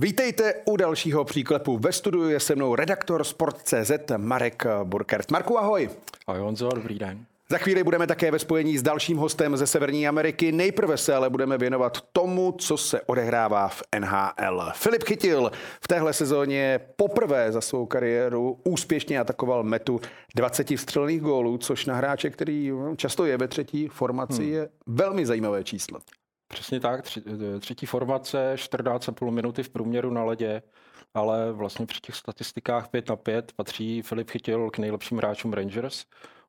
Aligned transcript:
Vítejte 0.00 0.54
u 0.64 0.76
dalšího 0.76 1.24
příklepu. 1.24 1.78
Ve 1.78 1.92
studiu 1.92 2.28
je 2.28 2.40
se 2.40 2.54
mnou 2.54 2.74
redaktor 2.74 3.24
Sport.cz 3.24 3.92
Marek 4.16 4.66
Burkert. 4.84 5.30
Marku, 5.30 5.58
ahoj. 5.58 5.90
Ahoj 6.26 6.40
Honzo, 6.40 6.68
dobrý 6.74 6.98
den. 6.98 7.24
Za 7.50 7.58
chvíli 7.58 7.84
budeme 7.84 8.06
také 8.06 8.30
ve 8.30 8.38
spojení 8.38 8.78
s 8.78 8.82
dalším 8.82 9.16
hostem 9.16 9.56
ze 9.56 9.66
Severní 9.66 10.08
Ameriky. 10.08 10.52
Nejprve 10.52 10.96
se 10.96 11.14
ale 11.14 11.30
budeme 11.30 11.58
věnovat 11.58 11.98
tomu, 12.12 12.52
co 12.52 12.76
se 12.76 13.00
odehrává 13.00 13.68
v 13.68 13.82
NHL. 13.98 14.70
Filip 14.74 15.04
Chytil 15.04 15.52
v 15.80 15.88
téhle 15.88 16.12
sezóně 16.12 16.80
poprvé 16.96 17.52
za 17.52 17.60
svou 17.60 17.86
kariéru 17.86 18.58
úspěšně 18.64 19.20
atakoval 19.20 19.62
metu 19.62 20.00
20 20.36 20.76
vstřelených 20.76 21.20
gólů, 21.20 21.58
což 21.58 21.86
na 21.86 21.94
hráče, 21.94 22.30
který 22.30 22.72
často 22.96 23.26
je 23.26 23.36
ve 23.36 23.48
třetí 23.48 23.88
formaci, 23.88 24.42
hmm. 24.42 24.52
je 24.52 24.68
velmi 24.86 25.26
zajímavé 25.26 25.64
číslo. 25.64 25.98
Přesně 26.48 26.80
tak, 26.80 27.02
tři, 27.02 27.22
třetí 27.60 27.86
formace, 27.86 28.52
14,5 28.54 29.30
minuty 29.30 29.62
v 29.62 29.70
průměru 29.70 30.10
na 30.10 30.24
ledě, 30.24 30.62
ale 31.14 31.52
vlastně 31.52 31.86
při 31.86 32.00
těch 32.00 32.14
statistikách 32.14 32.88
5 32.88 33.08
na 33.08 33.16
5 33.16 33.52
patří 33.52 34.02
Filip 34.02 34.30
Chytil 34.30 34.70
k 34.70 34.78
nejlepším 34.78 35.18
hráčům 35.18 35.52
Rangers. 35.52 36.04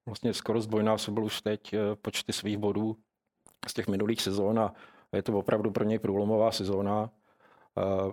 Vlastně 0.06 0.34
skoro 0.34 0.62
zdvojnásobil 0.62 1.24
už 1.24 1.42
teď 1.42 1.74
eh, 1.74 1.96
počty 1.96 2.34
svých 2.34 2.58
bodů 2.58 2.96
z 3.68 3.74
těch 3.74 3.88
minulých 3.88 4.22
sezón 4.22 4.60
a 4.60 4.74
je 5.14 5.24
to 5.24 5.34
opravdu 5.38 5.72
pro 5.72 5.84
něj 5.84 6.00
průlomová 6.00 6.52
sezóna. 6.52 7.10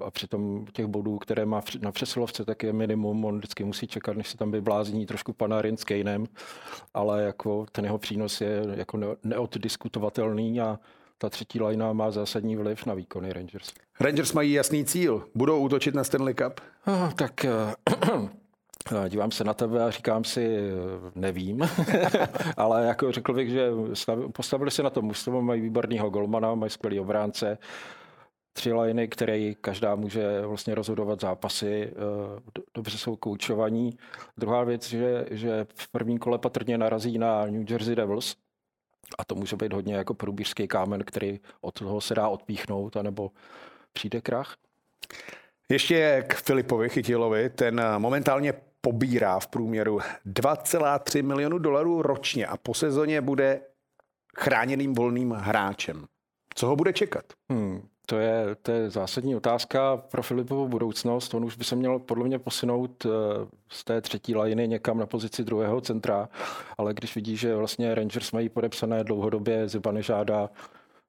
A 0.05 0.11
přitom 0.11 0.67
těch 0.73 0.87
bodů, 0.87 1.19
které 1.19 1.47
má 1.47 1.61
na 1.81 1.93
přesilovce, 1.93 2.45
tak 2.45 2.63
je 2.63 2.73
minimum. 2.73 3.25
On 3.25 3.39
vždycky 3.39 3.65
musí 3.65 3.87
čekat, 3.87 4.17
než 4.17 4.29
se 4.29 4.37
tam 4.37 4.51
vyblázní 4.51 5.07
trošku 5.07 5.33
Panarin 5.33 5.77
s 5.77 5.85
Kejnem, 5.85 6.25
ale 6.95 7.23
jako 7.23 7.67
ten 7.73 7.85
jeho 7.85 7.99
přínos 7.99 8.41
je 8.41 8.63
jako 8.75 9.17
neoddiskutovatelný 9.25 10.61
a 10.61 10.79
ta 11.19 11.31
třetí 11.31 11.61
lajna 11.61 11.93
má 11.93 12.11
zásadní 12.11 12.57
vliv 12.57 12.87
na 12.87 12.95
výkony 12.95 13.33
Rangers. 13.33 13.73
Rangers 14.01 14.33
mají 14.33 14.53
jasný 14.53 14.85
cíl. 14.85 15.29
Budou 15.35 15.61
útočit 15.61 15.95
na 15.95 16.05
Stanley 16.05 16.35
Cup? 16.35 16.61
Ah, 16.87 17.13
tak 17.15 17.45
eh, 17.45 19.09
Dívám 19.09 19.31
se 19.31 19.45
na 19.45 19.55
tebe 19.55 19.85
a 19.85 19.91
říkám 19.91 20.25
si, 20.25 20.59
nevím, 21.15 21.63
ale 22.57 22.87
jako 22.87 23.13
řekl 23.13 23.33
bych, 23.33 23.51
že 23.51 23.71
postavili 24.33 24.71
se 24.71 24.83
na 24.83 24.91
to 24.91 25.03
mužstvo, 25.03 25.43
mají 25.43 25.61
výborného 25.61 26.11
golmana, 26.11 26.55
mají 26.55 26.71
skvělý 26.71 27.01
obránce, 27.01 27.59
tři 28.57 28.73
liny, 28.73 29.09
které 29.09 29.55
každá 29.55 29.95
může 29.95 30.41
vlastně 30.47 30.75
rozhodovat 30.75 31.21
zápasy, 31.21 31.93
eh, 31.93 32.63
dobře 32.75 32.99
jsou 32.99 33.17
koučovaní. 33.17 33.99
Druhá 34.37 34.65
věc, 34.65 34.89
že, 34.89 35.27
že 35.31 35.67
v 35.75 35.89
prvním 35.89 36.19
kole 36.19 36.39
patrně 36.39 36.79
narazí 36.79 37.19
na 37.19 37.47
New 37.47 37.71
Jersey 37.71 37.97
Devils, 37.97 38.37
a 39.19 39.25
to 39.25 39.35
může 39.35 39.57
být 39.57 39.73
hodně 39.73 39.95
jako 39.95 40.15
průběžský 40.15 40.69
kámen, 40.69 41.05
který 41.05 41.41
od 41.61 41.75
toho 41.75 42.01
se 42.01 42.15
dá 42.15 42.29
odpíchnout, 42.29 42.97
anebo 42.97 43.31
přijde 43.93 44.21
krach. 44.21 44.57
Ještě 45.69 46.25
k 46.29 46.35
Filipovi 46.35 46.89
Chytilovi, 46.89 47.51
ten 47.51 47.83
momentálně 47.99 48.55
pobírá 48.81 49.39
v 49.39 49.47
průměru 49.47 49.99
2,3 50.27 51.23
milionu 51.23 51.59
dolarů 51.59 52.03
ročně 52.03 52.47
a 52.47 52.57
po 52.57 52.75
sezóně 52.75 53.21
bude 53.21 53.61
chráněným 54.39 54.95
volným 54.95 55.31
hráčem. 55.31 56.07
Co 56.55 56.67
ho 56.67 56.77
bude 56.77 56.93
čekat? 56.93 57.25
Hmm, 57.51 57.89
to 58.07 58.19
je, 58.19 58.57
to 58.63 58.73
je 58.73 58.91
zásadní 58.91 59.37
otázka 59.37 59.97
pro 59.97 60.23
Filipovou 60.23 60.69
budoucnost. 60.69 61.35
On 61.35 61.45
už 61.45 61.57
by 61.57 61.65
se 61.65 61.77
měl 61.77 61.99
podle 61.99 62.25
mě 62.25 62.39
posunout 62.39 63.07
eh, 63.07 63.09
z 63.69 63.85
té 63.85 64.01
třetí 64.01 64.35
lajiny 64.35 64.69
někam 64.69 64.99
na 64.99 65.07
pozici 65.07 65.45
druhého 65.45 65.81
centra, 65.81 66.29
ale 66.79 66.95
když 66.95 67.15
vidí, 67.15 67.37
že 67.37 67.57
vlastně 67.57 67.95
Rangers 67.95 68.33
mají 68.33 68.49
podepsané 68.49 69.05
dlouhodobě 69.05 69.69
Zibane 69.69 70.03
žádá 70.03 70.51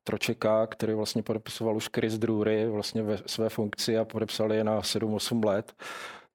Tročeka, 0.04 0.68
který 0.68 0.94
vlastně 0.94 1.24
podepisoval 1.24 1.78
už 1.78 1.90
Chris 1.96 2.18
Drury 2.18 2.70
vlastně 2.70 3.04
ve 3.04 3.18
své 3.26 3.50
funkci 3.50 3.98
a 3.98 4.06
podepsali 4.06 4.56
je 4.56 4.64
na 4.64 4.82
7-8 4.82 5.46
let, 5.46 5.74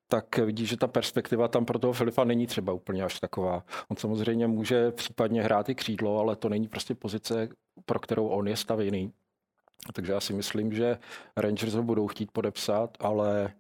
tak 0.09 0.39
vidí, 0.39 0.67
že 0.67 0.77
ta 0.77 0.87
perspektiva 0.87 1.49
tam 1.49 1.65
pro 1.65 1.79
toho 1.79 1.93
Filipa 1.93 2.25
není 2.25 2.47
třeba 2.47 2.73
úplně 2.73 3.05
až 3.05 3.21
taková. 3.21 3.65
On 3.89 3.97
samozřejmě 3.97 4.47
může 4.47 4.91
případně 4.91 5.43
hrát 5.43 5.69
i 5.69 5.75
křídlo, 5.75 6.19
ale 6.19 6.37
to 6.37 6.49
není 6.49 6.69
prostě 6.69 6.95
pozice, 6.95 7.49
pro 7.85 7.99
kterou 7.99 8.27
on 8.29 8.49
je 8.49 8.57
stavěný. 8.57 9.13
Takže 9.95 10.13
já 10.13 10.21
si 10.21 10.33
myslím, 10.33 10.73
že 10.73 10.99
Rangers 11.37 11.75
ho 11.75 11.83
budou 11.83 12.07
chtít 12.07 12.31
podepsat, 12.31 12.97
ale 13.01 13.53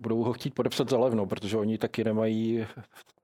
budou 0.00 0.22
ho 0.22 0.32
chtít 0.32 0.54
podepsat 0.54 0.90
za 0.90 0.98
levno, 0.98 1.26
protože 1.26 1.56
oni 1.56 1.78
taky 1.78 2.04
nemají 2.04 2.66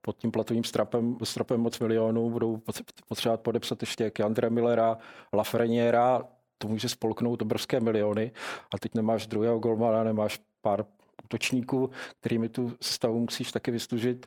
pod 0.01 0.17
tím 0.17 0.31
platovým 0.31 0.63
stropem, 0.63 1.17
stropem 1.23 1.61
moc 1.61 1.79
milionů, 1.79 2.29
budou 2.29 2.61
potřebovat 3.07 3.41
podepsat 3.41 3.81
ještě 3.81 4.11
Keandre 4.11 4.49
Millera, 4.49 4.97
Lafreniera, 5.33 6.23
to 6.57 6.67
může 6.67 6.89
spolknout 6.89 7.41
obrovské 7.41 7.79
miliony. 7.79 8.31
A 8.73 8.77
teď 8.77 8.95
nemáš 8.95 9.27
druhého 9.27 9.59
golmana, 9.59 10.03
nemáš 10.03 10.39
pár 10.61 10.85
útočníků, 11.23 11.89
kterými 12.19 12.49
tu 12.49 12.73
stavu 12.81 13.19
musíš 13.19 13.51
taky 13.51 13.71
vystužit. 13.71 14.25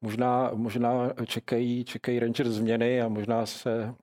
Možná, 0.00 0.50
možná 0.54 1.12
čekají, 1.26 1.84
čekají 1.84 2.18
Rangers 2.20 2.50
změny 2.50 3.02
a 3.02 3.08
možná 3.08 3.46
se 3.46 3.94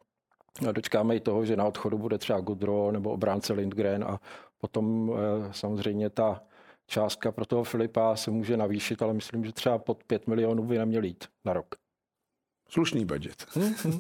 dočkáme 0.72 1.16
i 1.16 1.20
toho, 1.20 1.46
že 1.46 1.56
na 1.56 1.66
odchodu 1.66 1.98
bude 1.98 2.18
třeba 2.18 2.40
Goodrow 2.40 2.92
nebo 2.92 3.12
obránce 3.12 3.54
Lindgren 3.54 4.04
a 4.04 4.20
potom 4.58 5.12
eh, 5.12 5.54
samozřejmě 5.54 6.10
ta 6.10 6.42
částka 6.88 7.32
pro 7.32 7.46
toho 7.46 7.64
Filipa 7.64 8.16
se 8.16 8.32
může 8.32 8.58
navýšit, 8.58 9.02
ale 9.02 9.14
myslím, 9.14 9.46
že 9.46 9.52
třeba 9.52 9.78
pod 9.78 10.04
5 10.04 10.28
milionů 10.28 10.64
by 10.64 10.78
neměl 10.78 11.04
jít 11.04 11.26
na 11.46 11.54
rok. 11.54 11.76
Slušný 12.70 13.06
budget. 13.06 13.46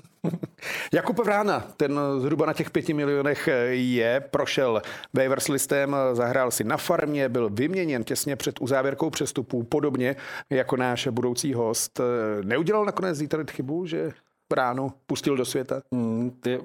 Jakub 0.94 1.20
Vrána, 1.20 1.60
ten 1.60 2.00
zhruba 2.18 2.46
na 2.46 2.54
těch 2.54 2.72
pěti 2.72 2.94
milionech 2.94 3.50
je, 3.72 4.20
prošel 4.32 4.82
waivers 5.14 5.48
listem, 5.48 5.96
zahrál 6.14 6.52
si 6.52 6.64
na 6.64 6.78
farmě, 6.78 7.30
byl 7.30 7.50
vyměněn 7.50 8.04
těsně 8.04 8.36
před 8.36 8.62
uzávěrkou 8.62 9.10
přestupů, 9.10 9.64
podobně 9.64 10.16
jako 10.50 10.78
náš 10.78 11.08
budoucí 11.08 11.54
host. 11.54 12.02
Neudělal 12.44 12.86
nakonec 12.86 13.18
Zítr 13.18 13.46
chybu, 13.52 13.86
že 13.86 14.12
Vránu 14.52 14.92
pustil 15.06 15.38
do 15.38 15.46
světa? 15.46 15.82
Mm, 15.92 16.32
ty, 16.32 16.60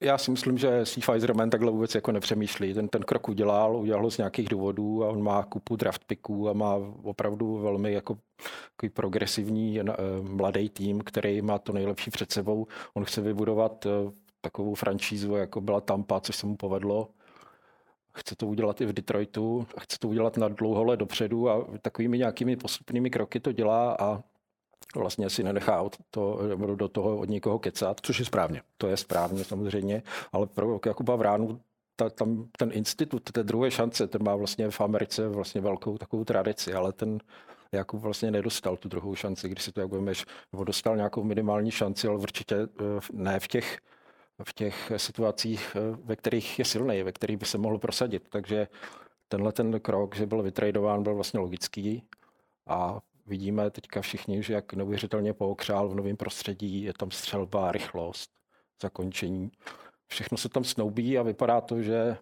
já 0.00 0.18
si 0.18 0.30
myslím, 0.30 0.58
že 0.58 0.86
C. 0.86 1.00
Pfizerman 1.00 1.50
takhle 1.50 1.70
vůbec 1.70 1.94
jako 1.94 2.12
nepřemýšlí. 2.12 2.74
Ten, 2.74 2.88
ten 2.88 3.02
krok 3.02 3.28
udělal, 3.28 3.76
udělal 3.76 4.02
ho 4.02 4.10
z 4.10 4.18
nějakých 4.18 4.48
důvodů 4.48 5.04
a 5.04 5.08
on 5.08 5.22
má 5.22 5.42
kupu 5.42 5.76
draft 5.76 6.04
picků 6.04 6.48
a 6.48 6.52
má 6.52 6.74
opravdu 7.02 7.58
velmi 7.58 7.92
jako 7.92 8.18
takový 8.70 8.90
progresivní 8.90 9.80
eh, 9.80 9.84
mladý 10.22 10.68
tým, 10.68 11.00
který 11.00 11.42
má 11.42 11.58
to 11.58 11.72
nejlepší 11.72 12.10
před 12.10 12.32
sebou. 12.32 12.66
On 12.94 13.04
chce 13.04 13.20
vybudovat 13.20 13.86
eh, 13.86 13.90
takovou 14.40 14.74
franšízu, 14.74 15.34
jako 15.34 15.60
byla 15.60 15.80
Tampa, 15.80 16.20
což 16.20 16.36
se 16.36 16.46
mu 16.46 16.56
povedlo. 16.56 17.08
Chce 18.14 18.36
to 18.36 18.46
udělat 18.46 18.80
i 18.80 18.86
v 18.86 18.92
Detroitu, 18.92 19.66
chce 19.80 19.98
to 19.98 20.08
udělat 20.08 20.36
na 20.36 20.48
dlouho 20.48 20.84
let 20.84 20.96
dopředu 20.96 21.50
a 21.50 21.66
takovými 21.82 22.18
nějakými 22.18 22.56
postupnými 22.56 23.10
kroky 23.10 23.40
to 23.40 23.52
dělá 23.52 23.96
a 24.00 24.22
vlastně 24.96 25.30
si 25.30 25.42
nenechá 25.42 25.82
od 25.82 25.96
to, 26.10 26.40
do 26.74 26.88
toho 26.88 27.18
od 27.18 27.28
někoho 27.28 27.58
kecat. 27.58 28.00
Což 28.02 28.18
je 28.18 28.24
správně. 28.24 28.62
To 28.76 28.88
je 28.88 28.96
správně 28.96 29.44
samozřejmě, 29.44 30.02
ale 30.32 30.46
pro 30.46 30.80
Jakuba 30.86 31.16
Vránu 31.16 31.60
ta, 31.96 32.10
tam 32.10 32.48
ten 32.58 32.70
institut 32.72 33.30
té 33.32 33.42
druhé 33.42 33.70
šance, 33.70 34.06
ten 34.06 34.22
má 34.22 34.36
vlastně 34.36 34.70
v 34.70 34.80
Americe 34.80 35.28
vlastně 35.28 35.60
velkou 35.60 35.98
takovou 35.98 36.24
tradici, 36.24 36.74
ale 36.74 36.92
ten 36.92 37.18
Jakub 37.72 38.00
vlastně 38.00 38.30
nedostal 38.30 38.76
tu 38.76 38.88
druhou 38.88 39.14
šanci, 39.14 39.48
když 39.48 39.64
si 39.64 39.72
to 39.72 39.80
jak 39.80 39.88
budemeš, 39.88 40.24
nebo 40.52 40.64
dostal 40.64 40.96
nějakou 40.96 41.24
minimální 41.24 41.70
šanci, 41.70 42.08
ale 42.08 42.18
určitě 42.18 42.56
eh, 42.56 42.68
ne 43.12 43.40
v 43.40 43.48
těch, 43.48 43.78
v 44.44 44.52
těch 44.52 44.92
situacích, 44.96 45.76
eh, 45.76 45.96
ve 46.04 46.16
kterých 46.16 46.58
je 46.58 46.64
silný, 46.64 47.02
ve 47.02 47.12
kterých 47.12 47.36
by 47.36 47.46
se 47.46 47.58
mohl 47.58 47.78
prosadit. 47.78 48.28
Takže 48.28 48.68
tenhle 49.28 49.52
ten 49.52 49.80
krok, 49.80 50.16
že 50.16 50.26
byl 50.26 50.42
vytradován, 50.42 51.02
byl 51.02 51.14
vlastně 51.14 51.40
logický 51.40 52.02
a 52.66 53.00
vidíme 53.28 53.70
teďka 53.70 54.00
všichni, 54.00 54.42
že 54.42 54.54
jak 54.54 54.74
neuvěřitelně 54.74 55.32
pookřál 55.32 55.88
v 55.88 55.94
novém 55.94 56.16
prostředí, 56.16 56.82
je 56.82 56.92
tam 56.92 57.10
střelba, 57.10 57.72
rychlost, 57.72 58.30
zakončení. 58.82 59.50
Všechno 60.06 60.38
se 60.38 60.48
tam 60.48 60.64
snoubí 60.64 61.18
a 61.18 61.22
vypadá 61.22 61.60
to, 61.60 61.82
že 61.82 62.16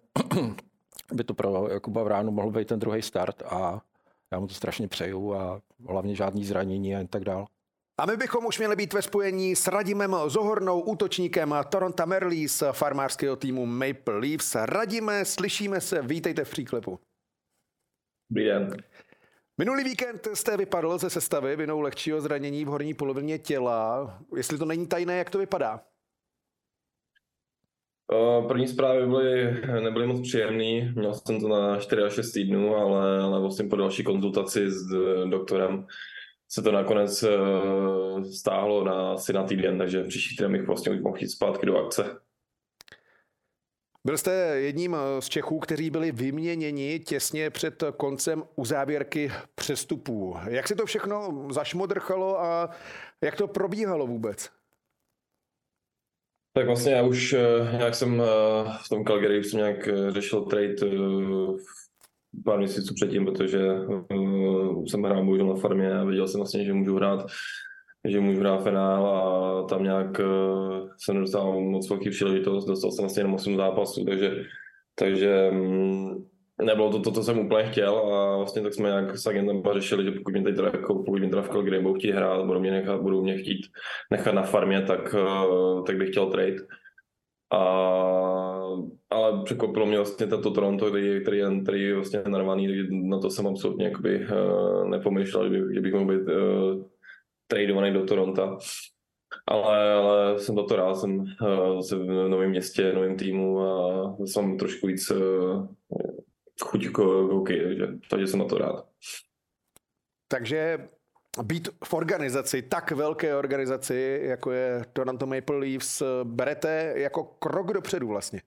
by 1.13 1.23
to 1.23 1.33
pro 1.33 1.69
Jakuba 1.71 2.03
Vránu 2.03 2.31
mohl 2.31 2.51
být 2.51 2.67
ten 2.67 2.79
druhý 2.79 3.01
start 3.01 3.41
a 3.41 3.81
já 4.31 4.39
mu 4.39 4.47
to 4.47 4.53
strašně 4.53 4.87
přeju 4.87 5.33
a 5.33 5.61
hlavně 5.89 6.15
žádný 6.15 6.45
zranění 6.45 6.95
a 6.95 7.07
tak 7.07 7.23
dál. 7.23 7.45
A 7.99 8.05
my 8.05 8.17
bychom 8.17 8.45
už 8.45 8.57
měli 8.57 8.75
být 8.75 8.93
ve 8.93 9.01
spojení 9.01 9.55
s 9.55 9.67
Radimem 9.67 10.15
Zohornou, 10.27 10.79
útočníkem 10.79 11.55
Toronto 11.69 12.05
Merlí 12.05 12.47
z 12.47 12.63
farmářského 12.71 13.35
týmu 13.35 13.65
Maple 13.65 14.17
Leafs. 14.17 14.55
Radíme, 14.55 15.25
slyšíme 15.25 15.81
se, 15.81 16.01
vítejte 16.01 16.45
v 16.45 16.49
příklepu. 16.49 16.99
Dobrý 18.29 18.45
den. 18.45 18.77
Minulý 19.59 19.83
víkend 19.83 20.27
jste 20.33 20.57
vypadl 20.57 20.97
ze 20.97 21.09
sestavy 21.09 21.55
vinou 21.55 21.81
lehčího 21.81 22.21
zranění 22.21 22.65
v 22.65 22.67
horní 22.67 22.93
polovině 22.93 23.39
těla. 23.39 24.19
Jestli 24.35 24.57
to 24.57 24.65
není 24.65 24.87
tajné, 24.87 25.17
jak 25.17 25.29
to 25.29 25.37
vypadá? 25.37 25.81
První 28.47 28.67
zprávy 28.67 29.07
byly, 29.07 29.61
nebyly 29.83 30.07
moc 30.07 30.21
příjemné. 30.21 30.91
Měl 30.95 31.13
jsem 31.13 31.41
to 31.41 31.47
na 31.47 31.79
4 31.79 32.01
až 32.01 32.13
6 32.13 32.31
týdnů, 32.31 32.75
ale, 32.75 33.19
ale 33.21 33.39
vlastně 33.39 33.69
po 33.69 33.75
další 33.75 34.03
konzultaci 34.03 34.71
s 34.71 34.87
doktorem 35.29 35.87
se 36.49 36.61
to 36.61 36.71
nakonec 36.71 37.23
e, 37.23 37.29
stáhlo 38.33 38.83
na 38.83 39.13
asi 39.13 39.33
na 39.33 39.43
týden, 39.43 39.77
takže 39.77 40.03
příští 40.03 40.35
týden 40.35 40.51
bych 40.51 40.67
vlastně 40.67 40.91
už 40.91 41.01
mohl 41.01 41.17
jít 41.17 41.29
zpátky 41.29 41.65
do 41.65 41.77
akce. 41.77 42.19
Byl 44.07 44.17
jste 44.17 44.31
jedním 44.55 44.95
eh, 44.95 45.21
z 45.21 45.29
Čechů, 45.29 45.59
kteří 45.59 45.89
byli 45.89 46.11
vyměněni 46.11 46.99
těsně 46.99 47.49
před 47.49 47.83
koncem 47.97 48.43
uzávěrky 48.55 49.31
přestupů. 49.55 50.35
Jak 50.49 50.67
si 50.67 50.75
to 50.75 50.85
všechno 50.85 51.47
zašmodrchalo 51.51 52.41
a 52.41 52.69
jak 53.23 53.35
to 53.35 53.47
probíhalo 53.47 54.07
vůbec? 54.07 54.49
Tak 56.53 56.65
vlastně 56.65 56.93
já 56.93 57.03
už, 57.03 57.33
eh, 57.33 57.77
jak 57.79 57.95
jsem 57.95 58.21
eh, 58.21 58.25
v 58.85 58.89
tom 58.89 59.03
Calgary 59.03 59.43
jsem 59.43 59.57
nějak 59.59 59.89
řešil 60.09 60.41
trade 60.41 60.75
pár 62.45 62.57
měsíců 62.57 62.93
předtím, 62.93 63.25
protože 63.25 63.59
jsem 64.85 65.03
hrál 65.03 65.25
bohužel 65.25 65.47
na 65.47 65.55
farmě 65.55 65.93
a 65.93 66.03
věděl 66.03 66.27
jsem 66.27 66.39
vlastně, 66.39 66.65
že 66.65 66.73
můžu 66.73 66.95
hrát 66.95 67.25
že 68.05 68.19
můžu 68.19 68.39
hrát 68.39 68.63
finál 68.63 69.07
a 69.07 69.63
tam 69.63 69.83
nějak 69.83 70.19
uh, 70.19 70.89
jsem 70.97 71.15
nedostal 71.15 71.61
moc 71.61 71.89
velký 71.89 72.09
příležitost, 72.09 72.65
dostal 72.65 72.91
jsem 72.91 73.03
vlastně 73.03 73.19
jenom 73.19 73.33
8 73.33 73.55
zápasů, 73.55 74.05
takže, 74.05 74.43
takže 74.95 75.49
um, 75.51 76.27
nebylo 76.61 76.91
to 76.91 76.99
to, 76.99 77.11
co 77.11 77.23
jsem 77.23 77.39
úplně 77.39 77.63
chtěl 77.63 77.97
a 77.97 78.37
vlastně 78.37 78.61
tak 78.61 78.73
jsme 78.73 78.89
nějak 78.89 79.17
s 79.17 79.27
agentem 79.27 79.61
řešili, 79.73 80.03
že 80.03 80.11
pokud 80.11 80.33
mě 80.33 80.43
teď 80.43 80.55
teda, 80.55 80.67
jako, 80.73 80.95
pokud 81.03 81.19
mě 81.19 81.29
teda 81.29 81.41
v 81.41 81.49
Calgary 81.49 81.79
budou 81.79 81.95
chtít 81.95 82.11
hrát, 82.11 82.45
budou 82.45 82.59
mě, 82.59 82.71
nechat, 82.71 83.01
budou 83.01 83.23
mě 83.23 83.37
chtít 83.37 83.61
nechat 84.11 84.35
na 84.35 84.41
farmě, 84.41 84.81
tak, 84.81 85.13
uh, 85.13 85.83
tak 85.83 85.97
bych 85.97 86.09
chtěl 86.09 86.25
trade. 86.25 86.55
A, 87.51 87.59
ale 89.09 89.43
překvapilo 89.43 89.85
mě 89.85 89.97
vlastně 89.97 90.27
tento 90.27 90.51
Toronto, 90.51 90.89
který, 90.89 91.21
který, 91.21 91.41
který 91.63 91.83
je 91.83 91.95
vlastně 91.95 92.23
narvaný, 92.27 92.87
na 92.91 93.19
to 93.19 93.29
jsem 93.29 93.47
absolutně 93.47 93.85
jakoby, 93.85 94.25
uh, 94.25 94.89
nepomýšlel, 94.89 95.43
že, 95.43 95.49
by, 95.49 95.73
že 95.73 95.81
bych 95.81 95.93
mohl 95.93 96.05
být 96.05 96.27
tradovaný 97.47 97.93
do 97.93 98.05
Toronto. 98.05 98.57
Ale, 99.47 99.93
ale 99.93 100.39
jsem 100.39 100.55
to 100.55 100.75
rád, 100.75 100.95
jsem 100.95 101.19
uh, 101.19 101.81
v 101.91 102.29
novém 102.29 102.49
městě, 102.49 102.93
novém 102.93 103.17
týmu 103.17 103.61
a 103.61 104.15
jsem 104.25 104.57
trošku 104.57 104.87
víc 104.87 105.11
uh, 105.11 105.67
chuť 106.63 106.87
k 106.91 106.97
hokeji, 106.97 107.63
takže, 107.63 107.87
takže 108.09 108.27
jsem 108.27 108.39
na 108.39 108.45
to 108.45 108.57
rád. 108.57 108.85
Takže 110.27 110.87
být 111.43 111.69
v 111.83 111.93
organizaci, 111.93 112.61
tak 112.61 112.91
velké 112.91 113.35
organizaci, 113.35 114.19
jako 114.23 114.51
je 114.51 114.81
Toronto 114.93 115.25
Maple 115.25 115.57
Leafs, 115.57 116.03
berete 116.23 116.93
jako 116.95 117.23
krok 117.23 117.73
dopředu 117.73 118.07
vlastně? 118.07 118.41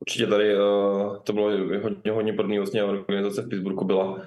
Určitě 0.00 0.26
tady 0.26 0.58
uh, 0.58 1.16
to 1.16 1.32
bylo 1.32 1.50
hodně, 1.82 2.12
hodně 2.12 2.32
první 2.32 2.58
vlastně 2.58 2.84
organizace 2.84 3.42
v 3.42 3.48
Pittsburghu 3.48 3.84
byla 3.84 4.26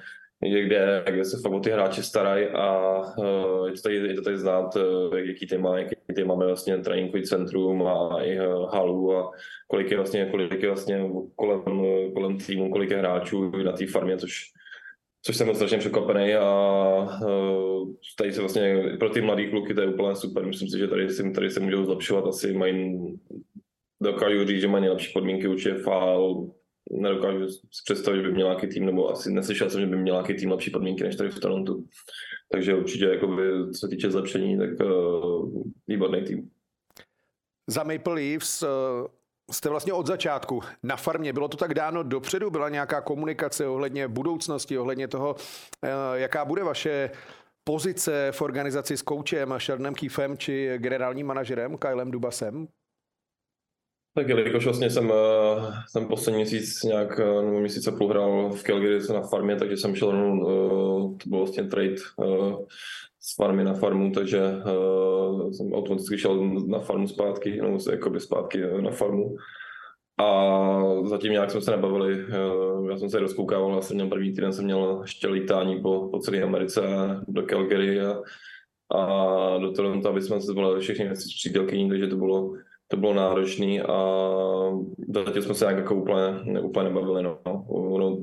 kde, 0.50 1.04
kde 1.10 1.26
se 1.26 1.42
fakt 1.42 1.54
o 1.54 1.60
ty 1.60 1.70
hráče 1.70 2.04
starají 2.04 2.48
a 2.48 3.00
uh, 3.18 3.68
je, 3.68 3.74
to 3.74 3.82
tady, 3.82 3.96
je 3.96 4.14
to 4.14 4.22
tady 4.22 4.38
znát, 4.38 4.76
uh, 4.76 5.18
jaký 5.18 5.48
ty, 5.48 5.58
má, 5.58 5.80
jaký 5.80 6.24
máme 6.24 6.46
vlastně 6.46 6.78
tréninkový 6.78 7.24
centrum 7.24 7.88
a 7.88 8.24
i 8.24 8.40
uh, 8.40 8.74
halu 8.74 9.18
a 9.18 9.32
kolik 9.68 9.92
je 9.92 9.98
vlastně, 9.98 10.26
kolik 10.26 10.64
je 10.64 10.70
vlastně 10.70 11.10
kolem, 11.36 11.62
kolem 12.14 12.38
týmu, 12.38 12.70
kolik 12.70 12.90
je 12.90 12.98
hráčů 12.98 13.52
na 13.64 13.72
té 13.72 13.88
farmě, 13.88 14.18
což 14.18 14.54
což 15.26 15.38
jsem 15.38 15.56
strašně 15.56 15.78
překvapený 15.78 16.34
a 16.34 16.48
uh, 17.26 17.94
tady 18.18 18.34
se 18.34 18.40
vlastně 18.40 18.84
pro 19.00 19.10
ty 19.10 19.22
mladý 19.22 19.50
kluky 19.50 19.74
to 19.74 19.82
je 19.82 19.88
úplně 19.88 20.16
super. 20.16 20.46
Myslím 20.46 20.70
si, 20.70 20.80
že 20.80 20.88
tady, 20.88 21.10
si, 21.10 21.32
tady 21.32 21.50
se 21.50 21.60
můžou 21.60 21.86
zlepšovat, 21.86 22.28
asi 22.28 22.54
mají 22.54 22.98
dokážu 24.02 24.46
říct, 24.46 24.62
že 24.62 24.68
mají 24.68 24.82
nejlepší 24.82 25.14
podmínky, 25.14 25.48
určitě 25.48 25.74
fál, 25.74 26.48
nedokážu 26.92 27.50
si 27.50 27.60
představit, 27.86 28.18
že 28.18 28.28
by 28.28 28.34
měl 28.34 28.48
nějaký 28.48 28.68
tým, 28.68 28.86
nebo 28.86 29.10
asi 29.10 29.32
neslyšel 29.32 29.70
jsem, 29.70 29.82
že 29.82 29.88
by 29.88 29.98
měl 29.98 30.16
nějaký 30.16 30.34
tým 30.34 30.52
lepší 30.52 30.72
podmínky 30.72 31.04
než 31.04 31.16
tady 31.16 31.30
v 31.30 31.40
Torontu. 31.40 31.86
Takže 32.52 32.76
určitě, 32.76 33.06
jakoby, 33.06 33.44
co 33.74 33.80
se 33.80 33.88
týče 33.88 34.12
zlepšení, 34.12 34.58
tak 34.58 34.70
uh, 34.80 35.64
výborný 35.88 36.24
tým. 36.24 36.50
Za 37.68 37.84
Maple 37.84 38.14
Leafs 38.14 38.64
uh, 38.64 38.70
jste 39.52 39.70
vlastně 39.70 39.94
od 39.94 40.08
začátku 40.08 40.62
na 40.84 40.96
farmě. 40.96 41.34
Bylo 41.34 41.48
to 41.48 41.58
tak 41.58 41.74
dáno 41.74 42.04
dopředu? 42.04 42.50
Byla 42.50 42.70
nějaká 42.70 43.02
komunikace 43.02 43.68
ohledně 43.68 44.08
budoucnosti, 44.08 44.78
ohledně 44.78 45.08
toho, 45.08 45.34
uh, 45.34 45.90
jaká 46.14 46.46
bude 46.46 46.64
vaše 46.64 47.10
pozice 47.64 48.32
v 48.32 48.42
organizaci 48.42 48.98
s 48.98 49.02
koučem 49.02 49.54
Sheldоnem 49.58 49.96
Keefem 49.96 50.38
či 50.38 50.78
generálním 50.78 51.28
manažerem 51.28 51.78
Kylem 51.78 52.12
Dubasem? 52.12 52.68
Tak 54.16 54.30
jelikož 54.30 54.66
vlastně 54.66 54.90
jsem, 54.90 55.12
eh, 55.12 55.72
jsem 55.88 56.08
poslední 56.08 56.38
měsíc 56.38 56.84
nějak, 56.84 57.20
eh, 57.20 57.46
nebo 57.46 57.60
měsíc 57.60 57.88
a 57.88 57.92
půl 57.92 58.10
hrál 58.10 58.50
v 58.50 58.64
Calgary 58.64 59.00
na 59.14 59.22
farmě, 59.22 59.56
takže 59.56 59.78
jsem 59.78 59.96
šel, 59.96 60.10
uh, 60.10 61.18
to 61.18 61.30
byl 61.30 61.40
vlastně 61.40 61.64
trade 61.64 61.96
z 63.20 63.36
farmy 63.36 63.64
na 63.64 63.74
farmu, 63.74 64.12
takže 64.12 64.42
jsem 65.52 65.74
automaticky 65.74 66.18
šel 66.18 66.50
na 66.68 66.80
farmu 66.80 67.08
zpátky, 67.08 67.62
nebo 67.62 67.78
jakoby 67.92 68.20
zpátky 68.20 68.62
na 68.82 68.92
farmu. 68.92 69.36
A 70.18 70.82
zatím 71.06 71.32
nějak 71.32 71.52
jsme 71.52 71.62
se 71.62 71.72
nebavili, 71.72 72.26
já 72.90 72.98
jsem 72.98 73.10
se 73.10 73.20
rozkoukával, 73.20 73.76
já 73.76 73.82
jsem 73.82 73.96
měl 73.96 74.08
první 74.08 74.32
týden, 74.32 74.54
jsem 74.54 74.66
měl 74.66 75.00
ještě 75.02 75.28
lítání 75.28 75.82
po, 75.82 76.10
po 76.12 76.20
celé 76.20 76.42
Americe 76.42 76.82
do 77.28 77.44
Calgary 77.44 78.02
a, 78.02 78.22
a 78.92 79.58
do 79.58 79.72
Toronto, 79.72 80.10
aby 80.10 80.22
jsme 80.22 80.42
se 80.42 80.48
zvolili 80.48 80.82
všechny 80.82 81.06
věci 81.06 81.22
s 81.22 81.36
přítelkyní, 81.36 81.90
takže 81.90 82.08
to 82.08 82.16
bylo 82.16 82.54
to 82.94 83.00
bylo 83.00 83.14
náročné 83.14 83.82
a 83.82 83.98
zatím 85.26 85.42
jsme 85.42 85.54
se 85.54 85.66
nějak 85.66 85.78
jako 85.78 85.96
úplně, 85.96 86.62
úplně 86.62 86.90
nebavili. 86.90 87.24
No. 87.24 87.40
Ono 87.68 88.18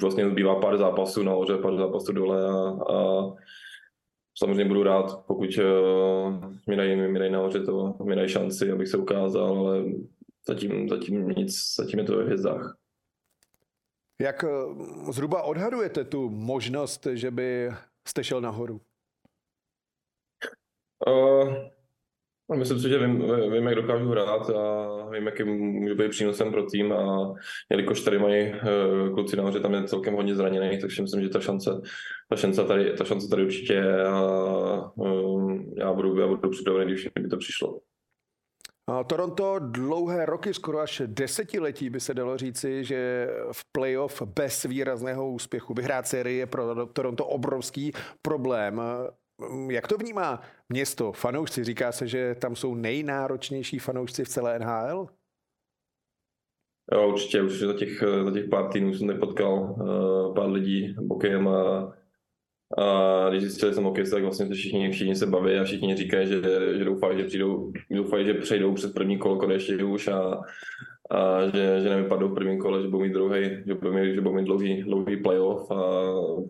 vlastně 0.00 0.30
zbývá 0.30 0.60
pár 0.60 0.78
zápasů 0.78 1.22
nahoře, 1.22 1.56
pár 1.56 1.76
zápasů 1.76 2.12
dole 2.12 2.48
a, 2.48 2.92
a 2.94 3.22
samozřejmě 4.38 4.64
budu 4.64 4.82
rád, 4.82 5.24
pokud 5.26 5.48
uh, 5.58 6.54
mi 6.68 6.76
dají, 6.76 6.96
mi 6.96 7.18
dají 7.18 7.32
nahoře 7.32 7.60
to, 7.60 7.96
mi 8.04 8.16
dají 8.16 8.28
šanci, 8.28 8.70
abych 8.70 8.88
se 8.88 8.96
ukázal, 8.96 9.58
ale 9.58 9.84
zatím, 10.48 10.88
zatím 10.88 11.28
nic, 11.28 11.74
zatím 11.76 11.98
je 11.98 12.04
to 12.04 12.16
ve 12.16 12.24
hvězdách. 12.24 12.76
Jak 14.20 14.44
eh, 14.44 14.48
zhruba 15.12 15.42
odhadujete 15.42 16.04
tu 16.04 16.30
možnost, 16.30 17.06
že 17.12 17.30
by 17.30 17.70
jste 18.08 18.24
šel 18.24 18.40
nahoru? 18.40 18.80
Uh, 21.06 21.54
No, 22.50 22.56
myslím 22.56 22.80
si, 22.80 22.88
že 22.88 22.98
vím, 22.98 23.22
vím, 23.52 23.66
jak 23.66 23.74
dokážu 23.74 24.08
hrát 24.08 24.50
a 24.50 24.86
vím, 25.10 25.26
jaký 25.26 25.44
můžu 25.44 25.94
být 25.94 26.08
přínosem 26.08 26.52
pro 26.52 26.62
tým 26.66 26.92
a 26.92 27.34
jelikož 27.70 28.00
tady 28.00 28.18
mají 28.18 28.42
eh, 28.42 28.60
kluci 29.14 29.36
nahoře, 29.36 29.60
tam 29.60 29.74
je 29.74 29.84
celkem 29.84 30.14
hodně 30.14 30.34
zraněný, 30.34 30.80
takže 30.80 31.02
myslím, 31.02 31.22
že 31.22 31.28
ta 31.28 31.40
šance, 31.40 31.70
ta 32.30 32.36
šance 32.36 32.64
tady, 32.64 32.92
ta 32.92 33.04
šance 33.04 33.28
tady 33.28 33.44
určitě 33.44 33.72
je 33.72 34.04
a 34.04 34.90
um, 34.94 35.74
já 35.78 35.92
budu, 35.92 36.20
já 36.20 36.26
budu 36.26 36.50
připravený, 36.50 36.92
když 36.92 37.08
by 37.20 37.28
to 37.28 37.36
přišlo. 37.36 37.80
Toronto 39.06 39.58
dlouhé 39.58 40.26
roky, 40.26 40.54
skoro 40.54 40.78
až 40.78 41.02
desetiletí 41.06 41.90
by 41.90 42.00
se 42.00 42.14
dalo 42.14 42.36
říci, 42.36 42.84
že 42.84 43.28
v 43.52 43.64
playoff 43.72 44.22
bez 44.22 44.62
výrazného 44.62 45.30
úspěchu 45.30 45.74
vyhrát 45.74 46.06
sérii 46.06 46.38
je 46.38 46.46
pro 46.46 46.86
Toronto 46.86 47.26
obrovský 47.26 47.92
problém. 48.22 48.80
Mm, 49.38 49.70
jak 49.70 49.88
to 49.88 49.96
vnímá 49.96 50.40
město, 50.68 51.12
fanoušci? 51.12 51.64
Říká 51.64 51.92
se, 51.92 52.06
že 52.06 52.34
tam 52.34 52.56
jsou 52.56 52.74
nejnáročnější 52.74 53.78
fanoušci 53.78 54.24
v 54.24 54.28
celé 54.28 54.58
NHL? 54.58 55.06
Jo, 56.92 57.08
určitě, 57.08 57.42
už 57.42 57.60
za 57.60 57.72
těch, 57.72 58.04
za 58.24 58.30
těch 58.30 58.48
pár 58.48 58.68
týdnů 58.72 58.94
jsem 58.94 59.06
nepotkal 59.06 59.52
uh, 59.52 60.34
pár 60.34 60.50
lidí 60.50 60.94
bokem 61.00 61.48
a, 61.48 61.92
a 62.78 63.30
když 63.30 63.42
zjistili 63.42 63.74
jsem 63.74 63.84
hokej, 63.84 64.10
tak 64.10 64.22
vlastně 64.22 64.46
to 64.46 64.54
všichni, 64.54 64.90
všichni 64.90 65.16
se 65.16 65.26
baví 65.26 65.54
a 65.54 65.64
všichni 65.64 65.96
říkají, 65.96 66.26
že, 66.26 66.42
že 66.78 66.84
doufají, 66.84 67.18
že 67.18 67.24
přijdou, 67.24 67.72
doufají, 67.90 68.26
že 68.26 68.34
přejdou 68.34 68.74
přes 68.74 68.92
první 68.92 69.18
kolo 69.18 69.36
konečně 69.36 69.84
už 69.84 70.08
a, 70.08 70.40
a 71.10 71.48
že, 71.48 71.80
že 71.82 71.88
nevypadnou 71.88 72.28
v 72.28 72.34
prvním 72.34 72.58
kole, 72.58 72.82
že 72.82 72.88
budou 72.88 73.04
mít 73.04 73.12
druhý, 73.12 73.62
že 73.66 73.74
budou 73.74 73.92
mít, 73.92 74.14
že 74.14 74.20
budou 74.20 74.34
mít 74.34 74.44
dlouhý, 74.44 74.82
dlouhý 74.82 75.22
playoff 75.22 75.70
a 75.70 75.76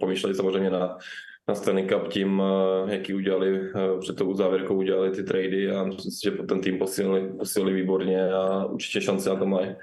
pomýšleli 0.00 0.34
samozřejmě 0.34 0.70
na, 0.70 0.98
na 1.48 1.54
Stanley 1.54 1.88
Cup 1.88 2.08
tím, 2.08 2.42
eh, 2.42 2.94
jaký 2.94 3.14
udělali 3.14 3.60
eh, 3.60 3.98
před 4.00 4.16
tou 4.16 4.34
závěrkou, 4.34 4.74
udělali 4.74 5.10
ty 5.10 5.22
trady 5.22 5.70
a 5.70 5.84
myslím 5.84 6.12
si, 6.12 6.20
že 6.22 6.30
ten 6.30 6.60
tým 6.60 6.78
posílili, 6.78 7.32
posílili 7.38 7.72
výborně 7.72 8.32
a 8.32 8.64
určitě 8.64 9.00
šance 9.00 9.30
na 9.30 9.36
to 9.36 9.46
mají. 9.46 9.76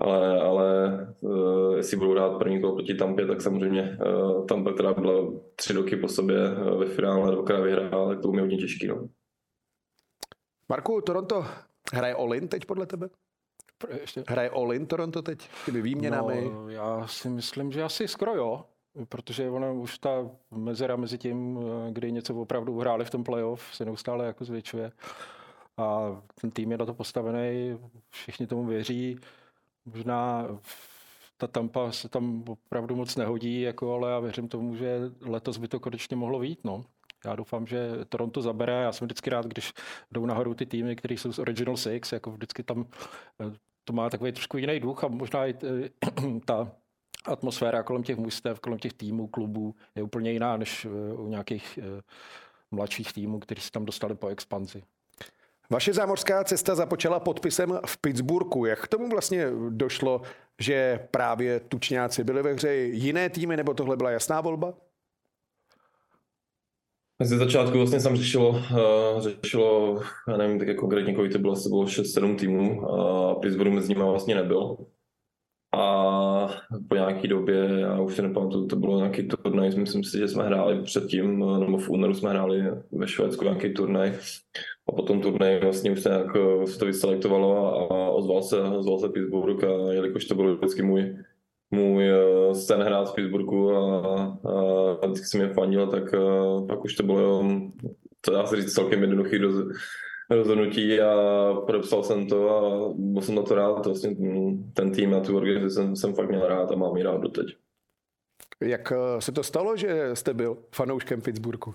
Ale, 0.00 0.40
ale 0.40 0.98
uh, 1.20 1.76
jestli 1.76 1.96
budou 1.96 2.12
hrát 2.12 2.38
první 2.38 2.60
kolo 2.60 2.74
proti 2.74 2.94
Tampě, 2.94 3.26
tak 3.26 3.42
samozřejmě 3.42 3.98
uh, 4.06 4.46
Tampa, 4.46 4.72
která 4.72 4.94
byla 4.94 5.32
tři 5.56 5.72
roky 5.72 5.96
po 5.96 6.08
sobě 6.08 6.36
uh, 6.50 6.78
ve 6.78 6.86
finále, 6.86 7.32
dvakrát 7.32 7.60
vyhrála, 7.60 8.08
tak 8.08 8.20
to 8.20 8.28
bude 8.28 8.40
hodně 8.42 8.56
těžký. 8.56 8.86
No. 8.86 9.08
Marku, 10.68 11.00
Toronto 11.00 11.46
hraje 11.92 12.14
Olin 12.14 12.48
teď 12.48 12.64
podle 12.64 12.86
tebe? 12.86 13.08
Ještě. 14.00 14.24
Hraje 14.28 14.50
Olin 14.50 14.86
Toronto 14.86 15.22
teď 15.22 15.48
těmi 15.64 15.82
výměnami? 15.82 16.50
No, 16.52 16.68
já 16.68 17.06
si 17.06 17.28
myslím, 17.28 17.72
že 17.72 17.82
asi 17.82 18.08
skoro 18.08 18.34
jo 18.34 18.64
protože 19.08 19.50
ono 19.50 19.74
už 19.74 19.98
ta 19.98 20.30
mezera 20.50 20.96
mezi 20.96 21.18
tím, 21.18 21.58
kdy 21.90 22.12
něco 22.12 22.34
opravdu 22.34 22.78
hráli 22.78 23.04
v 23.04 23.10
tom 23.10 23.24
playoff, 23.24 23.74
se 23.74 23.84
neustále 23.84 24.26
jako 24.26 24.44
zvětšuje. 24.44 24.92
A 25.76 26.16
ten 26.40 26.50
tým 26.50 26.72
je 26.72 26.78
na 26.78 26.86
to 26.86 26.94
postavený, 26.94 27.78
všichni 28.10 28.46
tomu 28.46 28.64
věří. 28.64 29.18
Možná 29.84 30.48
ta 31.36 31.46
Tampa 31.46 31.92
se 31.92 32.08
tam 32.08 32.44
opravdu 32.48 32.96
moc 32.96 33.16
nehodí, 33.16 33.60
jako, 33.60 33.94
ale 33.94 34.10
já 34.10 34.20
věřím 34.20 34.48
tomu, 34.48 34.76
že 34.76 34.98
letos 35.20 35.56
by 35.56 35.68
to 35.68 35.80
konečně 35.80 36.16
mohlo 36.16 36.38
vít. 36.38 36.60
No. 36.64 36.84
Já 37.24 37.36
doufám, 37.36 37.66
že 37.66 37.90
Toronto 38.08 38.42
zabere. 38.42 38.82
Já 38.82 38.92
jsem 38.92 39.06
vždycky 39.06 39.30
rád, 39.30 39.46
když 39.46 39.72
jdou 40.12 40.26
nahoru 40.26 40.54
ty 40.54 40.66
týmy, 40.66 40.96
které 40.96 41.14
jsou 41.14 41.32
z 41.32 41.38
Original 41.38 41.76
Six, 41.76 42.12
jako 42.12 42.30
vždycky 42.30 42.62
tam 42.62 42.86
to 43.84 43.92
má 43.92 44.10
takový 44.10 44.32
trošku 44.32 44.58
jiný 44.58 44.80
duch 44.80 45.04
a 45.04 45.08
možná 45.08 45.46
i 45.46 45.54
ta 46.44 46.72
atmosféra 47.24 47.82
kolem 47.82 48.02
těch 48.02 48.16
mužstev, 48.16 48.60
kolem 48.60 48.78
těch 48.78 48.92
týmů, 48.92 49.26
klubů 49.26 49.74
je 49.94 50.02
úplně 50.02 50.32
jiná 50.32 50.56
než 50.56 50.86
u 51.16 51.28
nějakých 51.28 51.78
mladších 52.70 53.12
týmů, 53.12 53.38
kteří 53.38 53.60
se 53.60 53.70
tam 53.70 53.84
dostali 53.84 54.14
po 54.14 54.28
expanzi. 54.28 54.82
Vaše 55.70 55.92
zámořská 55.92 56.44
cesta 56.44 56.74
započala 56.74 57.20
podpisem 57.20 57.78
v 57.86 57.98
Pittsburghu. 57.98 58.64
Jak 58.64 58.82
k 58.82 58.88
tomu 58.88 59.08
vlastně 59.08 59.46
došlo, 59.70 60.22
že 60.58 61.08
právě 61.10 61.60
tučňáci 61.60 62.24
byli 62.24 62.42
ve 62.42 62.52
hře 62.52 62.74
jiné 62.74 63.30
týmy, 63.30 63.56
nebo 63.56 63.74
tohle 63.74 63.96
byla 63.96 64.10
jasná 64.10 64.40
volba? 64.40 64.74
Ze 67.22 67.38
začátku 67.38 67.78
vlastně 67.78 68.00
jsem 68.00 68.16
řešilo, 68.16 68.48
uh, 68.48 68.58
řešilo, 69.18 70.00
já 70.28 70.36
nevím, 70.36 70.58
tak 70.58 70.68
jako 70.68 70.80
konkrétně 70.80 71.14
kolik 71.14 71.32
to 71.32 71.38
bylo, 71.38 71.52
asi 71.52 71.68
bylo 71.68 71.84
6-7 71.84 72.36
týmů 72.36 72.90
a 72.90 73.34
Pittsburgh 73.34 73.72
mezi 73.72 73.88
nimi 73.88 74.04
vlastně 74.04 74.34
nebyl. 74.34 74.76
A 75.74 76.48
po 76.88 76.94
nějaký 76.94 77.28
době, 77.28 77.68
já 77.80 78.00
už 78.00 78.14
si 78.14 78.22
nepamatuju, 78.22 78.66
to 78.66 78.76
bylo 78.76 78.98
nějaký 78.98 79.28
turnaj, 79.28 79.70
myslím 79.76 80.04
si, 80.04 80.18
že 80.18 80.28
jsme 80.28 80.44
hráli 80.44 80.82
předtím, 80.82 81.38
nebo 81.38 81.78
v 81.78 81.90
únoru 81.90 82.14
jsme 82.14 82.30
hráli 82.30 82.62
ve 82.92 83.08
Švédsku 83.08 83.44
nějaký 83.44 83.74
turnaj. 83.74 84.12
A 84.88 84.92
potom 84.92 85.20
turnaj 85.20 85.60
vlastně 85.60 85.90
už 85.90 86.00
se 86.00 86.08
nějak 86.08 86.36
eh, 86.36 86.66
se 86.66 86.78
to 86.78 86.86
vyselektovalo 86.86 87.92
a 87.92 88.10
ozval 88.10 88.42
se, 88.42 88.60
ozval 88.60 88.98
se 88.98 89.08
Pittsburgh 89.08 89.64
a 89.64 89.92
jelikož 89.92 90.24
to 90.24 90.34
byl 90.34 90.56
vždycky 90.56 90.82
můj, 90.82 91.16
můj 91.70 92.10
eh, 92.10 92.54
sen 92.54 92.82
hrát 92.82 93.10
v 93.10 93.14
Pittsburghu 93.14 93.76
a, 93.76 94.38
a 95.02 95.06
vždycky 95.06 95.26
jsem 95.26 95.40
je 95.40 95.48
fandil, 95.48 95.86
tak 95.86 96.12
uh, 96.12 96.66
pak 96.66 96.84
už 96.84 96.94
to 96.94 97.02
bylo, 97.02 97.44
to 98.20 98.32
dá 98.32 98.46
se 98.46 98.56
říct, 98.56 98.74
celkem 98.74 99.00
jednoduchý 99.00 99.38
rozhodnutí 100.30 101.00
a 101.00 101.14
podepsal 101.66 102.02
jsem 102.02 102.26
to 102.28 102.50
a 102.50 102.92
byl 102.96 103.22
jsem 103.22 103.34
na 103.34 103.42
to 103.42 103.54
rád. 103.54 103.86
Vlastně 103.86 104.16
ten 104.74 104.92
tým 104.92 105.14
a 105.14 105.20
tu 105.20 105.36
organizaci 105.36 105.74
jsem, 105.74 105.96
jsem 105.96 106.14
fakt 106.14 106.28
měl 106.28 106.48
rád 106.48 106.72
a 106.72 106.76
mám 106.76 106.96
ji 106.96 107.02
rád 107.02 107.20
doteď. 107.20 107.46
Jak 108.60 108.92
se 109.18 109.32
to 109.32 109.42
stalo, 109.42 109.76
že 109.76 110.10
jste 110.14 110.34
byl 110.34 110.58
fanouškem 110.74 111.20
Pittsburghu? 111.20 111.74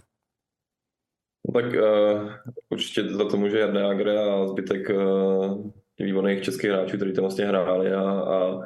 No 1.48 1.62
tak 1.62 1.66
uh, 1.66 2.32
určitě 2.70 3.04
za 3.04 3.26
to 3.26 3.38
může 3.38 3.60
Jarné 3.60 3.84
Agre 3.84 4.20
a 4.20 4.48
zbytek 4.48 4.90
uh, 4.90 5.72
výborných 6.00 6.42
českých 6.42 6.70
hráčů, 6.70 6.98
kteří 6.98 7.14
tam 7.14 7.22
vlastně 7.22 7.46
hráli 7.46 7.94
a, 7.94 8.04
a 8.04 8.60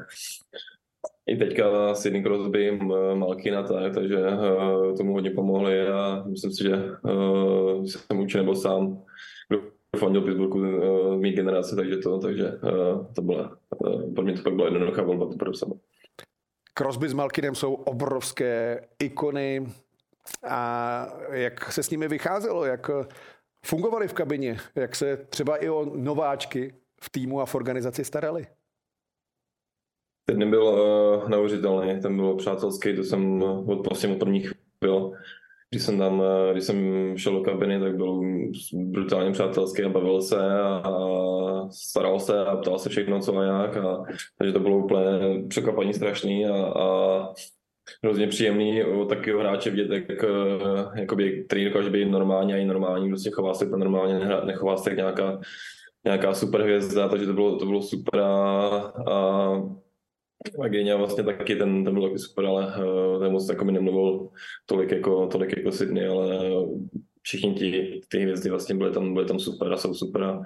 i 1.25 1.37
teďka 1.37 1.95
Sidney 1.95 2.23
Crosby, 2.23 2.79
Malkin 3.13 3.55
a 3.55 3.63
tak, 3.63 3.93
takže 3.93 4.17
uh, 4.19 4.97
tomu 4.97 5.13
hodně 5.13 5.31
pomohli 5.31 5.87
a 5.87 6.23
myslím 6.27 6.51
si, 6.51 6.63
že 6.63 6.75
uh, 7.01 7.85
jsem 7.85 8.19
určitě 8.19 8.37
nebyl 8.37 8.55
sám, 8.55 9.03
fandil 9.97 10.21
Pittsburghu 10.21 10.59
uh, 10.59 11.15
mý 11.21 11.31
generace, 11.31 11.75
takže 11.75 11.97
to, 11.97 12.19
takže 12.19 12.51
uh, 12.51 13.13
to 13.13 13.21
byla, 13.21 13.57
uh, 13.77 14.13
pro 14.13 14.23
mě 14.23 14.33
to 14.33 14.43
pak 14.43 14.53
byla 14.53 14.67
jednoduchá 14.67 15.01
volba 15.01 15.25
to 15.25 15.37
podepsat. 15.37 15.69
Crosby 16.77 17.09
s 17.09 17.13
Malkinem 17.13 17.55
jsou 17.55 17.73
obrovské 17.73 18.81
ikony 18.99 19.67
a 20.49 21.07
jak 21.31 21.71
se 21.71 21.83
s 21.83 21.89
nimi 21.89 22.07
vycházelo, 22.07 22.65
jak 22.65 22.91
fungovali 23.65 24.07
v 24.07 24.13
kabině, 24.13 24.57
jak 24.75 24.95
se 24.95 25.17
třeba 25.17 25.57
i 25.57 25.69
o 25.69 25.85
nováčky 25.95 26.73
v 27.01 27.09
týmu 27.09 27.41
a 27.41 27.45
v 27.45 27.55
organizaci 27.55 28.05
starali? 28.05 28.47
Ten 30.25 30.49
byl 30.49 30.63
uh, 30.63 31.29
neuvěřitelný, 31.29 32.01
ten 32.01 32.15
byl 32.15 32.35
přátelský, 32.35 32.95
to 32.95 33.03
jsem 33.03 33.43
od, 33.43 33.87
vlastně 33.87 34.09
od 34.09 34.19
prvních 34.19 34.53
byl. 34.81 35.13
Když 35.73 35.83
jsem 35.83 35.97
tam, 35.97 36.19
uh, 36.19 36.51
když 36.51 36.63
jsem 36.63 36.77
šel 37.17 37.33
do 37.33 37.41
kabiny, 37.41 37.79
tak 37.79 37.95
byl 37.95 38.21
brutálně 38.73 39.31
přátelský 39.31 39.83
a 39.83 39.89
bavil 39.89 40.21
se 40.21 40.61
a, 40.61 40.81
staral 41.71 42.19
se 42.19 42.45
a 42.45 42.55
ptal 42.55 42.79
se 42.79 42.89
všechno, 42.89 43.19
co 43.19 43.37
a 43.37 43.43
jak. 43.43 43.77
A, 43.77 44.03
takže 44.37 44.53
to 44.53 44.59
bylo 44.59 44.77
úplně 44.77 45.01
překvapení 45.47 45.93
strašný 45.93 46.45
a, 46.45 46.65
a 46.65 47.33
hrozně 48.03 48.27
příjemný 48.27 48.83
o 48.83 49.05
takového 49.05 49.39
hráče 49.39 49.69
vidět, 49.69 49.91
jak, 49.91 50.23
eh, 50.23 50.99
jakoby, 51.01 51.43
který 51.47 51.65
dokáže 51.65 51.89
být 51.89 52.05
normální 52.05 52.53
a 52.53 52.57
i 52.57 52.65
normální, 52.65 53.09
prostě 53.09 53.31
chová 53.31 53.53
se 53.53 53.69
to 53.69 53.77
normálně, 53.77 54.19
nechová 54.45 54.77
se 54.77 54.89
jak 54.89 54.97
nějaká, 54.97 55.39
nějaká 56.05 56.33
super 56.33 56.61
hvězda, 56.61 57.09
takže 57.09 57.25
to 57.25 57.33
bylo, 57.33 57.59
to 57.59 57.65
bylo 57.65 57.81
super 57.81 58.19
a, 58.19 58.67
a 59.07 59.49
a 60.93 60.97
vlastně 60.97 61.23
taky, 61.23 61.55
ten, 61.55 61.83
ten 61.83 61.93
byl 61.93 62.03
taky 62.03 62.19
super, 62.19 62.45
ale 62.45 62.65
uh, 62.65 63.19
ten 63.19 63.31
moc 63.31 63.49
jako 63.49 63.65
mi 63.65 63.71
nemluvil 63.71 64.29
tolik 64.65 64.91
jako, 64.91 65.27
tolik 65.27 65.57
jako 65.57 65.71
Sydney, 65.71 66.07
ale 66.07 66.39
všichni 67.21 67.53
ti, 67.53 68.01
ty 68.07 68.19
hvězdy 68.19 68.49
vlastně 68.49 68.75
byly 68.75 68.91
tam, 68.91 69.13
byly 69.13 69.25
tam 69.25 69.39
super 69.39 69.73
a 69.73 69.77
jsou 69.77 69.93
super 69.93 70.23
a, 70.23 70.43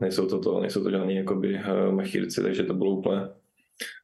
nejsou 0.00 0.26
to, 0.26 0.40
to, 0.40 0.60
nejsou 0.60 0.82
to 0.82 0.90
žádný 0.90 1.16
jakoby 1.16 1.54
uh, 1.54 1.94
machírci, 1.94 2.42
takže 2.42 2.62
to 2.62 2.74
bylo 2.74 2.90
úplně, 2.90 3.20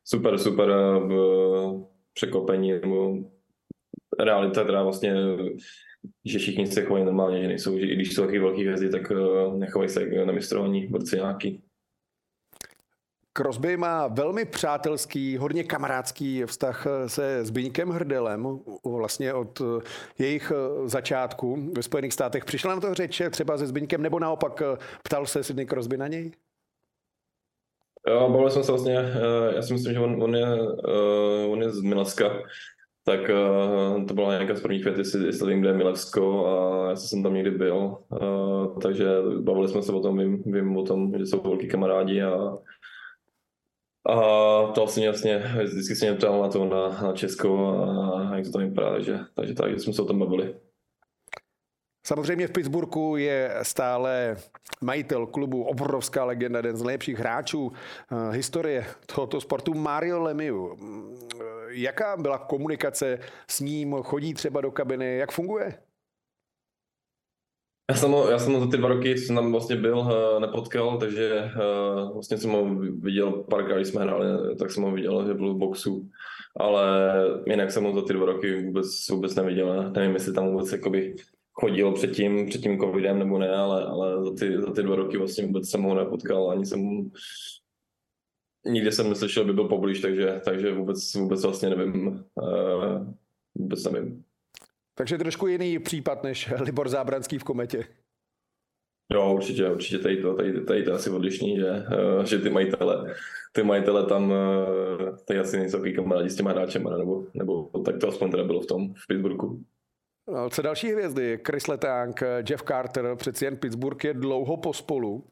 super, 0.04 0.38
super 0.38 0.70
uh, 0.70 1.84
překvapení, 2.14 2.72
nebo 2.72 3.16
realita 4.18 4.64
teda 4.64 4.82
vlastně, 4.82 5.14
že 6.24 6.38
všichni 6.38 6.66
se 6.66 6.82
chovají 6.82 7.04
normálně, 7.04 7.42
že 7.42 7.48
nejsou, 7.48 7.78
že 7.78 7.86
i 7.86 7.94
když 7.94 8.14
jsou 8.14 8.26
taky 8.26 8.38
velký 8.38 8.64
hvězdy, 8.64 8.90
tak 8.90 9.12
nechovají 9.56 9.88
se 9.88 10.06
na 10.06 10.32
mistrování 10.32 10.86
borci 10.86 11.16
nějaký. 11.16 11.62
Crosby 13.32 13.76
má 13.76 14.06
velmi 14.06 14.44
přátelský, 14.44 15.36
hodně 15.36 15.64
kamarádský 15.64 16.42
vztah 16.46 16.86
se 17.06 17.44
Zbyňkem 17.44 17.88
Hrdelem, 17.88 18.60
vlastně 18.84 19.34
od 19.34 19.62
jejich 20.18 20.52
začátku 20.84 21.70
ve 21.76 21.82
Spojených 21.82 22.12
státech. 22.12 22.44
Přišla 22.44 22.74
na 22.74 22.80
to 22.80 22.94
řeč 22.94 23.22
třeba 23.30 23.58
se 23.58 23.66
Zbyňkem, 23.66 24.02
nebo 24.02 24.18
naopak 24.18 24.62
ptal 25.02 25.26
se 25.26 25.44
Sidney 25.44 25.66
Crosby 25.66 25.96
na 25.96 26.08
něj? 26.08 26.32
Jo, 28.08 28.28
bavili 28.30 28.50
jsme 28.50 28.62
se 28.62 28.72
vlastně, 28.72 28.98
eh, 28.98 29.54
já 29.54 29.62
si 29.62 29.72
myslím, 29.72 29.92
že 29.94 30.00
on, 30.00 30.22
on, 30.22 30.36
je, 30.36 30.46
eh, 30.88 31.46
on 31.46 31.62
je 31.62 31.70
z 31.70 31.80
Mileska, 31.80 32.42
tak 33.04 33.20
to 34.08 34.14
byla 34.14 34.32
nějaká 34.32 34.54
z 34.54 34.60
prvních 34.60 34.84
vět, 34.84 34.98
jestli, 34.98 35.26
jestli 35.26 35.52
vím, 35.52 35.60
kde 35.60 35.70
je 35.70 35.76
Milevsko 35.76 36.46
a 36.46 36.88
já 36.90 36.96
jsem 36.96 37.22
tam 37.22 37.34
někdy 37.34 37.50
byl, 37.50 37.96
takže 38.82 39.06
bavili 39.40 39.68
jsme 39.68 39.82
se 39.82 39.92
o 39.92 40.00
tom, 40.00 40.18
vím, 40.18 40.42
vím 40.46 40.76
o 40.76 40.82
tom, 40.82 41.12
že 41.18 41.26
jsou 41.26 41.40
velký 41.40 41.68
kamarádi 41.68 42.22
a, 42.22 42.58
a 44.08 44.16
to 44.74 44.80
vlastně 44.80 45.06
jasně, 45.06 45.38
vždycky 45.38 45.96
se 45.96 46.04
mě 46.04 46.14
ptal 46.14 46.42
na 46.42 46.48
to 46.48 46.64
na, 46.64 46.88
na 47.02 47.12
Česko 47.12 47.68
a 47.68 48.36
jak 48.36 48.46
to 48.46 48.52
tam 48.52 48.68
vypadá, 48.68 48.92
takže, 48.92 49.18
takže 49.34 49.54
tak, 49.54 49.80
jsme 49.80 49.92
se 49.92 50.02
o 50.02 50.04
tom 50.04 50.18
bavili. 50.18 50.54
Samozřejmě 52.06 52.46
v 52.46 52.50
Pittsburghu 52.50 53.16
je 53.16 53.54
stále 53.62 54.36
majitel 54.80 55.26
klubu, 55.26 55.62
obrovská 55.62 56.24
legenda, 56.24 56.58
jeden 56.58 56.76
z 56.76 56.82
nejlepších 56.82 57.18
hráčů 57.18 57.66
uh, 57.66 57.72
historie 58.30 58.86
tohoto 59.06 59.40
sportu, 59.40 59.74
Mario 59.74 60.22
Lemieux. 60.22 60.80
Jaká 61.68 62.16
byla 62.16 62.38
komunikace 62.38 63.18
s 63.48 63.60
ním? 63.60 63.96
Chodí 64.02 64.34
třeba 64.34 64.60
do 64.60 64.70
kabiny? 64.70 65.16
Jak 65.16 65.32
funguje? 65.32 65.74
Já 67.90 67.96
jsem, 67.96 68.10
ho, 68.10 68.30
já 68.30 68.38
jsem 68.38 68.52
ho 68.52 68.60
za 68.60 68.66
ty 68.66 68.76
dva 68.76 68.88
roky, 68.88 69.14
co 69.14 69.22
jsem 69.22 69.36
tam 69.36 69.52
vlastně 69.52 69.76
byl, 69.76 69.98
uh, 69.98 70.40
nepotkal, 70.40 70.98
takže 70.98 71.50
uh, 71.56 72.12
vlastně 72.12 72.38
jsem 72.38 72.50
ho 72.50 72.74
viděl 72.74 73.32
párkrát, 73.32 73.76
když 73.76 73.88
jsme 73.88 74.02
hráli, 74.02 74.56
tak 74.56 74.70
jsem 74.70 74.82
ho 74.82 74.92
viděl, 74.92 75.26
že 75.26 75.34
byl 75.34 75.54
v 75.54 75.58
boxu. 75.58 76.08
Ale 76.56 76.84
jinak 77.46 77.70
jsem 77.70 77.84
ho 77.84 77.94
za 77.94 78.02
ty 78.02 78.12
dva 78.12 78.26
roky 78.26 78.64
vůbec, 78.64 79.08
vůbec 79.10 79.34
neviděl. 79.34 79.92
Nevím, 79.92 80.14
jestli 80.14 80.32
tam 80.32 80.50
vůbec 80.50 80.72
jakoby 80.72 81.14
chodil 81.52 81.92
před 81.92 82.10
tím, 82.10 82.46
před 82.46 82.62
tím 82.62 82.78
covidem 82.78 83.18
nebo 83.18 83.38
ne, 83.38 83.56
ale, 83.56 83.84
ale 83.84 84.24
za, 84.24 84.34
ty, 84.34 84.60
za 84.60 84.72
ty 84.72 84.82
dva 84.82 84.96
roky 84.96 85.18
vlastně 85.18 85.46
vůbec 85.46 85.70
jsem 85.70 85.82
ho 85.82 85.94
nepotkal, 85.94 86.50
ani 86.50 86.66
jsem 86.66 87.10
nikdy 88.66 88.92
jsem 88.92 89.08
neslyšel, 89.08 89.44
by 89.44 89.52
byl 89.52 89.68
poblíž, 89.68 90.00
takže, 90.00 90.40
takže 90.44 90.74
vůbec, 90.74 91.14
vůbec 91.14 91.42
vlastně 91.42 91.70
nevím, 91.70 92.24
uh, 92.34 93.06
vůbec 93.54 93.84
nevím. 93.84 94.24
Takže 94.94 95.18
trošku 95.18 95.46
jiný 95.46 95.78
případ 95.78 96.22
než 96.22 96.50
Libor 96.60 96.88
Zábranský 96.88 97.38
v 97.38 97.44
Kometě. 97.44 97.84
Jo, 99.12 99.34
určitě, 99.34 99.70
určitě 99.70 99.98
tady 99.98 100.16
to, 100.16 100.34
tady, 100.34 100.64
tady 100.64 100.82
to 100.82 100.90
je 100.90 100.96
asi 100.96 101.10
odlišný, 101.10 101.56
že, 101.56 101.70
uh, 101.70 102.24
že 102.24 102.38
ty 102.38 102.50
majitele, 102.50 103.14
ty 103.52 103.62
majitele 103.62 104.06
tam 104.06 104.30
uh, 104.30 105.16
tady 105.24 105.40
asi 105.40 105.56
nejsou 105.56 105.76
takový 105.76 105.94
kamarádi 105.94 106.30
s 106.30 106.36
těma 106.36 106.50
hráčema, 106.50 106.96
nebo, 106.96 107.26
nebo 107.34 107.64
tak 107.84 107.98
to 108.00 108.08
aspoň 108.08 108.30
teda 108.30 108.44
bylo 108.44 108.60
v 108.60 108.66
tom, 108.66 108.94
v 108.94 109.06
Pittsburghu. 109.06 109.62
No, 110.28 110.50
co 110.50 110.62
další 110.62 110.92
hvězdy? 110.92 111.40
Chris 111.46 111.66
Letang, 111.66 112.22
Jeff 112.50 112.62
Carter, 112.62 113.16
přeci 113.16 113.44
jen 113.44 113.56
Pittsburgh 113.56 114.04
je 114.04 114.14
dlouho 114.14 114.56
pospolu. 114.56 115.24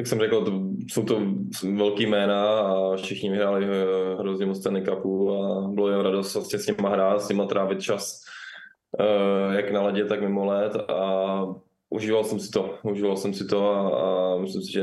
Jak 0.00 0.06
jsem 0.06 0.20
řekl, 0.20 0.44
to, 0.44 0.62
jsou 0.92 1.04
to 1.04 1.22
velký 1.74 2.06
jména 2.06 2.60
a 2.60 2.96
všichni 2.96 3.30
vyhráli 3.30 3.64
eh, 3.64 4.14
hrozně 4.18 4.46
moc 4.46 4.62
Cupu 4.84 5.34
a 5.34 5.68
bylo 5.68 5.88
jen 5.88 6.00
radost 6.00 6.34
vlastně 6.34 6.58
s 6.58 6.66
nima 6.66 6.88
hrát, 6.88 7.22
s 7.22 7.28
nima 7.28 7.46
trávit 7.46 7.82
čas 7.82 8.20
eh, 9.00 9.56
jak 9.56 9.72
na 9.72 9.82
ledě, 9.82 10.04
tak 10.04 10.20
mimo 10.20 10.44
let 10.44 10.76
a 10.76 11.44
užíval 11.90 12.24
jsem 12.24 12.40
si 12.40 12.50
to, 12.50 12.78
užíval 12.82 13.16
jsem 13.16 13.34
si 13.34 13.46
to 13.46 13.70
a, 13.70 13.88
a 14.34 14.38
myslím 14.38 14.62
si, 14.62 14.72
že 14.72 14.82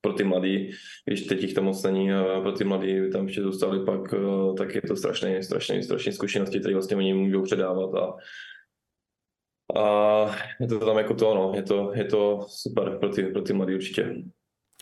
pro 0.00 0.12
ty 0.12 0.24
mladý, 0.24 0.70
když 1.04 1.26
teď 1.26 1.42
jich 1.42 1.54
tam 1.54 1.64
moc 1.64 1.82
není, 1.82 2.10
pro 2.42 2.52
ty 2.52 2.64
mladý 2.64 3.10
tam 3.12 3.26
ještě 3.26 3.42
zůstali 3.42 3.84
pak, 3.84 4.14
eh, 4.14 4.54
tak 4.58 4.74
je 4.74 4.82
to 4.82 4.96
strašně, 4.96 5.42
strašně, 5.42 5.82
strašně 5.82 6.12
zkušenosti, 6.12 6.60
které 6.60 6.74
vlastně 6.74 6.96
oni 6.96 7.14
můžou 7.14 7.42
předávat 7.42 7.94
a 7.94 8.16
a 9.78 10.26
je 10.60 10.68
to 10.68 10.78
tam 10.78 10.98
jako 10.98 11.14
to, 11.14 11.34
no, 11.34 11.52
je 11.54 11.62
to, 11.62 11.92
je 11.94 12.04
to 12.04 12.44
super 12.48 12.98
pro 12.98 13.08
ty, 13.08 13.22
pro 13.22 13.42
ty 13.42 13.52
mladý 13.52 13.74
určitě. 13.74 14.14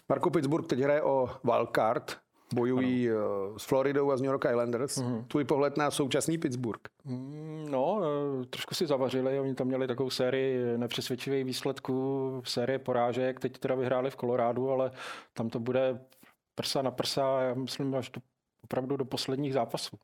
Marko 0.08 0.30
Pittsburgh 0.30 0.66
teď 0.66 0.78
hraje 0.78 1.02
o 1.02 1.28
wildcard, 1.44 2.16
bojují 2.54 3.10
ano. 3.10 3.18
Eh, 3.54 3.58
s 3.58 3.64
Floridou 3.64 4.10
a 4.10 4.16
s 4.16 4.20
New 4.20 4.30
York 4.30 4.44
Islanders. 4.44 4.98
Mm-hmm. 4.98 5.24
Tvůj 5.24 5.44
pohled 5.44 5.76
na 5.76 5.90
současný 5.90 6.38
Pittsburgh? 6.38 6.80
Mm, 7.04 7.66
no, 7.70 8.00
eh, 8.02 8.46
trošku 8.46 8.74
si 8.74 8.86
zavařili, 8.86 9.40
oni 9.40 9.54
tam 9.54 9.66
měli 9.66 9.86
takovou 9.86 10.10
sérii 10.10 10.78
nepřesvědčivých 10.78 11.44
výsledků, 11.44 12.42
série 12.44 12.78
porážek, 12.78 13.40
teď 13.40 13.58
teda 13.58 13.74
vyhráli 13.74 14.10
v 14.10 14.16
Kolorádu, 14.16 14.70
ale 14.70 14.90
tam 15.32 15.50
to 15.50 15.60
bude 15.60 16.00
prsa 16.54 16.82
na 16.82 16.90
prsa, 16.90 17.40
já 17.42 17.54
myslím, 17.54 17.94
až 17.94 18.10
do, 18.10 18.20
opravdu 18.64 18.96
do 18.96 19.04
posledních 19.04 19.52
zápasů. 19.52 19.96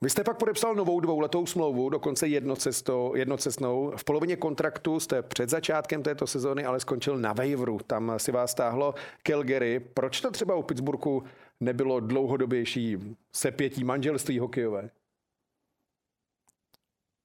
Vy 0.00 0.10
jste 0.10 0.24
pak 0.24 0.38
podepsal 0.38 0.74
novou 0.74 1.00
dvouletou 1.00 1.46
smlouvu, 1.46 1.88
dokonce 1.88 2.28
jednocestou, 2.28 3.14
jednocestnou. 3.14 3.92
V 3.96 4.04
polovině 4.04 4.36
kontraktu 4.36 5.00
jste 5.00 5.22
před 5.22 5.50
začátkem 5.50 6.02
této 6.02 6.26
sezóny 6.26 6.64
ale 6.64 6.80
skončil 6.80 7.18
na 7.18 7.32
waiveru. 7.32 7.78
Tam 7.86 8.12
si 8.16 8.32
vás 8.32 8.50
stáhlo 8.50 8.94
Calgary. 9.22 9.80
Proč 9.80 10.20
to 10.20 10.30
třeba 10.30 10.54
u 10.54 10.62
Pittsburghu 10.62 11.22
nebylo 11.60 12.00
dlouhodobější 12.00 13.16
sepětí 13.32 13.84
manželství 13.84 14.38
hokejové? 14.38 14.90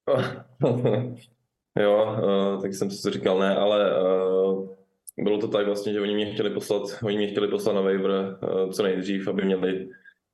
jo, 1.80 2.18
uh, 2.24 2.62
tak 2.62 2.74
jsem 2.74 2.92
si 2.92 3.03
to 3.03 3.10
říkal, 3.10 3.39
ne, 3.39 3.56
ale 3.56 4.01
uh, 4.01 4.70
bylo 5.18 5.38
to 5.38 5.48
tak 5.48 5.65
vlastně, 5.65 5.94
že 5.94 6.01
oni 6.01 6.15
mě 6.15 6.34
chtěli 6.34 6.50
poslat, 6.50 6.84
oni 7.03 7.18
mě 7.18 7.27
chtěli 7.27 7.48
poslat 7.48 7.74
na 7.74 7.82
waiver 7.82 8.12
uh, 8.12 8.72
co 8.72 8.84
nejdřív, 8.84 9.27
aby 9.27 9.46
měli 9.46 9.89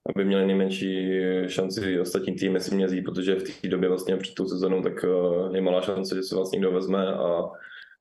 aby 0.07 0.25
měli 0.25 0.45
nejmenší 0.45 1.21
šanci 1.47 1.99
ostatní 1.99 2.35
týmy 2.35 2.59
si 2.59 2.75
mě 2.75 2.85
vzít, 2.85 3.01
protože 3.01 3.35
v 3.35 3.61
té 3.61 3.67
době 3.67 3.89
vlastně 3.89 4.17
před 4.17 4.35
tou 4.35 4.45
sezónou 4.45 4.81
tak 4.81 5.03
eh, 5.03 5.57
je 5.57 5.61
malá 5.61 5.81
šance, 5.81 6.15
že 6.15 6.23
se 6.23 6.35
vás 6.35 6.51
někdo 6.51 6.71
vezme 6.71 7.07
a 7.07 7.49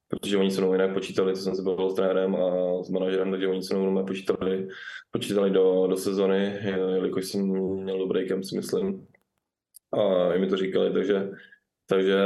protože 0.09 0.37
oni 0.37 0.51
se 0.51 0.61
mnou 0.61 0.73
jinak 0.73 0.95
počítali, 0.95 1.33
to 1.33 1.39
jsem 1.39 1.55
se 1.55 1.63
bavil 1.63 1.91
s 1.91 1.95
trenérem 1.95 2.37
a 2.37 2.83
s 2.83 2.91
manažerem, 2.91 3.31
takže 3.31 3.49
oni 3.49 3.63
se 3.63 3.77
mnou 3.77 4.07
počítali, 4.07 4.69
počítali 5.11 5.51
do, 5.51 5.87
do 5.87 5.97
sezony, 5.97 6.59
jelikož 6.65 7.27
jsem 7.27 7.47
měl 7.83 7.99
dobrý 7.99 8.29
kemp, 8.29 8.45
si 8.45 8.57
myslím. 8.57 9.07
A 9.93 10.35
i 10.35 10.39
mi 10.39 10.47
to 10.47 10.57
říkali, 10.57 10.93
takže 10.93 11.31
takže 11.89 12.17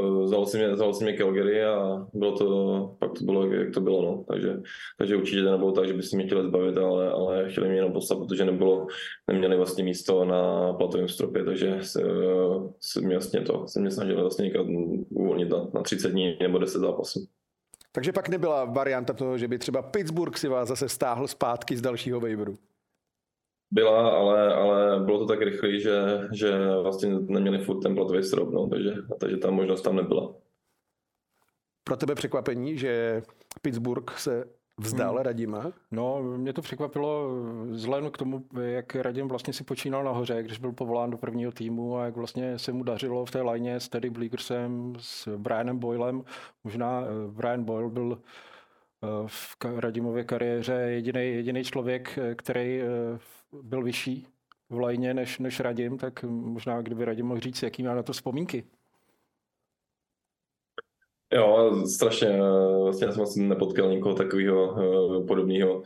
uh, 0.00 0.24
vzal 0.24 0.46
si 0.46 0.58
mě, 0.58 0.68
vzal 0.68 0.94
si 0.94 1.04
mě 1.04 1.16
Calgary 1.16 1.64
a 1.64 2.06
bylo 2.14 2.38
to, 2.38 2.96
pak 2.98 3.12
to 3.18 3.24
bylo, 3.24 3.52
jak 3.52 3.74
to 3.74 3.80
bylo, 3.80 4.02
no. 4.02 4.24
Takže, 4.28 4.60
takže 4.98 5.16
určitě 5.16 5.42
to 5.42 5.50
nebylo 5.50 5.72
tak, 5.72 5.86
že 5.86 5.94
by 5.94 6.02
si 6.02 6.16
mě 6.16 6.26
chtěli 6.26 6.44
zbavit, 6.44 6.78
ale, 6.78 7.10
ale 7.10 7.50
chtěli 7.50 7.68
mě 7.68 7.76
jenom 7.76 7.92
poslat, 7.92 8.18
protože 8.18 8.44
nebylo, 8.44 8.86
neměli 9.28 9.56
vlastně 9.56 9.84
místo 9.84 10.24
na 10.24 10.72
platovém 10.72 11.08
stropě, 11.08 11.44
takže 11.44 11.78
se, 11.80 12.02
se 12.80 13.00
mě 13.00 13.14
vlastně 13.16 13.40
to, 13.40 13.68
se 13.68 13.80
mě 13.80 13.90
snažili 13.90 14.20
vlastně 14.20 14.44
někam 14.44 14.66
uvolnit 15.10 15.48
na, 15.48 15.66
na 15.74 15.82
30 15.82 16.08
dní 16.08 16.36
nebo 16.40 16.58
10 16.58 16.78
zápasů. 16.78 17.26
Takže 17.92 18.12
pak 18.12 18.28
nebyla 18.28 18.64
varianta 18.64 19.12
toho, 19.12 19.38
že 19.38 19.48
by 19.48 19.58
třeba 19.58 19.82
Pittsburgh 19.82 20.38
si 20.38 20.48
vás 20.48 20.68
zase 20.68 20.88
stáhl 20.88 21.28
zpátky 21.28 21.76
z 21.76 21.80
dalšího 21.80 22.20
waiveru? 22.20 22.54
Byla, 23.70 24.10
ale, 24.10 24.54
ale 24.54 25.00
bylo 25.00 25.18
to 25.18 25.26
tak 25.26 25.42
rychlé, 25.42 25.78
že, 25.78 26.28
že 26.32 26.52
vlastně 26.82 27.08
neměli 27.08 27.58
furt 27.58 27.80
ten 27.80 27.94
platový 27.94 28.22
strop, 28.22 28.50
no, 28.50 28.68
takže, 28.68 28.94
takže 29.20 29.36
ta 29.36 29.50
možnost 29.50 29.82
tam 29.82 29.96
nebyla. 29.96 30.34
Pro 31.84 31.96
tebe 31.96 32.14
překvapení, 32.14 32.78
že 32.78 33.22
Pittsburgh 33.62 34.18
se 34.18 34.44
vzdal 34.80 35.14
hmm. 35.14 35.22
Radima? 35.22 35.72
No, 35.90 36.22
mě 36.22 36.52
to 36.52 36.62
překvapilo 36.62 37.30
vzhledem 37.70 38.10
k 38.10 38.18
tomu, 38.18 38.44
jak 38.60 38.94
Radim 38.94 39.28
vlastně 39.28 39.52
si 39.52 39.64
počínal 39.64 40.04
nahoře, 40.04 40.42
když 40.42 40.58
byl 40.58 40.72
povolán 40.72 41.10
do 41.10 41.18
prvního 41.18 41.52
týmu 41.52 41.96
a 41.96 42.04
jak 42.04 42.16
vlastně 42.16 42.58
se 42.58 42.72
mu 42.72 42.84
dařilo 42.84 43.24
v 43.24 43.30
té 43.30 43.42
lajně 43.42 43.80
s 43.80 43.88
Teddy 43.88 44.10
Bleegersem, 44.10 44.94
s 44.98 45.36
Brianem 45.36 45.78
Boylem. 45.78 46.24
Možná 46.64 47.02
eh, 47.02 47.30
Brian 47.32 47.64
Boyle 47.64 47.90
byl 47.90 48.18
eh, 49.02 49.28
v 49.28 49.56
Radimově 49.78 50.24
kariéře 50.24 50.72
jediný, 50.72 51.20
jediný 51.20 51.64
člověk, 51.64 52.18
eh, 52.18 52.34
který 52.34 52.82
byl 53.62 53.82
vyšší 53.82 54.26
v 54.68 54.78
lajně 54.78 55.14
než, 55.14 55.38
než 55.38 55.60
Radim, 55.60 55.98
tak 55.98 56.22
možná 56.24 56.82
kdyby 56.82 57.04
Radim 57.04 57.26
mohl 57.26 57.40
říct, 57.40 57.62
jaký 57.62 57.82
má 57.82 57.94
na 57.94 58.02
to 58.02 58.12
vzpomínky. 58.12 58.64
Jo, 61.32 61.72
strašně, 61.86 62.40
vlastně 62.82 63.06
já 63.06 63.26
jsem 63.26 63.48
nepotkal 63.48 63.88
nikoho 63.88 64.14
takového 64.14 64.72
uh, 64.72 65.26
podobného, 65.26 65.74
uh, 65.76 65.84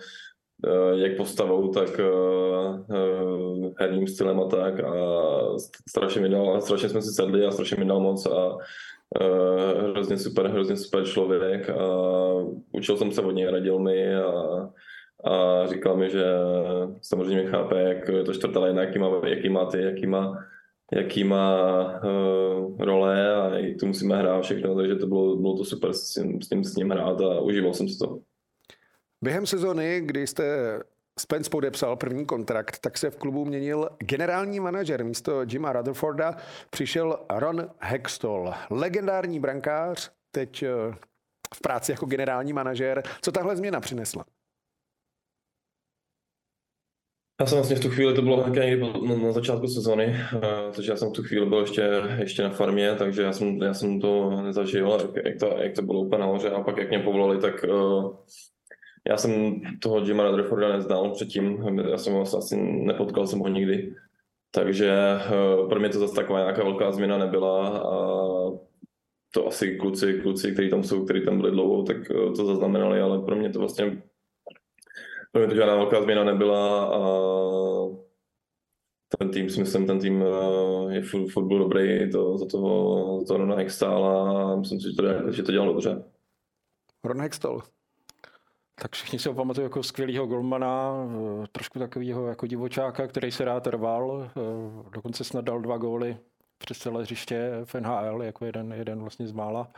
jak 0.95 1.17
postavou, 1.17 1.73
tak 1.73 2.01
herním 3.79 4.09
stylem 4.09 4.41
a 4.41 4.49
tak 4.49 4.81
a 4.81 4.95
strašně 5.89 6.21
mi 6.21 6.29
dal, 6.29 6.61
strašně 6.61 6.89
jsme 6.89 7.03
si 7.03 7.13
sedli 7.13 7.47
a 7.47 7.51
strašně 7.51 7.77
mi 7.77 7.85
dal 7.85 8.01
moc 8.01 8.27
a 8.27 8.59
hrozně 9.93 10.19
super, 10.19 10.49
hrozně 10.49 10.77
super 10.77 11.07
člověk 11.07 11.71
a 11.71 11.77
učil 12.73 12.97
jsem 12.97 13.13
se 13.13 13.21
od 13.21 13.31
něj, 13.31 13.51
radil 13.51 13.79
mi 13.79 14.17
a 14.17 14.33
a 15.25 15.67
říkal 15.67 15.97
mi, 15.97 16.11
že 16.11 16.25
samozřejmě 17.03 17.47
chápe, 17.47 17.83
jak 17.83 18.09
je 18.09 18.25
to 18.25 18.35
čtvrtá 18.35 18.61
lajna, 18.61 18.83
jaký 18.83 18.99
má, 18.99 19.09
jaký 19.27 19.49
má 19.49 19.65
ty, 19.65 19.83
jaký 19.83 20.07
má, 20.07 20.45
jaký 20.93 21.25
má 21.25 21.85
uh, 21.85 22.81
role 22.81 23.35
a 23.35 23.55
jak 23.55 23.77
to 23.81 23.87
musíme 23.87 24.17
hrát 24.17 24.43
všechno, 24.43 24.75
takže 24.75 24.97
to 24.97 25.07
bylo, 25.07 25.37
bylo 25.37 25.57
to 25.57 25.65
super 25.65 25.93
s 25.93 26.17
ním, 26.17 26.43
s 26.43 26.51
ním, 26.51 26.65
s 26.65 26.77
ním 26.77 26.91
hrát 26.91 27.21
a 27.21 27.41
užíval 27.41 27.75
jsem 27.75 27.89
si 27.89 27.99
to. 27.99 28.19
Během 29.23 29.47
sezony, 29.47 30.01
kdy 30.05 30.27
jste 30.27 30.45
Spence 31.19 31.51
podepsal 31.51 31.97
první 31.97 32.27
kontrakt, 32.27 32.79
tak 32.79 32.99
se 32.99 33.11
v 33.11 33.17
klubu 33.17 33.45
měnil 33.45 33.89
generální 33.99 34.61
manažer. 34.61 35.05
Místo 35.05 35.43
Jima 35.43 35.73
Rutherforda 35.73 36.37
přišel 36.71 37.19
Ron 37.31 37.71
Hextall, 37.79 38.55
legendární 38.71 39.41
brankář, 39.41 40.11
teď 40.31 40.63
eh, 40.63 40.69
v 41.55 41.61
práci 41.61 41.93
jako 41.93 42.07
generální 42.07 42.53
manažer. 42.53 43.03
Co 43.23 43.33
tahle 43.33 43.57
změna 43.57 43.81
přinesla? 43.81 44.25
Já 47.41 47.47
jsem 47.47 47.59
vlastně 47.59 47.77
v 47.77 47.81
tu 47.81 47.89
chvíli, 47.89 48.15
to 48.15 48.23
bylo 48.23 48.49
někdy 48.49 48.81
na, 49.23 49.33
začátku 49.33 49.67
sezony, 49.67 50.17
takže 50.75 50.93
já 50.93 50.97
jsem 50.97 51.09
v 51.09 51.13
tu 51.13 51.23
chvíli 51.23 51.47
byl 51.47 51.61
ještě, 51.61 51.91
ještě 52.19 52.43
na 52.43 52.51
farmě, 52.51 52.95
takže 52.95 53.23
já 53.23 53.33
jsem, 53.33 53.63
já 53.63 53.75
jsem 53.75 54.01
to 54.01 54.31
nezažil, 54.43 54.99
jak, 55.01 55.27
jak, 55.27 55.39
to, 55.41 55.47
jak 55.59 55.75
to 55.75 55.83
bylo 55.83 56.01
úplně 56.01 56.21
nahoře 56.21 56.51
a 56.51 56.63
pak 56.63 56.77
jak 56.77 56.89
mě 56.89 56.99
povolali, 56.99 57.41
tak 57.41 57.65
uh, 57.69 58.17
já 59.09 59.17
jsem 59.17 59.61
toho 59.83 59.99
Jima 59.99 60.31
Rutherforda 60.31 60.69
neznal 60.69 61.11
předtím, 61.11 61.65
já 61.91 61.99
jsem 61.99 62.13
ho 62.13 62.23
asi 62.23 62.57
nepotkal 62.63 63.27
jsem 63.27 63.39
ho 63.39 63.49
nikdy, 63.49 63.95
takže 64.51 64.93
uh, 65.63 65.69
pro 65.69 65.81
mě 65.81 65.89
to 65.89 65.99
zase 65.99 66.15
taková 66.15 66.39
nějaká 66.39 66.65
velká 66.65 66.93
změna 66.93 67.19
nebyla 67.19 67.79
a 67.79 67.95
to 69.31 69.47
asi 69.47 69.77
kluci, 69.77 70.15
kluci, 70.23 70.53
kteří 70.53 70.71
tam 70.71 70.85
jsou, 70.85 71.05
kteří 71.05 71.25
tam 71.25 71.39
byli 71.39 71.51
dlouho, 71.51 71.83
tak 71.83 71.97
to 72.37 72.47
zaznamenali, 72.47 73.01
ale 73.01 73.23
pro 73.23 73.37
mě 73.37 73.51
to 73.51 73.59
vlastně 73.59 74.03
pro 75.35 75.49
to 75.49 75.55
žádná 75.55 75.75
velká 75.77 76.03
změna 76.03 76.25
nebyla 76.25 76.85
a 76.85 77.01
ten 79.19 79.31
tým 79.31 79.51
si 79.51 79.61
myslím, 79.61 79.87
ten 79.87 80.01
tým 80.01 80.23
eh, 80.23 80.95
je 80.95 81.03
furt, 81.03 81.29
furt 81.29 81.45
byl 81.45 81.59
dobrý 81.59 82.11
to, 82.11 82.39
za 82.39 82.47
toho, 82.47 83.25
toho 83.25 83.39
Rona 83.39 83.57
Hextala 83.57 84.53
a 84.53 84.57
myslím 84.57 84.81
si, 84.81 84.91
že 84.91 84.97
to, 84.97 85.33
že 85.33 85.43
to 85.43 85.53
dělal 85.53 85.69
dobře. 85.69 86.05
Ron 87.05 87.21
Hextall. 87.21 87.63
Tak 88.75 88.93
všichni 88.93 89.19
si 89.19 89.29
ho 89.29 89.35
pamatují 89.35 89.65
jako 89.65 89.83
skvělého 89.83 90.27
golmana, 90.27 90.95
eh, 91.43 91.47
trošku 91.53 91.79
takového 91.79 92.27
jako 92.27 92.47
divočáka, 92.47 93.07
který 93.07 93.31
se 93.31 93.45
rád 93.45 93.67
rval, 93.67 94.31
eh, 94.31 94.91
dokonce 94.91 95.25
snad 95.25 95.45
dal 95.45 95.61
dva 95.61 95.77
góly 95.77 96.17
přes 96.59 96.79
celé 96.79 97.03
hřiště 97.03 97.51
v 97.65 97.75
NHL, 97.75 98.23
jako 98.23 98.45
jeden, 98.45 98.73
jeden 98.73 99.01
vlastně 99.01 99.27
z 99.27 99.33
mála. 99.33 99.73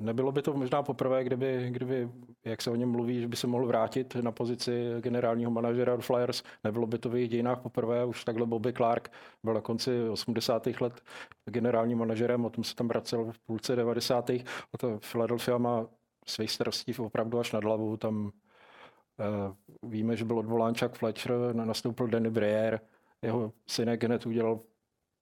Nebylo 0.00 0.32
by 0.32 0.42
to 0.42 0.52
možná 0.54 0.82
poprvé, 0.82 1.24
kdyby, 1.24 1.70
kdyby, 1.70 2.08
jak 2.44 2.62
se 2.62 2.70
o 2.70 2.74
něm 2.74 2.90
mluví, 2.90 3.20
že 3.20 3.28
by 3.28 3.36
se 3.36 3.46
mohl 3.46 3.66
vrátit 3.66 4.14
na 4.14 4.32
pozici 4.32 4.90
generálního 5.00 5.50
manažera 5.50 5.96
Flyers. 5.96 6.42
Nebylo 6.64 6.86
by 6.86 6.98
to 6.98 7.08
v 7.08 7.14
jejich 7.16 7.30
dějinách 7.30 7.60
poprvé, 7.60 8.04
už 8.04 8.24
takhle 8.24 8.46
Bobby 8.46 8.72
Clark 8.72 9.12
byl 9.42 9.54
na 9.54 9.60
konci 9.60 10.08
80. 10.08 10.66
let 10.80 11.02
generálním 11.44 11.98
manažerem, 11.98 12.44
o 12.44 12.50
tom 12.50 12.64
se 12.64 12.74
tam 12.74 12.88
vracel 12.88 13.32
v 13.32 13.38
půlce 13.38 13.76
90. 13.76 14.30
A 14.30 14.44
to 14.78 14.98
Philadelphia 15.12 15.58
má 15.58 15.86
svých 16.26 16.50
starostí 16.50 16.94
opravdu 16.98 17.38
až 17.38 17.52
nad 17.52 17.64
hlavu. 17.64 17.96
Tam 17.96 18.24
uh, 18.24 18.30
víme, 19.90 20.16
že 20.16 20.24
byl 20.24 20.38
odvolán 20.38 20.74
Chuck 20.74 20.94
Fletcher, 20.94 21.32
nastoupil 21.52 22.06
Danny 22.06 22.30
Breyer, 22.30 22.80
jeho 23.22 23.52
synek 23.66 24.04
hned 24.04 24.26
udělal 24.26 24.60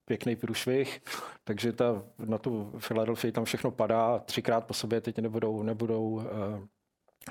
pěkný 0.05 0.35
průšvih, 0.35 1.01
takže 1.43 1.73
ta, 1.73 2.03
na 2.17 2.37
tu 2.37 2.71
Philadelphia 2.87 3.31
tam 3.31 3.45
všechno 3.45 3.71
padá, 3.71 4.19
třikrát 4.19 4.65
po 4.65 4.73
sobě 4.73 5.01
teď 5.01 5.19
nebudou, 5.19 5.63
nebudou 5.63 6.09
uh, 6.09 6.23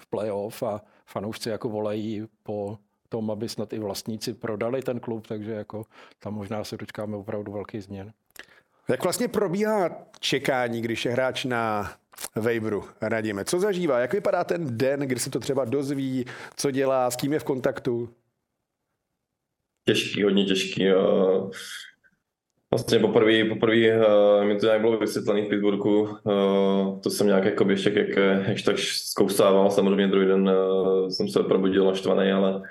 v 0.00 0.06
playoff 0.06 0.62
a 0.62 0.80
fanoušci 1.06 1.48
jako 1.48 1.68
volají 1.68 2.26
po 2.42 2.78
tom, 3.08 3.30
aby 3.30 3.48
snad 3.48 3.72
i 3.72 3.78
vlastníci 3.78 4.34
prodali 4.34 4.82
ten 4.82 5.00
klub, 5.00 5.26
takže 5.26 5.52
jako 5.52 5.86
tam 6.18 6.34
možná 6.34 6.64
se 6.64 6.76
dočkáme 6.76 7.16
opravdu 7.16 7.52
velký 7.52 7.80
změn. 7.80 8.12
Jak 8.88 9.02
vlastně 9.02 9.28
probíhá 9.28 10.06
čekání, 10.20 10.82
když 10.82 11.04
je 11.04 11.12
hráč 11.12 11.44
na 11.44 11.92
Vejbru, 12.34 12.84
radíme. 13.00 13.44
Co 13.44 13.60
zažívá? 13.60 13.98
Jak 13.98 14.12
vypadá 14.12 14.44
ten 14.44 14.78
den, 14.78 15.00
kdy 15.00 15.20
se 15.20 15.30
to 15.30 15.40
třeba 15.40 15.64
dozví, 15.64 16.24
co 16.56 16.70
dělá, 16.70 17.10
s 17.10 17.16
kým 17.16 17.32
je 17.32 17.38
v 17.38 17.44
kontaktu? 17.44 18.08
Těžký, 19.84 20.22
hodně 20.22 20.44
těžký. 20.44 20.84
Vlastně 22.72 22.98
poprvé, 22.98 23.44
poprvé 23.44 23.76
uh, 23.76 24.44
mi 24.44 24.56
to 24.56 24.66
nějak 24.66 24.80
bylo 24.80 24.98
vysvětlené 24.98 25.42
v 25.42 25.48
Pittsburghu, 25.48 26.02
uh, 26.02 27.00
to 27.00 27.10
jsem 27.10 27.26
nějak 27.26 27.44
jako 27.44 27.70
ještě 27.70 27.92
jak, 27.96 28.16
jak 28.48 28.62
tak 28.64 28.78
zkousával, 28.78 29.70
samozřejmě 29.70 30.06
druhý 30.06 30.26
den 30.26 30.48
uh, 30.48 31.08
jsem 31.08 31.28
se 31.28 31.42
probudil 31.42 31.84
naštvaný, 31.84 32.32
ale, 32.32 32.62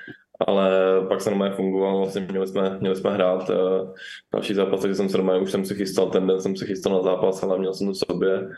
ale 0.48 0.72
pak 1.08 1.22
se 1.22 1.30
normálně 1.30 1.56
fungoval, 1.56 1.98
vlastně 1.98 2.28
měli 2.32 2.48
jsme, 2.48 2.78
měli 2.80 2.96
jsme 2.96 3.14
hrát 3.14 3.50
uh, 3.50 3.94
další 4.34 4.54
zápas, 4.54 4.82
takže 4.82 4.96
jsem 4.96 5.10
se 5.10 5.18
normálně, 5.18 5.42
už 5.42 5.52
jsem 5.52 5.66
se 5.66 5.76
chystal, 5.76 6.10
ten 6.10 6.28
den 6.28 6.42
jsem 6.42 6.56
se 6.56 6.66
chystal 6.66 6.94
na 6.94 7.02
zápas, 7.02 7.44
ale 7.44 7.60
měl 7.60 7.74
jsem 7.74 7.88
to 7.88 7.94
v 7.94 8.12
sobě. 8.12 8.50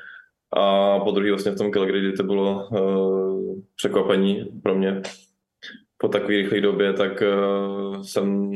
A 0.54 1.00
po 1.00 1.12
druhý 1.12 1.30
vlastně 1.30 1.52
v 1.52 1.58
tom 1.58 1.72
Calgary, 1.72 2.14
to 2.14 2.24
bylo 2.24 2.68
uh, 2.72 3.56
překvapení 3.76 4.46
pro 4.64 4.76
mě 4.76 5.02
po 5.98 6.08
takové 6.08 6.34
rychlé 6.34 6.62
době, 6.62 6.94
tak 6.94 7.24
uh, 7.38 8.02
jsem 8.02 8.52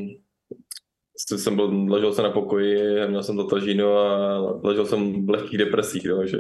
jsem 1.18 1.56
byl, 1.56 1.86
ležel 1.90 2.14
jsem 2.14 2.24
na 2.24 2.32
pokoji, 2.32 3.08
měl 3.08 3.24
jsem 3.24 3.48
tažínu 3.48 3.94
a 3.98 4.38
ležel 4.64 4.86
jsem 4.86 5.26
v 5.26 5.30
lehkých 5.30 5.58
depresích, 5.58 6.06
no, 6.06 6.26
že, 6.26 6.38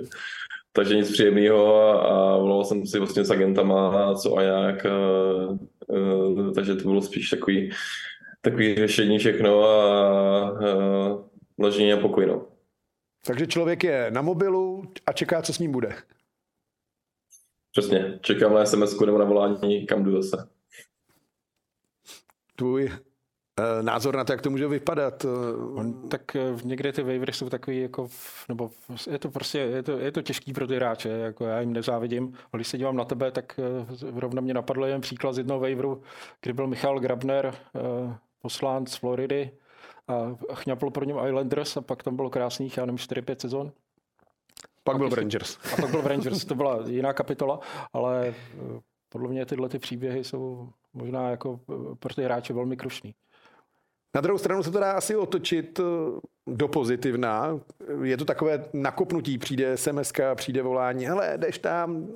takže 0.71 0.95
nic 0.95 1.11
příjemného 1.11 1.75
a, 1.75 2.01
a 2.01 2.37
volal 2.37 2.65
jsem 2.65 2.85
si 2.85 2.99
vlastně 2.99 3.25
s 3.25 3.31
agentama, 3.31 4.15
co 4.15 4.37
a 4.37 4.41
jak, 4.41 4.85
a, 4.85 4.89
a, 4.89 6.51
takže 6.55 6.75
to 6.75 6.81
bylo 6.81 7.01
spíš 7.01 7.29
takový, 7.29 7.71
takový 8.41 8.75
řešení 8.75 9.19
všechno 9.19 9.63
a, 9.63 10.49
a 10.49 10.53
ležení 11.59 11.89
na 11.89 11.97
pokoji, 11.97 12.27
no. 12.27 12.47
Takže 13.25 13.47
člověk 13.47 13.83
je 13.83 14.11
na 14.11 14.21
mobilu 14.21 14.83
a 15.05 15.13
čeká, 15.13 15.41
co 15.41 15.53
s 15.53 15.59
ním 15.59 15.71
bude. 15.71 15.95
Přesně, 17.71 18.19
čekám 18.21 18.53
na 18.53 18.65
SMS 18.65 18.99
nebo 18.99 19.17
na 19.17 19.25
volání, 19.25 19.85
kam 19.85 20.03
jdu 20.03 20.21
zase. 20.21 20.49
Tvůj 22.55 22.91
názor 23.81 24.15
na 24.15 24.23
to, 24.23 24.33
jak 24.33 24.41
to 24.41 24.49
může 24.49 24.67
vypadat. 24.67 25.25
Eh, 25.25 25.27
On, 25.73 26.09
tak 26.09 26.35
eh, 26.35 26.39
někde 26.63 26.93
ty 26.93 27.03
wavery 27.03 27.33
jsou 27.33 27.49
takový 27.49 27.81
jako, 27.81 28.07
nebo 28.49 28.71
je 29.09 29.19
to 29.19 29.29
prostě, 29.29 29.57
je 29.57 29.83
to, 29.83 29.91
je 29.91 30.11
to 30.11 30.21
těžký 30.21 30.53
pro 30.53 30.67
ty 30.67 30.75
hráče, 30.75 31.09
jako 31.09 31.45
já 31.45 31.59
jim 31.59 31.73
nezávidím. 31.73 32.33
A 32.53 32.57
když 32.57 32.67
se 32.67 32.77
dívám 32.77 32.95
na 32.95 33.05
tebe, 33.05 33.31
tak 33.31 33.59
rovna 34.15 34.41
mě 34.41 34.53
napadl 34.53 34.85
jen 34.85 35.01
příklad 35.01 35.33
z 35.33 35.37
jednoho 35.37 35.59
waveru, 35.59 36.01
kdy 36.41 36.53
byl 36.53 36.67
Michal 36.67 36.99
Grabner, 36.99 37.55
poslán 38.41 38.85
z 38.85 38.95
Floridy 38.95 39.51
a 40.07 40.35
chňapl 40.53 40.89
pro 40.89 41.05
něm 41.05 41.17
Islanders 41.27 41.77
a 41.77 41.81
pak 41.81 42.03
tam 42.03 42.15
bylo 42.15 42.29
krásných, 42.29 42.77
já 42.77 42.85
nevím, 42.85 42.97
4-5 42.97 43.35
sezon. 43.41 43.71
Pak 44.83 44.97
byl 44.97 45.09
v 45.09 45.13
Rangers. 45.13 45.57
A 45.73 45.81
pak 45.81 45.91
byl 45.91 46.01
v 46.01 46.07
Rangers, 46.07 46.45
to 46.45 46.55
byla 46.55 46.79
jiná 46.87 47.13
kapitola, 47.13 47.59
ale 47.93 48.33
podle 49.09 49.29
mě 49.29 49.45
tyhle 49.45 49.69
ty 49.69 49.79
příběhy 49.79 50.23
jsou 50.23 50.69
možná 50.93 51.29
jako 51.29 51.59
pro 51.99 52.13
ty 52.13 52.23
hráče 52.23 52.53
velmi 52.53 52.77
krušný. 52.77 53.13
Na 54.17 54.21
druhou 54.21 54.37
stranu 54.37 54.63
se 54.63 54.71
to 54.71 54.79
dá 54.79 54.91
asi 54.91 55.15
otočit 55.15 55.79
eh, 55.79 55.83
do 56.47 56.67
pozitivna. 56.67 57.59
Je 58.03 58.17
to 58.17 58.25
takové 58.25 58.65
nakopnutí, 58.73 59.37
přijde 59.37 59.77
SMS, 59.77 60.11
přijde 60.35 60.61
volání, 60.61 61.05
hele, 61.05 61.33
jdeš 61.37 61.57
tam, 61.57 62.07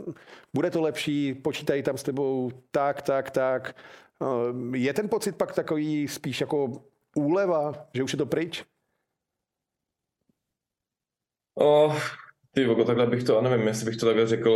bude 0.54 0.72
to 0.72 0.82
lepší, 0.82 1.34
počítají 1.34 1.84
tam 1.84 1.98
s 1.98 2.04
tebou 2.04 2.52
tak, 2.72 3.02
tak, 3.02 3.32
tak. 3.32 3.76
Eh, 4.22 4.78
je 4.78 4.94
ten 4.94 5.10
pocit 5.10 5.36
pak 5.36 5.56
takový 5.56 6.08
spíš 6.08 6.42
jako 6.42 6.82
úleva, 7.16 7.88
že 7.94 8.04
už 8.04 8.12
je 8.12 8.18
to 8.18 8.26
pryč? 8.26 8.66
Oh, 11.54 11.96
ty 12.54 12.66
vogo, 12.66 12.84
takhle 12.84 13.08
bych 13.08 13.24
to, 13.24 13.42
nevím, 13.42 13.68
jestli 13.68 13.86
bych 13.86 13.98
to 13.98 14.06
takhle 14.06 14.28
řekl, 14.28 14.52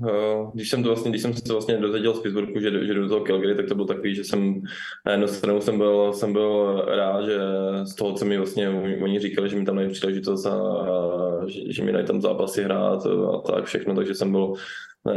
uh, 0.00 0.50
když 0.54 0.70
jsem 0.70 0.82
to 0.82 0.88
vlastně, 0.88 1.10
když 1.10 1.22
jsem 1.22 1.34
se 1.34 1.52
vlastně 1.52 1.76
dozvěděl 1.76 2.14
z 2.14 2.20
Pittsburghu, 2.20 2.60
že, 2.60 2.86
že 2.86 2.94
do 2.94 3.08
toho 3.08 3.24
Calgary, 3.24 3.54
tak 3.54 3.66
to 3.66 3.74
bylo 3.74 3.86
takový, 3.86 4.14
že 4.14 4.24
jsem 4.24 4.62
na 5.06 5.12
jednu 5.12 5.28
stranu 5.28 5.60
jsem 5.60 5.78
byl, 5.78 6.12
jsem 6.12 6.32
byl 6.32 6.84
rád, 6.96 7.24
že 7.24 7.38
z 7.84 7.94
toho, 7.94 8.12
co 8.12 8.24
mi 8.24 8.38
vlastně 8.38 8.68
oni 9.02 9.18
říkali, 9.18 9.48
že 9.48 9.56
mi 9.56 9.64
tam 9.64 9.76
dají 9.76 9.90
příležitost 9.90 10.46
a, 10.46 10.54
a 10.54 11.46
že, 11.46 11.72
že 11.72 11.84
mi 11.84 11.92
dají 11.92 12.06
tam 12.06 12.20
zápasy 12.20 12.62
hrát 12.62 13.06
a 13.06 13.52
tak 13.52 13.64
všechno, 13.64 13.94
takže 13.94 14.14
jsem 14.14 14.32
byl 14.32 14.54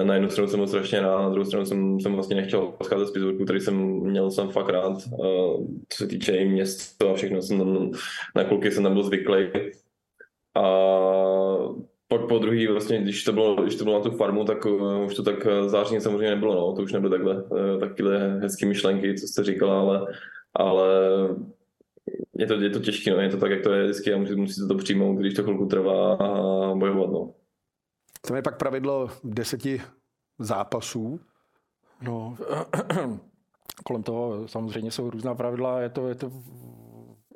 na 0.04 0.14
jednu 0.14 0.30
stranu 0.30 0.50
jsem 0.50 0.60
byl 0.60 0.68
strašně 0.68 1.00
rád, 1.02 1.22
na 1.22 1.30
druhou 1.30 1.46
stranu 1.46 1.66
jsem, 1.66 2.00
jsem 2.00 2.14
vlastně 2.14 2.36
nechtěl 2.36 2.74
odcházet 2.80 3.08
z 3.08 3.12
Pittsburghu, 3.12 3.44
který 3.44 3.60
jsem 3.60 3.76
měl 4.00 4.32
jsem 4.32 4.50
fakt 4.50 4.70
rád, 4.70 4.94
uh, 5.12 5.68
co 5.90 5.98
se 5.98 6.08
týče 6.08 6.38
i 6.38 6.46
města 6.46 7.12
a 7.12 7.14
všechno, 7.14 7.42
jsem 7.42 7.92
na 8.36 8.44
kluky 8.44 8.72
jsem 8.72 8.84
tam 8.84 8.94
byl 8.94 9.04
zvyklý. 9.04 9.48
A 10.56 10.64
pak 12.18 12.28
po 12.28 12.40
druhý, 12.40 12.68
vlastně, 12.68 13.02
když 13.02 13.24
to 13.24 13.34
bylo, 13.34 13.64
když 13.64 13.76
to 13.76 13.84
bylo 13.84 13.98
na 13.98 14.04
tu 14.04 14.18
farmu, 14.18 14.46
tak 14.46 14.66
uh, 14.66 15.06
už 15.06 15.16
to 15.16 15.24
tak 15.24 15.46
eh, 15.46 15.70
zářně 15.70 16.02
samozřejmě 16.02 16.30
nebylo, 16.30 16.56
no, 16.56 16.76
to 16.76 16.82
už 16.82 16.94
nebyly 16.94 17.12
takhle, 17.12 17.44
uh, 17.44 17.80
takové 17.80 18.40
hezké 18.40 18.66
myšlenky, 18.66 19.16
co 19.16 19.28
jste 19.28 19.44
říkala, 19.44 19.80
ale, 19.80 20.08
ale 20.54 20.88
je 22.38 22.48
to, 22.48 22.54
je 22.54 22.70
to 22.70 22.80
těžké, 22.80 23.12
no, 23.12 23.20
je 23.20 23.30
to 23.30 23.38
tak, 23.38 23.52
jak 23.52 23.62
to 23.62 23.74
je 23.74 23.84
vždycky 23.84 24.14
a 24.14 24.18
musí, 24.18 24.36
musíte 24.36 24.68
to 24.68 24.76
přijmout, 24.76 25.16
když 25.16 25.34
to 25.34 25.44
chvilku 25.44 25.66
trvá 25.66 26.14
a 26.14 26.28
bojovat, 26.76 27.12
no. 27.12 27.34
To 28.28 28.36
je 28.36 28.42
pak 28.42 28.58
pravidlo 28.58 29.10
deseti 29.24 29.82
zápasů. 30.40 31.20
No, 32.02 32.38
kolem 33.86 34.04
toho 34.04 34.48
samozřejmě 34.48 34.92
jsou 34.92 35.10
různá 35.10 35.36
pravidla, 35.36 35.82
je 35.82 35.90
to, 35.90 36.08
je 36.08 36.16
to 36.16 36.32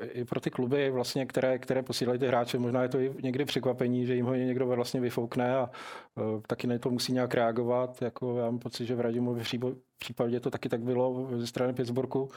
i 0.02 0.26
pro 0.26 0.40
ty 0.40 0.50
kluby, 0.50 0.90
vlastně, 0.92 1.26
které, 1.26 1.60
které 1.60 1.84
posílají 1.84 2.20
ty 2.20 2.28
hráče, 2.28 2.60
možná 2.60 2.84
je 2.84 2.90
to 2.90 3.00
i 3.00 3.14
někdy 3.24 3.46
překvapení, 3.46 4.06
že 4.06 4.16
jim 4.16 4.26
ho 4.26 4.36
někdo 4.36 4.68
vlastně 4.68 5.00
vyfoukne 5.00 5.56
a 5.56 5.70
uh, 6.16 6.42
taky 6.48 6.68
na 6.68 6.78
to 6.78 6.90
musí 6.90 7.14
nějak 7.14 7.34
reagovat. 7.34 8.02
Jako 8.02 8.38
já 8.38 8.46
mám 8.46 8.60
pocit, 8.60 8.86
že 8.86 8.96
v 8.96 9.02
Radimu 9.02 9.34
v 9.34 9.76
případě 9.98 10.40
to 10.40 10.52
taky 10.52 10.70
tak 10.70 10.82
bylo 10.82 11.28
ze 11.38 11.48
strany 11.48 11.74
Pittsburghu, 11.74 12.30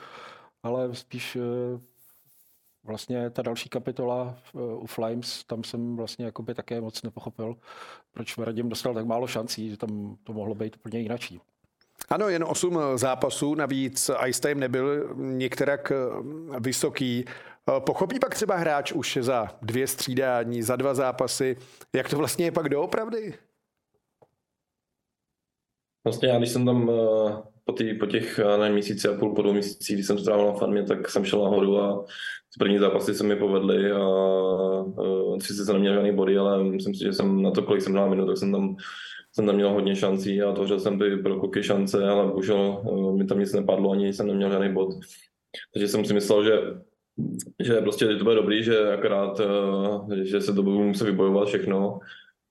ale 0.63 0.95
spíš 0.95 1.37
uh, 1.37 1.43
vlastně 2.85 3.31
ta 3.31 3.43
další 3.43 3.69
kapitola 3.69 4.39
uh, 4.53 4.83
u 4.83 4.87
Flames, 4.87 5.45
tam 5.45 5.65
jsem 5.65 5.97
vlastně 5.97 6.25
jakoby 6.25 6.55
také 6.55 6.81
moc 6.81 7.03
nepochopil, 7.03 7.57
proč 8.13 8.39
Radim 8.39 8.69
dostal 8.69 8.95
tak 8.95 9.07
málo 9.07 9.27
šancí, 9.27 9.71
že 9.71 9.77
tam 9.77 10.17
to 10.25 10.33
mohlo 10.33 10.55
být 10.55 10.77
úplně 10.77 10.99
jinačí. 10.99 11.41
Ano, 12.09 12.29
jen 12.29 12.45
8 12.45 12.79
zápasů, 12.95 13.55
navíc 13.55 14.11
ice 14.27 14.41
time 14.41 14.61
nebyl 14.61 15.15
některak 15.17 15.93
vysoký. 16.61 17.25
Pochopí 17.79 18.19
pak 18.19 18.35
třeba 18.35 18.57
hráč 18.57 18.93
už 18.93 19.19
za 19.21 19.49
dvě 19.63 19.87
střídání, 19.87 20.63
za 20.63 20.77
dva 20.77 20.95
zápasy, 20.95 21.57
jak 21.95 22.11
to 22.11 22.17
vlastně 22.17 22.45
je 22.45 22.53
pak 22.53 22.69
doopravdy? 22.69 23.35
Vlastně 26.05 26.29
já, 26.29 26.39
když 26.39 26.51
jsem 26.51 26.67
tam 26.67 26.91
eh, 26.91 27.33
po, 27.65 27.73
tý, 27.73 27.95
po 27.95 28.07
těch 28.07 28.41
ne, 28.59 28.71
měsíci 28.71 29.09
a 29.09 29.19
půl, 29.19 29.35
po 29.35 29.43
dvou 29.43 29.53
měsících, 29.53 29.97
když 29.97 30.07
jsem 30.07 30.19
strávil 30.19 30.47
na 30.47 30.53
farmě, 30.53 30.83
tak 30.83 31.11
jsem 31.11 31.25
šel 31.25 31.45
nahoru 31.45 31.79
a 31.79 32.05
ty 32.53 32.59
první 32.59 32.79
zápasy 32.79 33.15
se 33.15 33.25
mi 33.25 33.37
povedly 33.37 33.93
a 33.93 34.05
sice 35.41 35.65
jsem 35.65 35.75
neměl 35.75 35.95
žádný 35.95 36.15
body, 36.15 36.39
ale 36.39 36.65
myslím 36.65 36.95
si, 36.95 37.05
že 37.05 37.13
jsem 37.13 37.43
na 37.43 37.51
to, 37.51 37.63
kolik 37.63 37.83
jsem 37.83 37.93
hrál 37.93 38.11
minut, 38.11 38.27
tak 38.27 38.37
jsem 38.37 38.53
tam 38.53 38.77
jsem 39.33 39.47
tam 39.47 39.55
měl 39.55 39.73
hodně 39.73 39.97
šancí 39.97 40.43
a 40.43 40.53
tvořil 40.53 40.81
jsem 40.81 40.99
by 40.99 41.17
pro 41.17 41.41
kluky 41.41 41.63
šance, 41.63 42.09
ale 42.09 42.27
bohužel 42.27 42.83
mi 43.17 43.27
tam 43.27 43.39
nic 43.39 43.53
nepadlo, 43.53 43.91
ani 43.91 44.13
jsem 44.13 44.27
neměl 44.27 44.51
žádný 44.51 44.73
bod. 44.73 44.89
Takže 45.75 45.89
jsem 45.89 46.05
si 46.05 46.15
myslel, 46.15 46.45
že 46.45 46.53
že 47.59 47.81
prostě 47.81 48.07
to 48.07 48.25
bude 48.25 48.35
dobrý, 48.35 48.63
že 48.65 48.93
akorát, 48.93 49.41
eh, 49.41 50.25
že 50.25 50.41
se 50.41 50.53
to 50.55 50.63
budu 50.63 50.85
muset 50.85 51.05
vybojovat 51.05 51.49
všechno, 51.49 51.99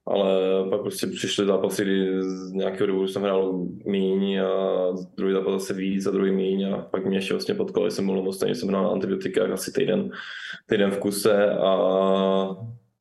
ale 0.07 0.33
pak 0.69 0.81
prostě 0.81 1.07
přišly 1.07 1.45
zápasy, 1.45 1.83
kdy 1.83 2.23
z 2.23 2.51
nějakého 2.51 2.87
důvodu 2.87 3.07
jsem 3.07 3.21
hrál 3.21 3.65
míň 3.85 4.39
a 4.39 4.49
druhý 5.17 5.33
zápas 5.33 5.53
zase 5.53 5.73
víc 5.73 6.07
a 6.07 6.11
druhý 6.11 6.31
míň 6.31 6.73
a 6.73 6.77
pak 6.77 7.05
mě 7.05 7.17
ještě 7.17 7.33
vlastně 7.33 7.53
potkali, 7.55 7.91
jsem 7.91 8.05
byl 8.05 8.33
stejně 8.33 8.55
jsem 8.55 8.69
hrál 8.69 8.83
na 8.83 8.89
antibiotikách 8.89 9.51
asi 9.51 9.71
týden, 9.71 10.11
týden 10.65 10.91
v 10.91 10.97
kuse 10.97 11.49
a 11.49 11.75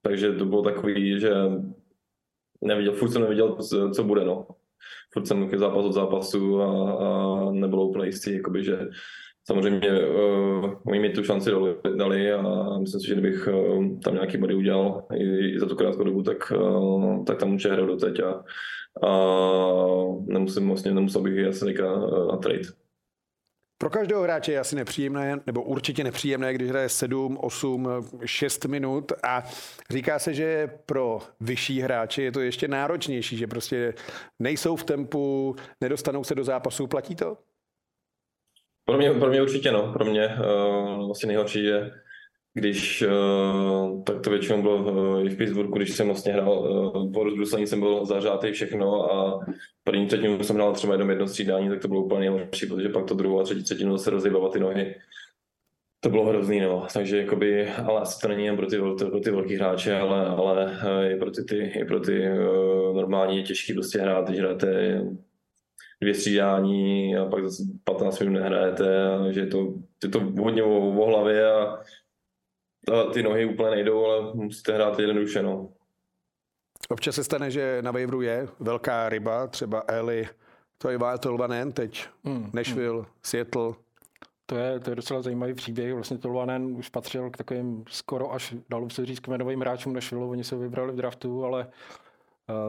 takže 0.02 0.32
to 0.32 0.44
bylo 0.44 0.62
takový, 0.62 1.20
že 1.20 1.32
neviděl, 2.64 2.92
furt 2.92 3.10
jsem 3.10 3.22
neviděl, 3.22 3.56
co 3.94 4.04
bude, 4.04 4.24
no. 4.24 4.46
Furt 5.12 5.26
jsem 5.26 5.50
zápas 5.56 5.84
od 5.84 5.92
zápasu 5.92 6.62
a, 6.62 6.92
a 6.92 7.52
nebylo 7.52 7.86
úplně 7.86 8.06
jistý, 8.06 8.34
jakoby, 8.34 8.64
že 8.64 8.78
samozřejmě 9.48 9.90
uh, 9.90 10.74
oni 10.86 11.00
mi 11.00 11.10
tu 11.10 11.24
šanci 11.24 11.50
dali 11.96 12.32
a 12.32 12.42
myslím 12.78 13.00
si, 13.00 13.06
že 13.06 13.14
kdybych 13.14 13.48
uh, 13.48 13.98
tam 13.98 14.14
nějaký 14.14 14.38
body 14.38 14.54
udělal 14.54 15.04
i, 15.14 15.54
i 15.54 15.60
za 15.60 15.66
tu 15.66 15.76
krátkou 15.76 16.04
dobu, 16.04 16.22
tak, 16.22 16.52
uh, 16.56 17.24
tak 17.24 17.38
tam 17.38 17.50
může 17.50 17.72
hrát 17.72 17.86
doteď 17.86 18.20
a, 18.20 18.44
a 19.06 19.10
nemusím 20.26 20.68
vlastně, 20.68 20.90
nemusel 20.90 21.22
bych 21.22 21.46
asi 21.46 21.74
na, 21.74 21.96
na 22.26 22.36
trade. 22.36 22.68
Pro 23.80 23.90
každého 23.90 24.22
hráče 24.22 24.52
je 24.52 24.60
asi 24.60 24.76
nepříjemné, 24.76 25.40
nebo 25.46 25.62
určitě 25.62 26.04
nepříjemné, 26.04 26.54
když 26.54 26.68
hraje 26.68 26.88
7, 26.88 27.38
8, 27.40 27.88
6 28.24 28.64
minut 28.64 29.12
a 29.22 29.44
říká 29.90 30.18
se, 30.18 30.34
že 30.34 30.70
pro 30.86 31.18
vyšší 31.40 31.80
hráče 31.80 32.22
je 32.22 32.32
to 32.32 32.40
ještě 32.40 32.68
náročnější, 32.68 33.36
že 33.36 33.46
prostě 33.46 33.94
nejsou 34.38 34.76
v 34.76 34.84
tempu, 34.84 35.56
nedostanou 35.80 36.24
se 36.24 36.34
do 36.34 36.44
zápasu. 36.44 36.86
Platí 36.86 37.14
to? 37.14 37.36
Pro 38.88 38.96
mě, 38.96 39.10
pro 39.10 39.28
mě 39.28 39.42
určitě 39.42 39.72
no. 39.72 39.92
Pro 39.92 40.04
mě 40.04 40.26
uh, 40.26 41.06
vlastně 41.06 41.26
nejhorší 41.26 41.64
je, 41.64 41.90
když 42.54 43.02
uh, 43.02 44.02
tak 44.04 44.20
to 44.20 44.30
většinou 44.30 44.62
bylo 44.62 44.76
uh, 44.76 45.26
i 45.26 45.28
v 45.28 45.36
Pittsburghu, 45.36 45.76
když 45.76 45.96
jsem 45.96 46.06
vlastně 46.06 46.32
hrál 46.32 46.58
uh, 46.58 47.12
po 47.12 47.24
rozbruslení 47.24 47.66
jsem 47.66 47.80
byl 47.80 48.04
zařátý 48.04 48.52
všechno 48.52 49.12
a 49.12 49.46
první 49.84 50.06
třetinu 50.06 50.42
jsem 50.42 50.56
hrál 50.56 50.72
třeba 50.72 50.94
jenom 50.94 51.10
jedno 51.10 51.26
střídání, 51.26 51.68
tak 51.68 51.82
to 51.82 51.88
bylo 51.88 52.04
úplně 52.04 52.20
nejhorší, 52.20 52.66
protože 52.66 52.88
pak 52.88 53.04
to 53.04 53.14
druhou 53.14 53.40
a 53.40 53.42
třetí 53.42 53.62
třetinu 53.62 53.96
zase 53.96 54.10
rozjebavat 54.10 54.52
ty 54.52 54.60
nohy. 54.60 54.94
to 56.00 56.10
bylo 56.10 56.26
hrozný, 56.26 56.60
no. 56.60 56.86
Takže 56.94 57.18
jakoby, 57.18 57.70
ale 57.70 58.00
asi 58.00 58.20
to 58.20 58.28
není 58.28 58.44
jen 58.44 58.56
pro 58.56 58.66
ty, 58.66 58.78
pro 59.10 59.20
ty 59.20 59.30
velký 59.30 59.54
hráče, 59.56 59.98
ale, 59.98 60.26
ale 60.26 60.78
i 61.12 61.16
pro 61.16 61.30
ty, 61.30 61.44
ty, 61.44 61.56
i 61.56 61.84
pro 61.84 62.00
ty 62.00 62.28
uh, 62.30 62.96
normální 62.96 63.36
je 63.36 63.42
těžký 63.42 63.72
prostě 63.72 64.00
hrát, 64.00 64.28
když 64.28 64.40
hrajete 64.40 65.02
dvě 66.00 66.14
střídání 66.14 67.16
a 67.16 67.26
pak 67.26 67.44
zase 67.44 67.62
15 67.84 68.20
minut 68.20 68.32
nehrajete, 68.32 69.12
a 69.12 69.32
že 69.32 69.40
je 69.40 69.46
to, 69.46 69.74
je 70.04 70.08
to 70.08 70.20
hodně 70.20 70.62
o, 70.62 70.78
o 70.78 71.06
hlavě 71.06 71.52
a, 71.52 71.82
a 72.92 73.04
ty 73.12 73.22
nohy 73.22 73.44
úplně 73.44 73.70
nejdou, 73.70 74.06
ale 74.06 74.34
musíte 74.34 74.72
hrát 74.74 74.98
jednoduše, 74.98 75.42
no. 75.42 75.68
Občas 76.88 77.14
se 77.14 77.24
stane, 77.24 77.50
že 77.50 77.82
na 77.82 77.90
waiveru 77.90 78.22
je 78.22 78.48
velká 78.60 79.08
ryba, 79.08 79.46
třeba 79.46 79.84
Eli, 79.88 80.28
to 80.78 80.90
je 80.90 80.98
Tolvanen 81.20 81.72
teď, 81.72 82.06
hmm. 82.24 82.50
Nashville, 82.54 82.98
hmm. 82.98 83.06
Seattle. 83.22 83.72
To 84.46 84.56
je, 84.56 84.80
to 84.80 84.90
je 84.90 84.96
docela 84.96 85.22
zajímavý 85.22 85.54
příběh. 85.54 85.94
Vlastně 85.94 86.18
Tolvanen 86.18 86.76
už 86.76 86.88
patřil 86.88 87.30
k 87.30 87.36
takovým 87.36 87.84
skoro 87.88 88.32
až, 88.32 88.54
dalo 88.70 88.90
se 88.90 89.06
říct, 89.06 89.20
kmenovým 89.20 89.60
hráčům 89.60 89.92
Nashville. 89.92 90.26
Oni 90.26 90.44
se 90.44 90.56
vybrali 90.56 90.92
v 90.92 90.96
draftu, 90.96 91.44
ale 91.44 91.66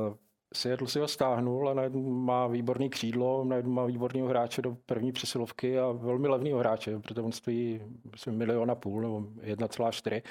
uh, 0.08 0.16
Seattle 0.54 0.88
si 0.88 1.00
ho 1.00 1.08
stáhnul 1.08 1.70
a 1.70 1.74
najednou 1.74 2.10
má 2.10 2.48
výborný 2.48 2.90
křídlo, 2.90 3.44
najednou 3.44 3.72
má 3.72 3.86
výborného 3.86 4.28
hráče 4.28 4.62
do 4.62 4.78
první 4.86 5.12
přesilovky 5.12 5.80
a 5.80 5.92
velmi 5.92 6.28
levného 6.28 6.60
hráče, 6.60 7.00
protože 7.00 7.22
on 7.22 7.32
stojí 7.32 7.82
myslím, 8.12 8.38
milion 8.38 8.72
a 8.72 8.76
půl 8.76 9.02
nebo 9.02 9.20
1,4 9.20 10.22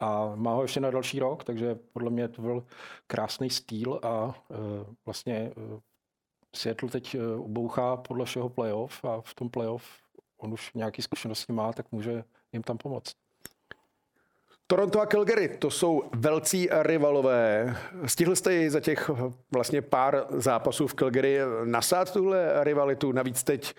a 0.00 0.34
má 0.34 0.54
ho 0.54 0.62
ještě 0.62 0.80
na 0.80 0.90
další 0.90 1.18
rok, 1.18 1.44
takže 1.44 1.74
podle 1.92 2.10
mě 2.10 2.28
to 2.28 2.42
byl 2.42 2.66
krásný 3.06 3.50
styl 3.50 4.00
a 4.02 4.24
uh, 4.26 4.34
vlastně 5.06 5.52
uh, 5.56 5.78
Seattle 6.56 6.88
teď 6.88 7.14
uh, 7.14 7.44
ubouchá 7.44 7.96
podle 7.96 8.24
všeho 8.24 8.48
playoff 8.48 9.04
a 9.04 9.20
v 9.20 9.34
tom 9.34 9.50
playoff 9.50 9.84
on 10.38 10.52
už 10.52 10.74
nějaké 10.74 11.02
zkušenosti 11.02 11.52
má, 11.52 11.72
tak 11.72 11.92
může 11.92 12.24
jim 12.52 12.62
tam 12.62 12.78
pomoct. 12.78 13.27
Toronto 14.70 15.00
a 15.00 15.06
Calgary, 15.06 15.48
to 15.58 15.70
jsou 15.70 16.02
velcí 16.16 16.68
rivalové. 16.82 17.76
Stihl 18.06 18.36
jste 18.36 18.70
za 18.70 18.80
těch 18.80 19.10
vlastně 19.50 19.82
pár 19.82 20.26
zápasů 20.30 20.86
v 20.86 20.94
Calgary 20.94 21.38
nasát 21.64 22.12
tuhle 22.12 22.64
rivalitu? 22.64 23.12
Navíc 23.12 23.42
teď 23.42 23.74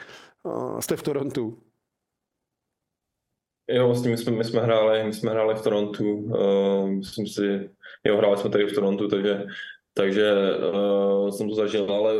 jste 0.79 0.95
v 0.95 1.03
Torontu. 1.03 1.57
Jo, 3.67 3.87
vlastně 3.87 4.09
my 4.09 4.17
jsme, 4.17 4.31
my 4.31 4.43
jsme, 4.43 4.61
hráli, 4.61 5.03
my 5.03 5.13
jsme 5.13 5.31
hráli 5.31 5.55
v 5.55 5.61
Torontu, 5.61 6.13
uh, 6.13 6.89
myslím 6.89 7.27
si, 7.27 7.69
jo, 8.03 8.17
hráli 8.17 8.37
jsme 8.37 8.49
tady 8.49 8.65
v 8.65 8.75
Torontu, 8.75 9.07
takže, 9.07 9.45
takže 9.93 10.33
uh, 10.73 11.29
jsem 11.29 11.49
to 11.49 11.55
zažil, 11.55 11.93
ale 11.93 12.13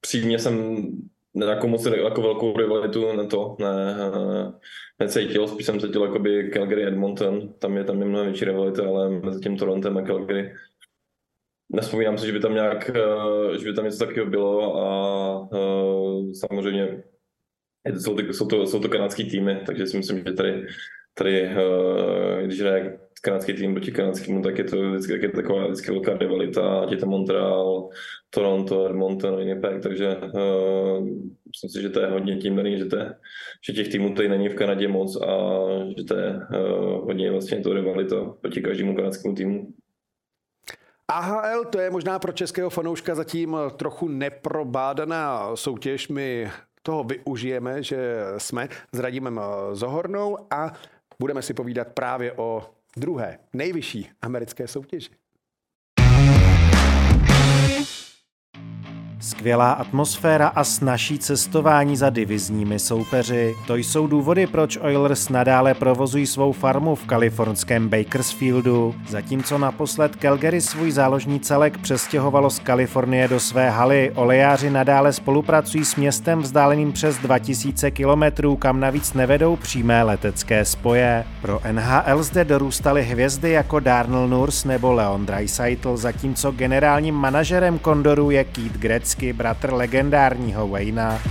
přímě 0.00 0.38
jsem 0.38 0.86
jako 1.44 1.68
moc 1.68 1.86
jako 1.86 2.22
velkou 2.22 2.56
rivalitu 2.56 3.16
ne 3.16 3.26
to, 3.26 3.56
ne, 3.60 3.96
uh, 4.10 4.52
necítil, 5.00 5.48
spíš 5.48 5.66
jsem 5.66 5.80
cítil 5.80 6.04
jakoby 6.04 6.50
Calgary 6.50 6.86
Edmonton, 6.86 7.52
tam 7.52 7.76
je 7.76 7.84
tam 7.84 8.00
je 8.00 8.08
mnohem 8.08 8.26
větší 8.26 8.44
rivalita, 8.44 8.88
ale 8.88 9.10
mezi 9.10 9.40
tím 9.40 9.56
Torontem 9.56 9.98
a 9.98 10.02
Calgary. 10.02 10.54
Nespomínám 11.72 12.18
si, 12.18 12.26
že 12.26 12.32
by 12.32 12.40
tam 12.40 12.54
nějak, 12.54 12.90
že 13.58 13.64
by 13.64 13.74
tam 13.74 13.84
něco 13.84 13.98
takového 13.98 14.30
bylo 14.30 14.76
a 14.76 15.38
uh, 15.40 16.32
samozřejmě 16.32 17.02
jsou 17.98 18.14
to, 18.14 18.32
jsou 18.32 18.46
to, 18.46 18.66
jsou 18.66 18.80
to 18.80 18.88
kanadský 18.88 19.30
týmy, 19.30 19.62
takže 19.66 19.86
si 19.86 19.96
myslím, 19.96 20.18
že 20.18 20.32
tady, 20.32 20.66
tady 21.14 21.50
když 22.44 22.60
hraje 22.60 23.05
kanadský 23.20 23.52
tým 23.52 23.74
proti 23.74 23.92
kanadskému, 23.92 24.42
tak 24.42 24.58
je 24.58 24.64
to 24.64 24.90
vždycky, 24.90 25.12
tak 25.12 25.22
je 25.22 25.28
to 25.28 25.36
taková 25.36 25.66
vždycky 25.66 25.90
velká 25.90 26.16
rivalita, 26.16 26.80
ať 26.80 26.90
je 26.90 26.96
to 26.96 27.06
Montreal, 27.06 27.88
Toronto, 28.30 28.86
Edmonton, 28.86 29.36
Winnipeg, 29.36 29.82
takže 29.82 30.16
uh, 30.16 31.04
myslím 31.48 31.70
si, 31.70 31.82
že 31.82 31.88
to 31.88 32.00
je 32.00 32.06
hodně 32.06 32.36
tím 32.36 32.56
daný, 32.56 32.78
že, 32.78 32.84
to 32.84 32.96
že 33.66 33.72
těch 33.72 33.88
týmů 33.88 34.14
tady 34.14 34.28
není 34.28 34.48
v 34.48 34.54
Kanadě 34.54 34.88
moc 34.88 35.16
a 35.16 35.32
že 35.98 36.04
to 36.04 36.16
je 36.16 36.34
uh, 36.34 37.04
hodně 37.04 37.30
vlastně 37.30 37.60
to 37.60 37.72
rivalita 37.72 38.16
proti 38.40 38.60
každému 38.60 38.96
kanadskému 38.96 39.34
týmu. 39.34 39.72
AHL 41.08 41.64
to 41.64 41.78
je 41.80 41.90
možná 41.90 42.18
pro 42.18 42.32
českého 42.32 42.70
fanouška 42.70 43.14
zatím 43.14 43.56
trochu 43.76 44.08
neprobádaná 44.08 45.56
soutěž. 45.56 46.08
My 46.08 46.50
toho 46.82 47.04
využijeme, 47.04 47.82
že 47.82 48.24
jsme 48.38 48.68
s 48.92 48.98
Radimem 48.98 49.40
Zohornou 49.72 50.38
a 50.50 50.72
budeme 51.18 51.42
si 51.42 51.54
povídat 51.54 51.88
právě 51.94 52.32
o 52.32 52.75
druhé 52.96 53.38
nejvyšší 53.52 54.10
americké 54.22 54.68
soutěži. 54.68 55.10
Skvělá 59.20 59.72
atmosféra 59.72 60.48
a 60.48 60.64
snažší 60.64 61.18
cestování 61.18 61.96
za 61.96 62.10
divizními 62.10 62.78
soupeři. 62.78 63.54
To 63.66 63.76
jsou 63.76 64.06
důvody, 64.06 64.46
proč 64.46 64.78
Oilers 64.80 65.28
nadále 65.28 65.74
provozují 65.74 66.26
svou 66.26 66.52
farmu 66.52 66.94
v 66.94 67.06
kalifornském 67.06 67.88
Bakersfieldu. 67.88 68.94
Zatímco 69.08 69.58
naposled 69.58 70.16
Calgary 70.16 70.60
svůj 70.60 70.90
záložní 70.90 71.40
celek 71.40 71.78
přestěhovalo 71.78 72.50
z 72.50 72.58
Kalifornie 72.58 73.28
do 73.28 73.40
své 73.40 73.70
haly, 73.70 74.12
olejáři 74.14 74.70
nadále 74.70 75.12
spolupracují 75.12 75.84
s 75.84 75.96
městem 75.96 76.40
vzdáleným 76.40 76.92
přes 76.92 77.18
2000 77.18 77.90
kilometrů, 77.90 78.56
kam 78.56 78.80
navíc 78.80 79.12
nevedou 79.12 79.56
přímé 79.56 80.02
letecké 80.02 80.64
spoje. 80.64 81.24
Pro 81.42 81.60
NHL 81.72 82.22
zde 82.22 82.44
dorůstaly 82.44 83.04
hvězdy 83.04 83.50
jako 83.50 83.80
Darnell 83.80 84.28
Nurse 84.28 84.68
nebo 84.68 84.92
Leon 84.92 85.26
Draisaitl, 85.26 85.96
zatímco 85.96 86.50
generálním 86.50 87.14
manažerem 87.14 87.78
Kondoru 87.78 88.30
je 88.30 88.44
Keith 88.44 88.76
Gretzky 88.76 89.05
Gretzky, 89.06 89.32
bratr 89.32 89.72
legendárního 89.72 90.68
Wayna. 90.68 91.22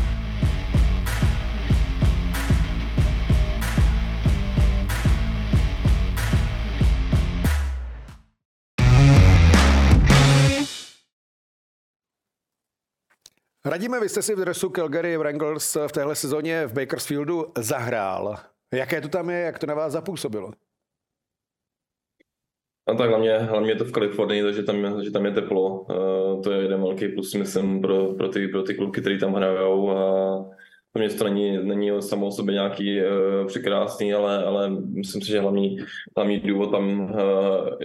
Radíme, 13.65 13.99
vy 13.99 14.09
jste 14.09 14.21
si 14.21 14.35
v 14.35 14.39
dresu 14.39 14.69
Calgary 14.69 15.17
Wranglers 15.17 15.77
v 15.87 15.91
téhle 15.91 16.15
sezóně 16.15 16.67
v 16.67 16.73
Bakersfieldu 16.73 17.51
zahrál. 17.57 18.37
Jaké 18.73 19.01
to 19.01 19.07
tam 19.07 19.29
je, 19.29 19.39
jak 19.39 19.59
to 19.59 19.65
na 19.65 19.73
vás 19.73 19.93
zapůsobilo? 19.93 20.51
No 22.87 22.95
tak 22.95 23.09
hlavně, 23.09 23.37
hlavně 23.37 23.71
je 23.71 23.75
to 23.75 23.85
v 23.85 23.91
Kalifornii, 23.91 24.43
takže 24.43 24.63
tam, 24.63 25.03
že 25.03 25.11
tam 25.11 25.25
je 25.25 25.31
teplo. 25.31 25.79
Uh, 25.79 26.41
to 26.41 26.51
je 26.51 26.61
jeden 26.61 26.81
velký 26.81 27.07
plus, 27.07 27.33
myslím, 27.33 27.81
pro, 27.81 28.13
pro, 28.13 28.29
ty, 28.29 28.47
pro 28.47 28.63
ty 28.63 28.73
kluky, 28.73 29.01
které 29.01 29.17
tam 29.17 29.33
hrajou. 29.33 29.89
A 29.89 29.95
to 30.93 30.99
město 30.99 31.23
není, 31.23 31.57
není 31.63 32.01
samo 32.01 32.27
o 32.27 32.31
sobě 32.31 32.53
nějaký 32.53 33.01
uh, 33.01 33.47
překrásný, 33.47 34.13
ale, 34.13 34.45
ale 34.45 34.69
myslím 34.69 35.21
si, 35.21 35.27
že 35.27 35.41
hlavní, 35.41 35.77
hlavní 36.17 36.39
důvod 36.39 36.71
tam, 36.71 37.01
uh, 37.01 37.19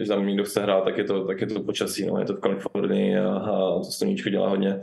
že 0.01 0.09
tam 0.09 0.27
někdo 0.27 0.45
chce 0.45 0.63
hrát, 0.63 0.85
tak 0.85 0.99
je 0.99 1.05
to, 1.05 1.25
tak 1.25 1.41
je 1.41 1.47
to 1.47 1.63
počasí. 1.63 2.07
No. 2.07 2.19
Je 2.19 2.25
to 2.25 2.35
v 2.35 2.41
Kalifornii 2.41 3.19
a, 3.19 3.35
a 3.35 3.79
to 3.79 3.85
sluníčko 3.85 4.29
dělá 4.29 4.49
hodně. 4.49 4.81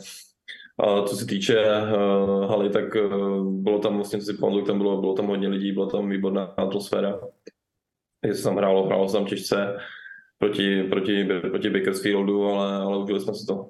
A 0.80 1.02
co 1.02 1.16
se 1.16 1.26
týče 1.26 1.66
uh, 1.66 2.50
haly, 2.50 2.70
tak 2.70 2.96
uh, 2.96 3.54
bylo 3.54 3.80
tam 3.80 3.96
vlastně, 3.96 4.20
co 4.20 4.26
si 4.26 4.38
pamatuju, 4.38 4.66
tam 4.66 4.78
bylo, 4.78 5.02
bylo 5.02 5.14
tam 5.14 5.28
hodně 5.28 5.48
lidí, 5.48 5.72
byla 5.72 5.90
tam 5.90 6.10
výborná 6.10 6.44
atmosféra. 6.44 7.20
Takže 8.22 8.38
se 8.38 8.44
tam 8.44 8.58
hrálo, 8.58 8.86
hrálo 8.86 9.08
se 9.08 9.18
tam 9.18 9.26
těžce 9.26 9.78
proti, 10.38 10.84
proti, 10.84 11.24
proti 11.24 11.70
Bakersfieldu, 11.70 12.46
ale, 12.46 12.76
ale 12.76 12.98
užili 12.98 13.20
jsme 13.20 13.34
si 13.34 13.46
to. 13.46 13.70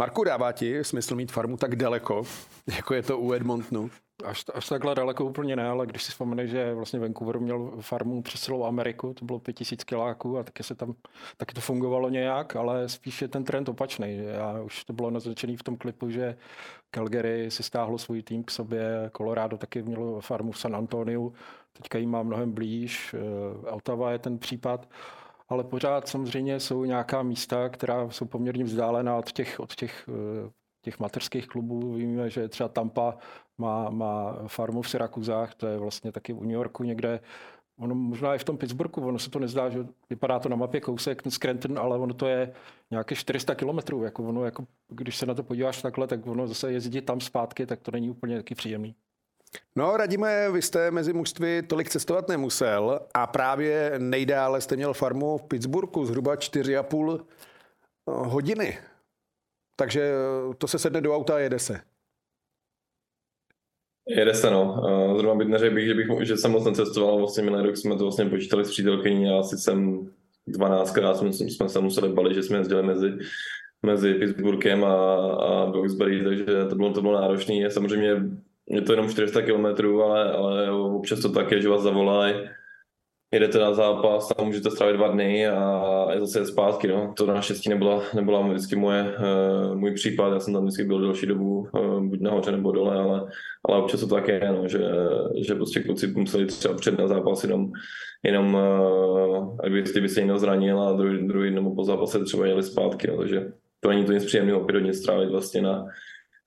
Marku, 0.00 0.24
dává 0.24 0.52
ti 0.52 0.84
smysl 0.84 1.16
mít 1.16 1.32
farmu 1.32 1.56
tak 1.56 1.76
daleko, 1.76 2.22
jako 2.76 2.94
je 2.94 3.02
to 3.02 3.18
u 3.18 3.32
Edmontonu? 3.32 3.90
Až, 4.24 4.44
až 4.54 4.68
takhle 4.68 4.94
daleko 4.94 5.24
úplně 5.24 5.56
ne, 5.56 5.68
ale 5.68 5.86
když 5.86 6.02
si 6.02 6.12
vzpomeneš, 6.12 6.50
že 6.50 6.74
vlastně 6.74 7.00
Vancouver 7.00 7.40
měl 7.40 7.72
farmu 7.80 8.22
přes 8.22 8.40
celou 8.40 8.64
Ameriku, 8.64 9.14
to 9.14 9.24
bylo 9.24 9.38
5000 9.38 9.84
kiláků 9.84 10.38
a 10.38 10.42
taky 10.42 10.62
se 10.62 10.74
tam, 10.74 10.94
taky 11.36 11.54
to 11.54 11.60
fungovalo 11.60 12.08
nějak, 12.08 12.56
ale 12.56 12.88
spíš 12.88 13.22
je 13.22 13.28
ten 13.28 13.44
trend 13.44 13.68
opačný. 13.68 14.20
Já 14.24 14.62
už 14.62 14.84
to 14.84 14.92
bylo 14.92 15.10
naznačené 15.10 15.56
v 15.56 15.62
tom 15.62 15.76
klipu, 15.76 16.10
že 16.10 16.36
Calgary 16.90 17.50
si 17.50 17.62
stáhlo 17.62 17.98
svůj 17.98 18.22
tým 18.22 18.44
k 18.44 18.50
sobě, 18.50 19.10
Colorado 19.16 19.56
taky 19.56 19.82
mělo 19.82 20.20
farmu 20.20 20.52
v 20.52 20.58
San 20.58 20.76
Antoniu, 20.76 21.32
teďka 21.72 21.98
jí 21.98 22.06
má 22.06 22.22
mnohem 22.22 22.52
blíž, 22.52 23.14
eh, 23.14 23.70
Ottawa 23.70 24.12
je 24.12 24.18
ten 24.18 24.38
případ 24.38 24.88
ale 25.50 25.64
pořád 25.64 26.08
samozřejmě 26.08 26.60
jsou 26.60 26.84
nějaká 26.84 27.22
místa, 27.22 27.68
která 27.68 28.10
jsou 28.10 28.24
poměrně 28.24 28.64
vzdálená 28.64 29.16
od 29.16 29.32
těch, 29.32 29.60
od 29.60 29.74
těch, 29.74 30.08
eh, 30.08 30.50
těch 30.82 31.00
materských 31.00 31.46
klubů. 31.46 31.94
Víme, 31.94 32.30
že 32.30 32.48
třeba 32.48 32.68
Tampa 32.68 33.16
má, 33.58 33.90
má 33.90 34.42
farmu 34.46 34.82
v 34.82 34.90
Syrakuzách, 34.90 35.54
to 35.54 35.66
je 35.66 35.78
vlastně 35.78 36.12
taky 36.12 36.32
v 36.32 36.40
New 36.40 36.50
Yorku 36.50 36.82
někde. 36.84 37.20
Ono 37.78 37.94
možná 37.94 38.34
i 38.34 38.38
v 38.38 38.44
tom 38.44 38.58
Pittsburghu, 38.58 39.08
ono 39.08 39.18
se 39.18 39.30
to 39.30 39.38
nezdá, 39.38 39.70
že 39.70 39.86
vypadá 40.10 40.38
to 40.38 40.48
na 40.48 40.56
mapě 40.56 40.80
kousek, 40.80 41.22
ten 41.22 41.32
Scranton, 41.32 41.78
ale 41.78 41.98
ono 41.98 42.14
to 42.14 42.26
je 42.26 42.52
nějaké 42.90 43.14
400 43.14 43.54
kilometrů. 43.54 44.04
Jako 44.04 44.24
ono, 44.24 44.44
jako, 44.44 44.66
když 44.88 45.16
se 45.16 45.26
na 45.26 45.34
to 45.34 45.42
podíváš 45.42 45.82
takhle, 45.82 46.06
tak 46.06 46.26
ono 46.26 46.46
zase 46.46 46.72
jezdit 46.72 47.02
tam 47.02 47.20
zpátky, 47.20 47.66
tak 47.66 47.80
to 47.80 47.90
není 47.90 48.10
úplně 48.10 48.36
taky 48.36 48.54
příjemný. 48.54 48.94
No, 49.76 49.96
radíme, 49.96 50.50
vy 50.50 50.62
jste 50.62 50.90
mezi 50.90 51.12
mužství 51.12 51.62
tolik 51.62 51.88
cestovat 51.88 52.28
nemusel 52.28 53.00
a 53.14 53.26
právě 53.26 53.92
nejdále 53.98 54.60
jste 54.60 54.76
měl 54.76 54.94
farmu 54.94 55.38
v 55.38 55.42
Pittsburghu, 55.42 56.06
zhruba 56.06 56.34
4,5 56.34 57.20
eh, 57.20 57.22
hodiny. 58.06 58.78
Takže 59.76 60.12
to 60.58 60.68
se 60.68 60.78
sedne 60.78 61.00
do 61.00 61.16
auta 61.16 61.34
a 61.34 61.38
jede 61.38 61.58
se. 61.58 61.80
Jede 64.08 64.34
se, 64.34 64.50
no. 64.50 64.76
Zrovna 65.16 65.34
bych 65.34 65.48
neřekl 65.48 65.74
bych, 65.74 65.86
že, 65.86 65.94
bych, 65.94 66.06
že 66.22 66.36
jsem 66.36 66.50
moc 66.50 66.64
necestoval. 66.64 67.18
Vlastně 67.18 67.42
minulý 67.42 67.66
rok 67.66 67.76
jsme 67.76 67.96
to 67.96 68.04
vlastně 68.04 68.24
počítali 68.24 68.64
s 68.64 68.70
přítelkyní 68.70 69.30
a 69.30 69.38
asi 69.38 69.58
jsem 69.58 70.10
12krát 70.48 71.14
jsme, 71.14 71.32
jsme 71.32 71.68
se 71.68 71.80
museli 71.80 72.08
balit, 72.08 72.34
že 72.34 72.42
jsme 72.42 72.58
jezdili 72.58 72.82
mezi, 72.82 73.12
mezi 73.82 74.14
Pittsburghem 74.14 74.84
a, 74.84 74.94
a 75.32 75.70
Duxbury, 75.70 76.24
takže 76.24 76.44
to 76.70 76.76
bylo, 76.76 76.92
to 76.92 77.02
bylo 77.02 77.20
náročné. 77.20 77.70
Samozřejmě 77.70 78.14
je 78.68 78.82
to 78.82 78.92
jenom 78.92 79.08
400 79.08 79.42
km, 79.42 79.66
ale, 80.02 80.32
ale 80.32 80.72
občas 80.72 81.20
to 81.20 81.32
tak 81.32 81.50
je, 81.50 81.62
že 81.62 81.68
vás 81.68 81.82
zavolají 81.82 82.34
jedete 83.32 83.58
na 83.58 83.74
zápas, 83.74 84.28
tam 84.28 84.46
můžete 84.46 84.70
strávit 84.70 84.96
dva 84.96 85.08
dny 85.08 85.48
a 85.48 86.06
je 86.12 86.20
zase 86.20 86.46
zpátky. 86.46 86.88
No. 86.88 87.14
To 87.16 87.26
naštěstí 87.26 87.70
nebyla, 87.70 88.02
nebyla 88.14 88.48
vždycky 88.48 88.76
moje, 88.76 89.02
uh, 89.02 89.76
můj 89.76 89.94
případ, 89.94 90.32
já 90.32 90.40
jsem 90.40 90.54
tam 90.54 90.62
vždycky 90.62 90.84
byl 90.84 91.00
delší 91.00 91.26
dobu, 91.26 91.68
uh, 91.72 92.04
buď 92.04 92.20
nahoře 92.20 92.52
nebo 92.52 92.72
dole, 92.72 92.96
ale, 92.96 93.26
ale 93.68 93.82
občas 93.82 94.00
to 94.00 94.06
tak 94.06 94.28
je, 94.28 94.52
no, 94.52 94.68
že, 94.68 94.78
že 95.46 95.54
prostě 95.54 95.80
kluci 95.80 96.06
museli 96.06 96.46
třeba 96.46 96.74
před 96.74 96.98
na 96.98 97.08
zápas 97.08 97.44
jenom, 97.44 97.70
jenom 98.22 98.54
uh, 98.54 99.56
aby, 99.64 99.82
by 100.00 100.08
se 100.08 100.20
někdo 100.20 100.38
zranil 100.38 100.80
a 100.80 100.92
druhý, 100.92 101.28
druhý 101.28 101.50
nebo 101.50 101.74
po 101.74 101.84
zápase 101.84 102.24
třeba 102.24 102.46
jeli 102.46 102.62
zpátky, 102.62 103.06
no, 103.10 103.18
takže 103.18 103.52
to 103.80 103.88
není 103.88 104.04
to 104.04 104.12
nic 104.12 104.24
příjemného, 104.24 104.60
opět 104.60 104.74
hodně 104.74 104.94
strávit 104.94 105.30
vlastně 105.30 105.62
na, 105.62 105.86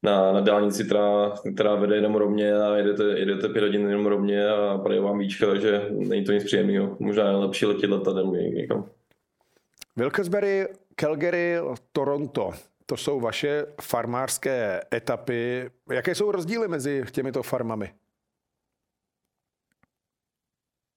na, 0.03 0.31
na 0.31 0.41
dálnici, 0.41 0.83
která, 0.83 1.33
která 1.55 1.75
vede 1.75 1.95
jenom 1.95 2.15
rovně 2.15 2.55
a 2.55 2.75
jedete, 2.75 3.03
jedete 3.03 3.49
pět 3.49 3.63
hodin 3.63 3.89
jenom 3.89 4.05
rovně 4.05 4.47
a 4.47 4.77
padají 4.77 5.01
vám 5.01 5.19
víčka, 5.19 5.47
takže 5.47 5.87
není 5.89 6.23
to 6.23 6.31
nic 6.31 6.43
příjemného. 6.43 6.97
Možná 6.99 7.29
je 7.29 7.35
lepší 7.35 7.65
letět 7.65 7.89
letadem 7.89 8.31
někam. 8.31 8.85
Wilkesbury, 9.95 10.67
Calgary, 10.95 11.55
Toronto. 11.91 12.51
To 12.85 12.97
jsou 12.97 13.19
vaše 13.19 13.65
farmářské 13.81 14.81
etapy. 14.93 15.69
Jaké 15.91 16.15
jsou 16.15 16.31
rozdíly 16.31 16.67
mezi 16.67 17.03
těmito 17.11 17.43
farmami? 17.43 17.89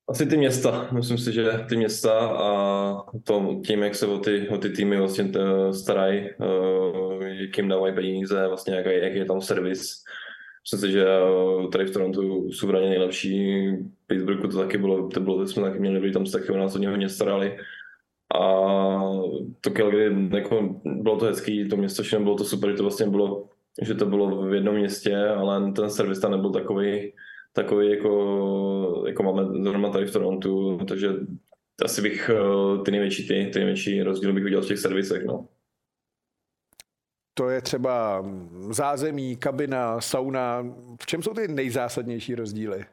Asi 0.08 0.26
ty 0.26 0.36
města, 0.36 0.88
myslím 0.92 1.18
si, 1.18 1.32
že 1.32 1.64
ty 1.68 1.76
města 1.76 2.26
a 2.26 3.02
to, 3.24 3.60
tím, 3.66 3.82
jak 3.82 3.94
se 3.94 4.06
o 4.06 4.18
ty, 4.18 4.48
o 4.48 4.58
ty 4.58 4.70
týmy 4.70 4.96
vlastně 4.96 5.30
starají, 5.72 6.20
eh, 6.20 7.28
jak 7.28 7.58
jim 7.58 7.68
dávají 7.68 7.94
peníze, 7.94 8.48
vlastně 8.48 8.74
jak, 8.74 8.86
jak 8.86 9.14
je 9.14 9.24
tam 9.24 9.40
servis. 9.40 10.04
Myslím 10.64 10.80
si, 10.80 10.92
že 10.92 11.06
eh, 11.06 11.68
tady 11.72 11.84
v 11.84 11.90
Torontu 11.90 12.50
jsou 12.50 12.66
braně 12.66 12.88
nejlepší. 12.88 13.66
V 13.70 14.06
Pittsburghu 14.06 14.48
to 14.48 14.58
taky 14.58 14.78
bylo, 14.78 15.08
to 15.08 15.20
bylo, 15.20 15.46
jsme 15.46 15.62
taky 15.62 15.78
měli 15.78 15.94
dobrý, 15.94 16.12
tam 16.12 16.26
se 16.26 16.38
taky 16.38 16.52
o 16.52 16.56
nás 16.56 16.72
hodně, 16.72 16.88
hodně 16.88 17.08
starali. 17.08 17.58
A 18.34 18.40
to 19.60 19.70
Calgary, 19.70 20.28
jako, 20.36 20.80
bylo 20.84 21.18
to 21.18 21.24
hezký, 21.24 21.68
to 21.68 21.76
město 21.76 22.02
všechno 22.02 22.24
bylo 22.24 22.36
to 22.36 22.44
super, 22.44 22.76
to 22.76 22.82
vlastně 22.82 23.06
bylo, 23.06 23.48
že 23.82 23.94
to 23.94 24.06
bylo 24.06 24.42
v 24.42 24.54
jednom 24.54 24.74
městě, 24.74 25.16
ale 25.16 25.72
ten 25.72 25.90
servis 25.90 26.20
tam 26.20 26.30
nebyl 26.30 26.50
takový, 26.50 27.12
takový, 27.56 27.90
jako, 27.90 29.04
jako 29.06 29.22
máme 29.22 29.62
zrovna 29.62 29.90
tady 29.90 30.06
v 30.06 30.12
Torontu, 30.12 30.78
takže 30.88 31.08
asi 31.84 32.02
bych 32.02 32.30
eh, 32.30 32.82
ty 32.84 32.90
největší, 32.90 33.28
ty, 33.28 33.50
ty 33.52 33.58
největší 33.58 34.02
rozdíly 34.02 34.32
bych 34.32 34.44
viděl 34.44 34.62
v 34.62 34.68
těch 34.68 34.78
servisech. 34.78 35.24
No. 35.24 35.48
To 37.34 37.48
je 37.48 37.60
třeba 37.60 38.24
zázemí, 38.70 39.36
kabina, 39.36 40.00
sauna. 40.00 40.66
V 41.02 41.06
čem 41.06 41.22
jsou 41.22 41.34
ty 41.34 41.48
nejzásadnější 41.48 42.34
rozdíly? 42.34 42.84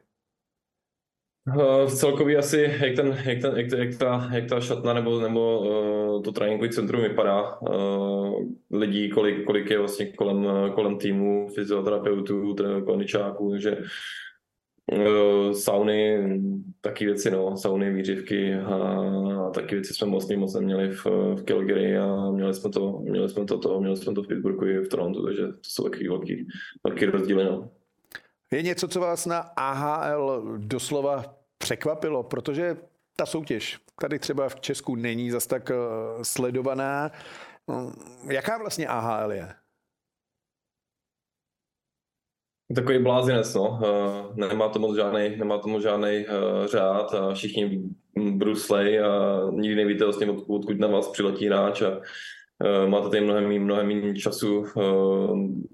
Uh, 1.56 1.90
celkově 1.90 2.36
asi, 2.36 2.70
jak, 2.80 2.96
ten, 2.96 3.22
jak, 3.24 3.40
ten, 3.40 3.56
jak, 3.56 3.72
jak, 3.72 3.98
ta, 3.98 4.30
jak 4.32 4.48
ta 4.48 4.60
šatna 4.60 4.94
nebo, 4.94 5.20
nebo 5.20 5.60
uh, 5.60 6.22
to 6.22 6.32
tréninkové 6.32 6.68
centrum 6.68 7.02
vypadá, 7.02 7.60
uh, 7.60 8.42
lidí, 8.70 9.10
kolik, 9.10 9.44
kolik 9.44 9.70
je 9.70 9.78
vlastně 9.78 10.12
kolem, 10.12 10.46
kolem 10.74 10.98
týmu, 10.98 11.48
fyzioterapeutů, 11.54 12.56
koničáků, 12.86 13.50
takže 13.50 13.76
Eh, 14.92 15.54
sauny, 15.54 16.28
taky 16.80 17.04
věci, 17.04 17.30
no, 17.30 17.56
sauny, 17.56 17.92
výřivky 17.92 18.54
a 18.54 19.50
taky 19.54 19.74
věci 19.74 19.94
jsme 19.94 20.06
moc, 20.06 20.30
moc 20.30 20.54
neměli 20.54 20.90
v, 20.90 21.06
v 21.06 21.44
Calgary 21.44 21.98
a 21.98 22.30
měli 22.30 22.54
jsme 22.54 22.70
to, 22.70 22.98
měli 22.98 23.28
jsme 23.28 23.44
to, 23.44 23.58
to, 23.58 23.80
měli 23.80 23.96
jsme 23.96 24.14
to 24.14 24.22
v 24.22 24.26
Pittsburghu 24.26 24.66
i 24.66 24.78
v 24.78 24.88
Torontu, 24.88 25.24
takže 25.24 25.46
to 25.46 25.58
jsou 25.62 25.88
taky 25.88 26.08
velký, 26.08 26.46
velký 26.84 27.04
rozdíly, 27.04 27.44
no. 27.44 27.70
Je 28.50 28.62
něco, 28.62 28.88
co 28.88 29.00
vás 29.00 29.26
na 29.26 29.38
AHL 29.38 30.42
doslova 30.58 31.36
překvapilo, 31.58 32.22
protože 32.22 32.76
ta 33.16 33.26
soutěž 33.26 33.78
tady 34.00 34.18
třeba 34.18 34.48
v 34.48 34.60
Česku 34.60 34.96
není 34.96 35.30
zas 35.30 35.46
tak 35.46 35.70
eh, 35.70 35.74
sledovaná. 36.22 37.10
No, 37.68 37.92
jaká 38.28 38.58
vlastně 38.58 38.86
AHL 38.88 39.32
je? 39.32 39.48
Takový 42.74 42.98
blázinec, 42.98 43.54
no. 43.54 43.62
Uh, 43.62 44.48
nemá 44.48 44.68
to 44.68 44.78
moc 44.78 44.96
žádný, 44.96 45.36
nemá 45.36 45.58
to 45.58 45.68
moc 45.68 45.82
žádný 45.82 46.26
řád 46.64 47.14
a 47.14 47.34
všichni 47.34 47.82
bruslej 48.30 49.00
a 49.00 49.40
nikdy 49.50 49.76
nevíte 49.76 50.04
vlastně 50.04 50.30
od, 50.30 50.44
odkud 50.48 50.78
na 50.78 50.88
vás 50.88 51.08
přiletí 51.08 51.46
hráč 51.46 51.82
a 51.82 51.90
uh, 51.90 52.88
máte 52.88 53.08
tady 53.08 53.24
mnohem, 53.24 53.62
mnohem 53.62 53.86
méně 53.86 54.14
času. 54.14 54.64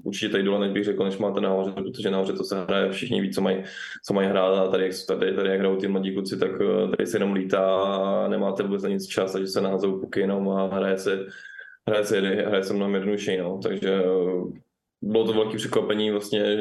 Určitě 0.03 0.29
tady 0.29 0.43
dole 0.43 0.61
než 0.61 0.73
bych 0.73 0.85
řekl, 0.85 1.05
než 1.05 1.19
máte 1.19 1.41
nahoře, 1.41 1.73
protože 1.73 2.11
nahoře 2.11 2.33
to 2.33 2.45
se 2.45 2.65
hraje, 2.65 2.91
všichni 2.91 3.21
ví, 3.21 3.33
co 3.33 3.41
mají, 3.41 3.63
co 4.07 4.15
mají 4.15 4.29
hrát 4.29 4.59
a 4.59 4.71
tady, 4.71 4.91
tady, 5.07 5.35
tady 5.35 5.49
jak 5.49 5.59
hrajou 5.59 5.77
ty 5.77 5.89
mladí 5.89 6.15
kluci, 6.15 6.39
tak 6.39 6.51
tady 6.91 7.07
se 7.07 7.17
jenom 7.17 7.33
lítá 7.33 7.83
a 7.83 8.29
nemáte 8.29 8.63
vůbec 8.63 8.83
nic 8.83 9.07
čas, 9.07 9.33
takže 9.33 9.47
se 9.47 9.61
nahazou 9.61 10.01
puky 10.01 10.21
jenom 10.21 10.49
a 10.49 10.67
hraje 10.67 10.99
se, 10.99 11.27
hraje 11.89 12.05
se, 12.05 12.21
hraje 12.21 12.63
se 12.63 12.75
mnohem 12.75 12.95
jednodušší, 12.95 13.37
no. 13.37 13.61
takže 13.63 14.03
bylo 15.03 15.27
to 15.27 15.33
velké 15.33 15.57
překvapení 15.57 16.11
vlastně, 16.11 16.57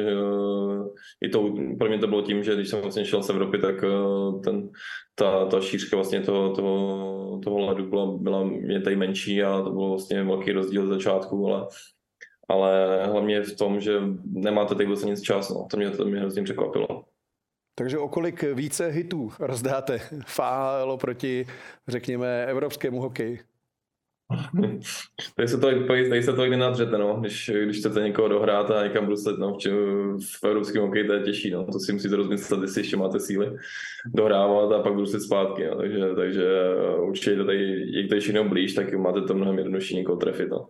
i 1.22 1.28
to, 1.28 1.54
pro 1.78 1.88
mě 1.88 1.98
to 1.98 2.06
bylo 2.06 2.22
tím, 2.22 2.44
že 2.44 2.54
když 2.54 2.68
jsem 2.68 2.80
vlastně 2.80 3.04
šel 3.04 3.22
z 3.22 3.30
Evropy, 3.30 3.58
tak 3.58 3.84
eh, 3.84 4.40
ten, 4.44 4.70
ta, 5.14 5.46
ta 5.46 5.60
šířka 5.60 5.96
vlastně 5.96 6.20
toho, 6.20 6.54
toho, 6.54 7.40
toho 7.44 7.58
ledu 7.58 7.86
byla, 7.86 8.06
byla 8.06 8.44
mě 8.44 8.80
tady 8.80 8.96
menší 8.96 9.42
a 9.42 9.62
to 9.62 9.70
byl 9.70 9.88
vlastně 9.88 10.24
velký 10.24 10.52
rozdíl 10.52 10.86
z 10.86 10.88
začátku, 10.88 11.46
ale, 11.46 11.66
ale 12.48 13.04
hlavně 13.06 13.42
v 13.42 13.56
tom, 13.56 13.80
že 13.80 14.00
nemáte 14.24 14.74
tady 14.74 14.86
vlastně 14.86 15.10
nic 15.10 15.22
čas, 15.22 15.50
no. 15.50 15.66
to 15.70 15.76
mě, 15.76 15.90
to 15.90 16.04
mě 16.04 16.20
hrozně 16.20 16.42
překvapilo. 16.42 17.04
Takže 17.74 17.98
o 17.98 18.08
kolik 18.08 18.42
více 18.42 18.88
hitů 18.88 19.32
rozdáte 19.38 20.00
AHL 20.38 20.96
proti, 20.96 21.46
řekněme, 21.88 22.46
evropskému 22.46 23.00
hokeji? 23.00 23.49
Tady 25.36 25.48
se 25.48 25.58
to, 25.58 25.66
tady 25.86 26.22
se 26.22 26.32
to 26.32 26.46
nenadřete, 26.46 26.98
no. 26.98 27.16
Když, 27.20 27.50
když 27.64 27.78
chcete 27.78 28.00
někoho 28.00 28.28
dohrát 28.28 28.70
a 28.70 28.86
někam 28.86 29.06
bruslet, 29.06 29.38
no. 29.38 29.58
V, 29.64 30.40
v 30.40 30.44
evropském 30.44 30.82
hokeji 30.82 31.06
to 31.06 31.12
je 31.12 31.22
těžší, 31.22 31.50
no. 31.50 31.64
To 31.64 31.78
si 31.78 31.92
musíte 31.92 32.16
rozmyslet, 32.16 32.62
jestli 32.62 32.80
ještě 32.80 32.96
máte 32.96 33.20
síly 33.20 33.56
dohrávat 34.06 34.72
a 34.72 34.82
pak 34.82 34.94
bruslit 34.94 35.22
zpátky, 35.22 35.66
no. 35.66 35.76
Takže, 35.76 36.00
takže 36.16 36.44
určitě 37.00 37.36
to 37.36 37.44
tady, 37.44 37.84
jak 38.00 38.08
to 38.08 38.14
je 38.14 38.20
všechno 38.20 38.48
blíž, 38.48 38.74
tak 38.74 38.94
máte 38.94 39.20
to 39.20 39.34
mnohem 39.34 39.58
jednodušší 39.58 39.96
někoho 39.96 40.16
trefit, 40.16 40.48
no. 40.48 40.68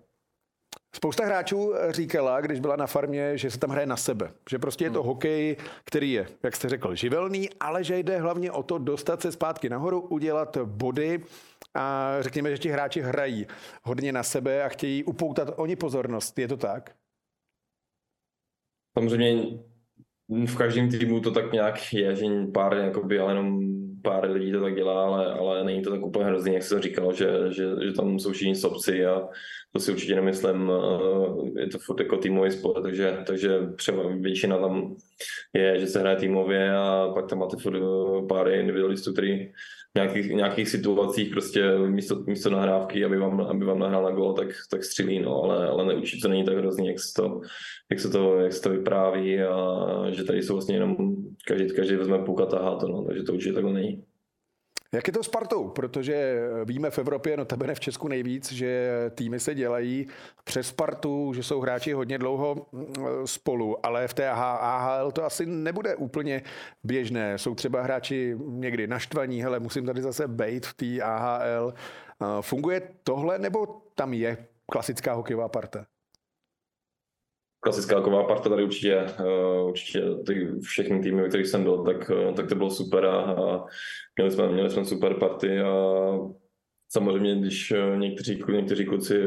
Spousta 0.94 1.26
hráčů 1.26 1.72
říkala, 1.90 2.40
když 2.40 2.60
byla 2.60 2.76
na 2.76 2.86
farmě, 2.86 3.38
že 3.38 3.50
se 3.50 3.58
tam 3.58 3.70
hraje 3.70 3.86
na 3.86 3.96
sebe. 3.96 4.30
Že 4.50 4.58
prostě 4.58 4.84
je 4.84 4.90
to 4.90 5.00
hmm. 5.00 5.08
hokej, 5.08 5.56
který 5.84 6.12
je, 6.12 6.26
jak 6.42 6.56
jste 6.56 6.68
řekl, 6.68 6.94
živelný, 6.94 7.48
ale 7.60 7.84
že 7.84 7.98
jde 7.98 8.18
hlavně 8.18 8.52
o 8.52 8.62
to 8.62 8.78
dostat 8.78 9.22
se 9.22 9.32
zpátky 9.32 9.68
nahoru, 9.68 10.00
udělat 10.00 10.56
body 10.64 11.20
a 11.74 12.16
řekněme, 12.20 12.50
že 12.50 12.58
ti 12.58 12.68
hráči 12.68 13.00
hrají 13.00 13.46
hodně 13.82 14.12
na 14.12 14.22
sebe 14.22 14.62
a 14.62 14.68
chtějí 14.68 15.04
upoutat 15.04 15.48
oni 15.56 15.76
pozornost. 15.76 16.38
Je 16.38 16.48
to 16.48 16.56
tak? 16.56 16.94
Samozřejmě 18.98 19.58
v 20.46 20.56
každém 20.56 20.90
týmu 20.90 21.20
to 21.20 21.30
tak 21.30 21.52
nějak 21.52 21.92
je, 21.92 22.16
že 22.16 22.26
pár, 22.54 22.74
jakoby, 22.74 23.18
ale 23.18 23.30
jenom 23.32 23.60
pár 24.02 24.30
lidí 24.30 24.52
to 24.52 24.60
tak 24.60 24.74
dělá, 24.74 25.04
ale, 25.04 25.32
ale 25.32 25.64
není 25.64 25.82
to 25.82 25.90
tak 25.90 26.02
úplně 26.02 26.24
hrozný, 26.24 26.54
jak 26.54 26.62
se 26.62 26.80
říkal, 26.80 27.12
že, 27.12 27.26
že, 27.50 27.64
že 27.84 27.92
tam 27.92 28.18
jsou 28.18 28.32
všichni 28.32 28.54
sobci 28.54 29.06
a 29.06 29.28
to 29.72 29.80
si 29.80 29.92
určitě 29.92 30.14
nemyslím, 30.14 30.72
je 31.58 31.66
to 31.66 31.78
furt 31.78 32.00
jako 32.00 32.16
týmový 32.16 32.50
sport, 32.50 32.82
takže, 32.82 33.18
takže 33.26 33.58
třeba 33.76 34.02
většina 34.20 34.58
tam 34.58 34.96
je, 35.52 35.80
že 35.80 35.86
se 35.86 36.00
hraje 36.00 36.16
týmově 36.16 36.76
a 36.76 37.10
pak 37.14 37.28
tam 37.28 37.38
máte 37.38 37.56
furt 37.56 37.76
eh, 37.76 38.26
pár 38.26 38.48
individualistů, 38.48 39.12
který 39.12 39.52
nějakých, 39.94 40.30
nějakých 40.30 40.68
situacích 40.68 41.30
prostě 41.30 41.78
místo, 41.78 42.24
místo 42.26 42.50
nahrávky, 42.50 43.04
aby 43.04 43.18
vám, 43.18 43.40
aby 43.40 43.64
vám 43.64 43.78
nahrál 43.78 44.02
na 44.02 44.10
gol, 44.10 44.32
tak, 44.32 44.48
tak 44.70 44.84
střílí, 44.84 45.18
no, 45.20 45.42
ale, 45.42 45.68
ale 45.68 45.84
neurčitě 45.84 46.22
to 46.22 46.28
není 46.28 46.44
tak 46.44 46.56
hrozný, 46.56 46.86
jak 46.86 47.00
se 47.00 47.14
to, 47.14 47.40
jak 47.90 48.00
se 48.00 48.10
to, 48.10 48.38
jak 48.38 48.52
se 48.52 48.62
to 48.62 48.70
vypráví 48.70 49.42
a 49.42 49.86
že 50.10 50.24
tady 50.24 50.42
jsou 50.42 50.54
vlastně 50.54 50.76
jenom, 50.76 50.96
každý, 51.46 51.74
každý 51.74 51.94
vezme 51.96 52.18
půlka 52.18 52.46
tahá 52.46 52.76
to, 52.76 52.88
no, 52.88 53.04
takže 53.04 53.22
to 53.22 53.32
určitě 53.32 53.52
takhle 53.52 53.72
není. 53.72 54.04
Jak 54.94 55.06
je 55.06 55.12
to 55.12 55.22
s 55.22 55.26
Spartou? 55.26 55.68
Protože 55.68 56.40
víme 56.64 56.90
v 56.90 56.98
Evropě, 56.98 57.36
no 57.36 57.44
tebe 57.44 57.74
v 57.74 57.80
Česku 57.80 58.08
nejvíc, 58.08 58.52
že 58.52 58.90
týmy 59.14 59.40
se 59.40 59.54
dělají 59.54 60.06
přes 60.44 60.68
Spartu, 60.68 61.32
že 61.34 61.42
jsou 61.42 61.60
hráči 61.60 61.92
hodně 61.92 62.18
dlouho 62.18 62.66
mm, 62.72 62.94
spolu, 63.24 63.86
ale 63.86 64.08
v 64.08 64.14
té 64.14 64.28
AHL 64.28 65.12
to 65.12 65.24
asi 65.24 65.46
nebude 65.46 65.96
úplně 65.96 66.42
běžné. 66.84 67.38
Jsou 67.38 67.54
třeba 67.54 67.82
hráči 67.82 68.36
někdy 68.38 68.86
naštvaní, 68.86 69.42
hele, 69.42 69.60
musím 69.60 69.86
tady 69.86 70.02
zase 70.02 70.28
bejt 70.28 70.66
v 70.66 70.74
té 70.74 71.02
AHL. 71.02 71.74
Funguje 72.40 72.82
tohle, 73.04 73.38
nebo 73.38 73.82
tam 73.94 74.14
je 74.14 74.46
klasická 74.66 75.12
hokejová 75.12 75.48
parta? 75.48 75.86
Klasická 77.60 77.96
taková 77.96 78.24
parta 78.24 78.48
tady 78.48 78.64
určitě, 78.64 79.06
uh, 79.20 79.68
určitě 79.68 80.02
ty 80.26 80.48
všechny 80.62 81.00
týmy, 81.00 81.28
kterých 81.28 81.46
jsem 81.46 81.62
byl, 81.62 81.84
tak, 81.84 82.10
uh, 82.10 82.34
tak 82.34 82.48
to 82.48 82.54
bylo 82.54 82.70
super 82.70 83.06
a, 83.06 83.16
a 83.20 83.64
měli, 84.16 84.30
jsme, 84.30 84.48
měli 84.48 84.70
jsme 84.70 84.84
super 84.84 85.14
party 85.14 85.60
a 85.60 85.72
samozřejmě, 86.88 87.36
když 87.36 87.72
někteří, 87.96 88.42
někteří 88.52 88.84
kluci, 88.84 89.22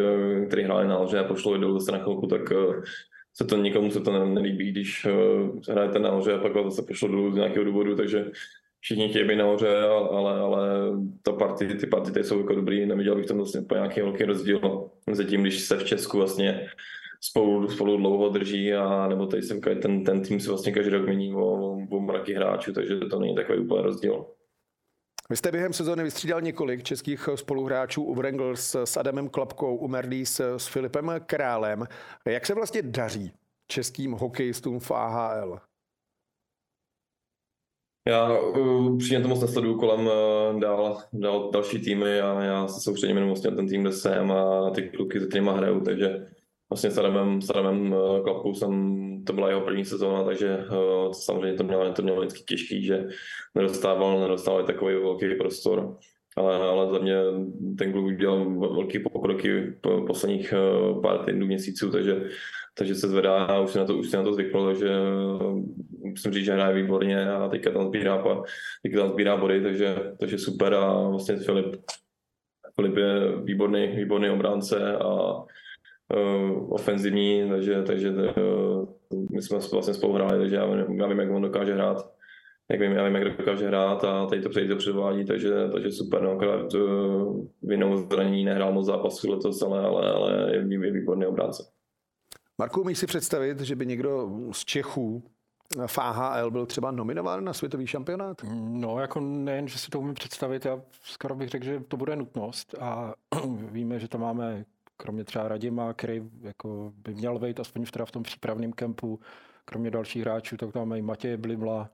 kteří 0.48 0.64
hráli 0.64 0.88
na 0.88 0.96
a 0.96 1.24
pošlo 1.24 1.58
dolů 1.58 1.80
zase 1.80 1.92
na 1.92 2.04
chvilku, 2.04 2.28
tak 2.28 2.42
se 3.34 3.46
to 3.46 3.58
nikomu 3.58 3.92
se 3.92 4.00
to 4.00 4.26
nelíbí, 4.26 4.72
když 4.72 5.08
hrajete 5.70 6.00
na 6.00 6.10
hoře 6.10 6.34
a 6.34 6.38
pak 6.38 6.52
zase 6.64 6.82
pošlo 6.88 7.08
dolů 7.08 7.32
z 7.32 7.36
nějakého 7.36 7.66
důvodu, 7.66 7.96
takže 7.96 8.26
všichni 8.84 9.10
chtějí 9.10 9.28
být 9.28 9.36
nahoře, 9.36 9.78
ale, 10.12 10.40
ale 10.40 10.68
ta 11.22 11.32
party, 11.32 11.68
ty 11.68 11.88
party 11.88 12.24
jsou 12.24 12.40
jako 12.40 12.56
dobrý, 12.56 12.86
neviděl 12.86 13.16
bych 13.16 13.26
tam 13.26 13.38
vlastně 13.38 13.62
po 13.62 13.76
nějaký 13.76 14.02
velký 14.02 14.24
rozdíl. 14.24 14.90
Mezi 15.08 15.26
tím, 15.26 15.42
když 15.42 15.60
se 15.60 15.78
v 15.78 15.84
Česku 15.84 16.18
vlastně 16.18 16.70
spolu, 17.30 17.70
spolu 17.70 17.98
dlouho 17.98 18.30
drží 18.30 18.74
a 18.74 19.08
nebo 19.08 19.26
tady 19.26 19.42
se 19.42 19.60
ten, 19.82 20.04
ten 20.04 20.22
tým 20.22 20.40
se 20.40 20.50
vlastně 20.50 20.72
každý 20.72 20.92
rok 20.92 21.06
mění 21.06 21.36
o, 21.36 21.78
o 21.92 22.00
mraky 22.00 22.34
hráčů, 22.34 22.74
takže 22.74 23.00
to 23.00 23.20
není 23.20 23.36
takový 23.36 23.60
úplně 23.60 23.82
rozdíl. 23.82 24.26
Vy 25.30 25.38
jste 25.38 25.52
během 25.52 25.74
sezóny 25.74 26.04
vystřídal 26.04 26.42
několik 26.42 26.84
českých 26.84 27.30
spoluhráčů 27.36 28.04
u 28.04 28.16
Wranglers 28.16 28.76
s 28.76 28.98
Adamem 28.98 29.30
Klapkou, 29.30 29.76
u 29.76 29.88
Merdis 29.88 30.42
s 30.58 30.68
Filipem 30.68 31.12
Králem. 31.26 31.88
Jak 32.28 32.46
se 32.46 32.56
vlastně 32.56 32.82
daří 32.82 33.32
českým 33.68 34.12
hokejistům 34.12 34.80
v 34.80 34.92
AHL? 34.92 35.60
Já 38.08 38.40
uh, 38.40 38.98
přímě 38.98 39.22
to 39.22 39.28
moc 39.28 39.42
nesleduju 39.42 39.80
kolem 39.80 40.08
uh, 40.08 40.60
dál, 40.60 41.04
dál, 41.14 41.52
další 41.52 41.80
týmy 41.80 42.22
a 42.22 42.44
já 42.44 42.68
se 42.68 42.82
soustředím 42.82 43.16
jenom 43.16 43.30
vlastně 43.30 43.50
na 43.50 43.56
ten 43.56 43.68
tým, 43.68 43.82
kde 43.82 43.92
jsem 43.92 44.32
a 44.32 44.62
na 44.62 44.70
ty 44.70 44.90
kluky, 44.90 45.20
se 45.20 45.28
kterými 45.28 45.50
hraju, 45.50 45.82
takže 45.82 46.28
vlastně 46.70 46.91
s 46.91 46.97
Adamem, 46.97 47.41
s 47.41 47.49
Adamem 47.49 47.93
uh, 47.93 48.24
Klapkou 48.24 48.53
jsem, 48.53 49.24
to 49.24 49.34
byla 49.34 49.49
jeho 49.49 49.61
první 49.61 49.86
sezóna, 49.86 50.24
takže 50.24 50.57
uh, 50.57 51.11
samozřejmě 51.11 51.57
to 51.57 51.64
mělo, 51.64 51.93
to 51.93 52.01
mělo 52.01 52.20
vždycky 52.20 52.43
těžký, 52.43 52.86
že 52.86 53.07
nedostával, 53.55 54.20
nedostával 54.20 54.64
takový 54.64 54.95
velký 54.95 55.36
prostor. 55.36 55.97
Ale, 56.38 56.55
ale 56.55 56.91
za 56.91 56.99
mě 56.99 57.16
ten 57.78 57.91
kluk 57.91 58.05
udělal 58.05 58.59
velký 58.59 58.99
pokroky 58.99 59.78
po 59.82 60.01
posledních 60.07 60.53
uh, 60.53 61.01
pár 61.01 61.26
týdnů, 61.26 61.45
měsíců, 61.45 61.91
takže 61.91 62.30
takže 62.74 62.95
se 62.95 63.07
zvedá 63.07 63.45
a 63.45 63.59
už 63.59 63.72
se 63.72 63.80
na 63.80 63.86
to, 63.86 63.97
už 63.97 64.09
se 64.09 64.18
na 64.18 64.24
to 64.24 64.34
zvyklo, 64.34 64.66
takže 64.66 64.89
musím 65.99 66.32
říct, 66.32 66.45
že 66.45 66.53
hraje 66.53 66.76
výborně 66.76 67.32
a 67.32 67.49
teďka 67.49 67.72
tam 67.72 67.88
sbírá, 67.88 68.24
teďka 68.84 68.99
tam 68.99 69.09
sbírá 69.09 69.38
body, 69.38 69.61
takže, 69.61 69.95
takže 70.20 70.38
super 70.38 70.74
a 70.74 71.09
vlastně 71.09 71.36
Filip, 71.36 71.76
Filip 72.76 72.97
je 72.97 73.41
výborný, 73.43 73.88
výborný 73.88 74.30
obránce 74.30 74.97
a 74.97 75.34
uh, 76.14 76.74
ofenzivní, 76.74 77.49
takže, 77.49 77.84
takže 77.84 78.11
uh, 78.11 78.88
my 79.32 79.41
jsme 79.41 79.59
vlastně 79.72 79.93
spolu 79.93 80.14
hráli, 80.14 80.39
takže 80.39 80.55
já, 80.55 80.66
já 80.95 81.07
vím, 81.07 81.20
jak 81.20 81.32
on 81.32 81.41
dokáže 81.41 81.74
hrát 81.74 82.14
jak 82.72 82.82
vím, 82.82 82.91
já 82.91 83.05
vím, 83.05 83.16
jak 83.16 83.38
dokáže 83.38 83.68
hrát 83.68 84.03
a 84.03 84.26
tady 84.26 84.41
to 84.41 84.49
přejde 84.49 84.74
to 84.74 84.80
předvádí, 84.80 85.26
takže, 85.26 85.70
takže 85.72 85.91
super, 85.91 86.22
no, 86.22 86.32
akorát 86.32 86.74
uh, 86.74 87.45
vinou 87.61 87.97
zranění 87.97 88.45
nehrál 88.45 88.74
moc 88.74 88.86
zápasů 88.86 89.32
letos, 89.32 89.61
ale, 89.61 89.82
ale, 89.82 90.11
ale 90.11 90.55
je, 90.55 90.86
je 90.86 90.91
výborný 90.91 91.26
obránce. 91.26 91.64
Marku, 92.57 92.82
umíš 92.82 92.97
si 92.97 93.07
představit, 93.07 93.59
že 93.59 93.76
by 93.76 93.86
někdo 93.86 94.30
z 94.51 94.66
Čechů 94.66 95.24
v 95.88 95.97
AHL 95.97 96.51
byl 96.51 96.66
třeba 96.66 96.91
nominován 96.91 97.43
na 97.43 97.53
světový 97.53 97.88
šampionát? 97.88 98.41
No, 98.53 98.99
jako 98.99 99.20
nejen, 99.20 99.68
že 99.68 99.78
si 99.78 99.89
to 99.89 99.99
umím 99.99 100.14
představit, 100.14 100.66
já 100.66 100.82
skoro 101.01 101.36
bych 101.36 101.49
řekl, 101.49 101.66
že 101.66 101.80
to 101.88 101.97
bude 101.97 102.16
nutnost 102.16 102.76
a 102.80 103.14
víme, 103.72 103.99
že 103.99 104.07
tam 104.07 104.22
máme 104.22 104.66
kromě 105.04 105.24
třeba 105.24 105.47
Radima, 105.47 105.93
který 105.93 106.22
jako 106.41 106.93
by 106.95 107.14
měl 107.14 107.39
být 107.39 107.60
aspoň 107.60 107.86
v, 107.86 107.91
teda 107.91 108.06
v 108.06 108.12
tom 108.12 108.24
přípravném 108.24 108.74
kempu, 108.74 109.20
kromě 109.66 109.91
dalších 109.91 110.22
hráčů, 110.22 110.58
tak 110.58 110.72
tam 110.72 110.93
i 110.93 111.01
Matěje 111.01 111.38
Blimla, 111.38 111.89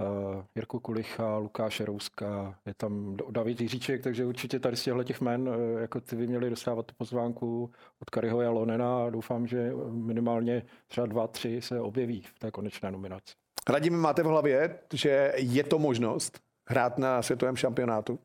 uh, 0.00 0.44
Jirku 0.54 0.80
Kulicha, 0.80 1.36
Lukáše 1.36 1.84
Rouska, 1.84 2.58
je 2.66 2.74
tam 2.74 3.16
David 3.30 3.60
Jiříček, 3.60 4.02
takže 4.02 4.26
určitě 4.26 4.60
tady 4.60 4.76
z 4.76 4.82
těchto 4.82 5.04
těch 5.04 5.20
men, 5.20 5.48
uh, 5.48 5.80
jako 5.80 6.00
ty 6.00 6.16
by 6.16 6.26
měli 6.26 6.50
dostávat 6.50 6.86
tu 6.86 6.94
pozvánku 6.98 7.70
od 8.02 8.10
Kariho 8.10 8.40
a 8.40 8.50
Lonena 8.50 9.04
a 9.04 9.10
doufám, 9.10 9.46
že 9.46 9.72
minimálně 9.90 10.62
třeba 10.86 11.06
dva, 11.06 11.26
tři 11.26 11.62
se 11.62 11.80
objeví 11.80 12.22
v 12.22 12.38
té 12.38 12.50
konečné 12.50 12.90
nominaci. 12.90 13.34
Radim, 13.68 13.96
máte 13.96 14.22
v 14.22 14.26
hlavě, 14.26 14.78
že 14.92 15.32
je 15.36 15.64
to 15.64 15.78
možnost 15.78 16.40
hrát 16.68 16.98
na 16.98 17.22
světovém 17.22 17.56
šampionátu? 17.56 18.18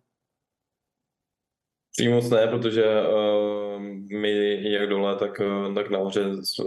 Přímo 1.98 2.16
moc 2.16 2.30
ne, 2.30 2.48
protože 2.48 2.84
uh, 2.84 3.55
my 4.12 4.60
jak 4.72 4.90
dole, 4.90 5.16
tak, 5.16 5.42
uh, 5.68 5.76
tak 5.76 5.90
nahoře 5.90 6.24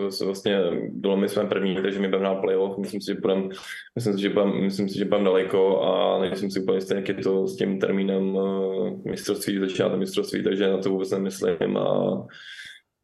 se 0.08 0.24
vlastně 0.24 0.58
dole 0.88 1.16
my 1.16 1.28
jsme 1.28 1.44
první, 1.44 1.74
takže 1.74 2.00
my 2.00 2.08
budeme 2.08 2.28
hrát 2.28 2.40
playoff. 2.40 2.78
Myslím 2.78 3.00
si, 3.00 3.06
že 3.06 3.20
budeme, 3.20 3.48
myslím 3.94 4.14
si, 4.14 4.20
že 4.20 4.28
budeme, 4.28 4.60
myslím 4.60 4.88
si, 4.88 4.98
že 4.98 5.04
budeme 5.04 5.24
daleko 5.24 5.82
a 5.82 6.20
nejsem 6.20 6.50
si 6.50 6.60
úplně 6.60 6.76
jistý, 6.76 6.94
jak 6.94 7.08
je 7.08 7.14
to 7.14 7.46
s 7.46 7.56
tím 7.56 7.80
termínem 7.80 8.34
uh, 8.34 9.00
mistrovství, 9.04 9.58
začíná 9.58 9.96
mistrovství, 9.96 10.42
takže 10.42 10.70
na 10.70 10.78
to 10.78 10.90
vůbec 10.90 11.10
nemyslím 11.10 11.76
a 11.76 12.26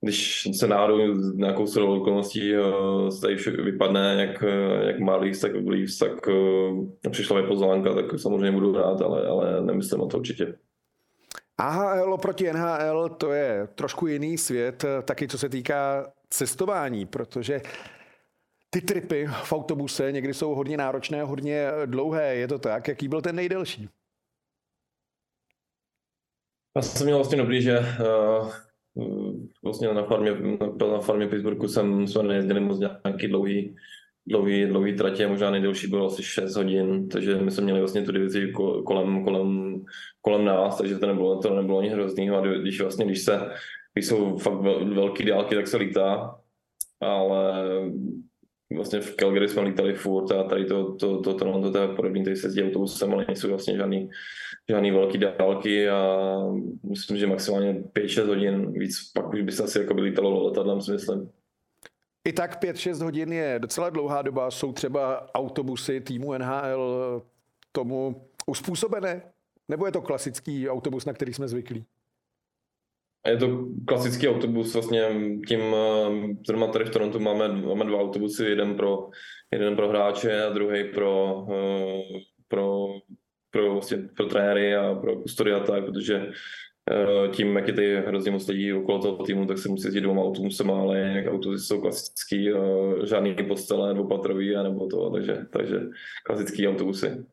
když 0.01 0.49
se 0.53 0.69
náhodou 0.69 0.99
nějakou 1.35 1.67
shodou 1.67 2.01
okolností 2.01 2.57
uh, 2.57 3.09
tady 3.23 3.37
vše 3.37 3.51
vypadne, 3.51 4.17
jak, 4.21 4.45
jak 4.87 5.21
Leafs, 5.21 5.41
tak 5.41 5.53
Leafs, 5.67 5.99
tak 5.99 6.29
přišla 7.11 7.41
mi 7.41 7.47
pozvánka, 7.47 7.95
tak 7.95 8.19
samozřejmě 8.21 8.53
budu 8.53 8.73
rád, 8.73 9.03
ale, 9.03 9.27
ale 9.27 9.65
nemyslím 9.65 10.01
o 10.01 10.07
to 10.07 10.19
určitě. 10.19 10.55
AHL 11.59 12.13
oproti 12.13 12.53
NHL 12.53 13.09
to 13.09 13.33
je 13.33 13.69
trošku 13.75 14.07
jiný 14.07 14.39
svět, 14.39 14.85
taky 15.05 15.29
co 15.29 15.39
se 15.39 15.49
týká 15.49 16.13
cestování, 16.29 17.07
protože 17.07 17.61
ty 18.71 18.81
tripy 18.81 19.27
v 19.27 19.53
autobuse 19.53 20.13
někdy 20.13 20.35
jsou 20.35 20.55
hodně 20.55 20.77
náročné, 20.77 21.23
hodně 21.23 21.71
dlouhé. 21.87 22.35
Je 22.35 22.49
to 22.49 22.59
tak? 22.59 22.89
Jaký 22.89 23.09
byl 23.09 23.23
ten 23.23 23.37
nejdelší? 23.37 23.89
Já 26.77 26.83
jsem 26.83 27.07
měl 27.07 27.19
vlastně 27.19 27.39
dobrý, 27.39 27.63
že 27.63 27.79
uh, 27.79 28.53
vlastně 29.63 29.95
na 29.95 30.05
farmě, 30.05 30.31
na 30.91 31.01
farmě 31.01 31.29
Pittsburghu 31.29 31.69
jsem, 31.69 32.07
jsme 32.07 32.23
nejezdili 32.23 32.61
moc 32.61 32.79
nějaký 32.79 33.29
dlouhý, 33.29 33.77
dlouhý, 34.27 34.67
dlouhý 34.67 34.97
tratě, 34.97 35.27
možná 35.27 35.51
nejdelší 35.51 35.87
bylo 35.87 36.07
asi 36.07 36.23
6 36.23 36.57
hodin, 36.57 37.09
takže 37.09 37.37
my 37.37 37.51
jsme 37.51 37.65
měli 37.65 37.79
vlastně 37.79 38.03
tu 38.03 38.13
divizi 38.13 38.53
kolem, 38.87 39.25
kolem, 39.25 39.81
kolem 40.21 40.45
nás, 40.45 40.79
takže 40.79 40.99
to 40.99 41.07
nebylo, 41.07 41.39
to 41.39 41.55
nebylo 41.55 41.79
ani 41.79 41.89
hroznýho 41.89 42.37
a 42.39 42.47
když 42.47 42.81
vlastně, 42.81 43.05
když 43.05 43.23
se, 43.23 43.41
když 43.93 44.07
jsou 44.07 44.37
fakt 44.37 44.61
velké 44.95 45.25
dálky, 45.25 45.55
tak 45.55 45.67
se 45.67 45.77
lítá, 45.77 46.39
ale 47.01 47.65
vlastně 48.75 49.01
v 49.01 49.17
Calgary 49.17 49.49
jsme 49.49 49.63
lítali 49.63 49.95
furt 49.95 50.33
a 50.33 50.43
tady 50.43 50.65
to, 50.65 50.95
to, 50.95 51.21
to, 51.21 51.35
to, 51.35 51.61
to, 51.61 51.73
to 51.73 51.79
je 51.79 51.89
podobný, 51.89 52.25
tady 52.25 52.37
se 52.37 52.47
jezdí 52.47 52.63
autobusem, 52.63 53.13
ale 53.13 53.25
nejsou 53.29 53.49
vlastně 53.49 53.77
žádný, 53.77 54.11
žádný 54.69 54.91
velký 54.91 55.19
dálky 55.19 55.89
a 55.89 56.29
myslím, 56.91 57.17
že 57.17 57.27
maximálně 57.27 57.73
5-6 57.73 58.27
hodin, 58.27 58.73
víc 58.73 59.13
pak 59.15 59.33
už 59.33 59.43
by 59.43 59.53
se 59.53 59.65
asi 59.65 59.79
jako 59.79 59.95
by 59.95 60.01
lítalo 60.01 60.47
letadlem, 60.47 60.81
si 60.81 60.93
myslím. 60.93 61.31
I 62.29 62.33
tak 62.33 62.63
5-6 62.63 63.05
hodin 63.05 63.33
je 63.33 63.59
docela 63.59 63.91
dlouhá 63.91 64.23
doba. 64.23 64.51
Jsou 64.51 64.73
třeba 64.73 65.35
autobusy 65.35 66.01
týmu 66.01 66.33
NHL 66.33 67.23
tomu 67.73 68.29
uspůsobené? 68.47 69.23
Nebo 69.69 69.87
je 69.87 69.93
to 69.93 70.03
klasický 70.03 70.69
autobus, 70.69 71.05
na 71.05 71.13
který 71.13 71.35
jsme 71.35 71.49
zvyklí? 71.49 71.85
Je 73.27 73.37
to 73.37 73.67
klasický 73.87 74.29
autobus, 74.29 74.75
vlastně 74.75 75.09
tím, 75.49 75.61
eh, 75.61 76.37
zrovna 76.47 76.67
tady 76.67 76.85
v 76.85 76.91
Torontu 76.91 77.21
máme, 77.21 77.49
máme 77.49 77.85
dva 77.85 78.01
autobusy, 78.01 78.45
jeden 78.45 78.75
pro, 78.77 79.09
jeden 79.53 79.77
pro 79.77 79.89
hráče 79.89 80.45
a 80.45 80.51
druhý 80.51 80.85
pro, 80.85 81.47
eh, 81.53 82.03
pro, 82.49 82.87
pro, 83.51 83.73
vlastně, 83.73 83.97
pro 84.17 84.27
trenéry 84.27 84.77
a 84.77 84.95
pro 84.95 85.17
kustory 85.17 85.53
a 85.53 85.61
tak, 85.61 85.85
protože 85.85 86.27
Eh, 86.27 86.31
tím, 87.33 87.57
jak 87.57 87.69
je 87.69 87.75
tady 87.75 88.03
hrozně 88.07 88.31
moc 88.31 88.49
lidí 88.49 88.73
okolo 88.73 88.99
toho 88.99 89.25
týmu, 89.25 89.47
tak 89.47 89.59
se 89.59 89.69
musí 89.69 89.87
jezdit 89.87 90.01
dvěma 90.01 90.23
autobusem, 90.23 90.71
ale 90.71 90.99
jak 90.99 91.33
autobusy 91.33 91.65
jsou 91.65 91.81
klasický, 91.81 92.51
eh, 92.51 93.07
žádný 93.07 93.35
postele, 93.49 93.95
dvoupatrový, 93.95 94.55
nebo 94.55 94.87
to, 94.87 95.11
takže, 95.11 95.47
takže 95.51 95.81
klasický 96.25 96.69
autobusy. 96.69 97.25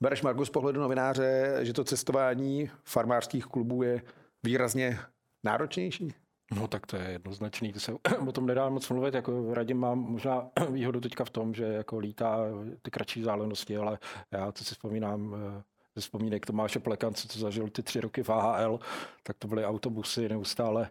Bereš, 0.00 0.22
Marku, 0.22 0.44
z 0.44 0.50
pohledu 0.50 0.80
novináře, 0.80 1.58
že 1.62 1.72
to 1.72 1.84
cestování 1.84 2.70
farmářských 2.84 3.44
klubů 3.44 3.82
je 3.82 4.02
výrazně 4.42 4.98
náročnější? 5.44 6.14
No 6.60 6.68
tak 6.68 6.86
to 6.86 6.96
je 6.96 7.08
jednoznačný, 7.10 7.72
to 7.72 7.80
se 7.80 7.92
o 8.26 8.32
tom 8.32 8.46
nedá 8.46 8.68
moc 8.68 8.88
mluvit, 8.88 9.14
jako 9.14 9.54
Radim 9.54 9.78
mám 9.78 9.98
možná 9.98 10.48
výhodu 10.70 11.00
teďka 11.00 11.24
v 11.24 11.30
tom, 11.30 11.54
že 11.54 11.64
jako 11.64 11.98
lítá 11.98 12.38
ty 12.82 12.90
kratší 12.90 13.22
zálenosti, 13.22 13.76
ale 13.76 13.98
já 14.32 14.52
to 14.52 14.64
si 14.64 14.74
vzpomínám 14.74 15.34
eh, 15.34 15.62
ze 15.96 16.00
vzpomínek 16.00 16.46
Tomáše 16.46 16.78
Plekance, 16.78 17.28
co 17.28 17.38
zažil 17.38 17.68
ty 17.68 17.82
tři 17.82 18.00
roky 18.00 18.22
v 18.22 18.30
AHL, 18.30 18.80
tak 19.22 19.36
to 19.38 19.48
byly 19.48 19.64
autobusy, 19.64 20.28
neustále 20.28 20.90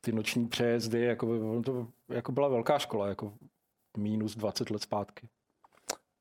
ty 0.00 0.12
noční 0.12 0.48
přejezdy, 0.48 1.00
jako, 1.00 1.62
to 1.62 1.86
jako 2.08 2.32
byla 2.32 2.48
velká 2.48 2.78
škola, 2.78 3.08
jako 3.08 3.32
minus 3.98 4.36
20 4.36 4.70
let 4.70 4.82
zpátky. 4.82 5.28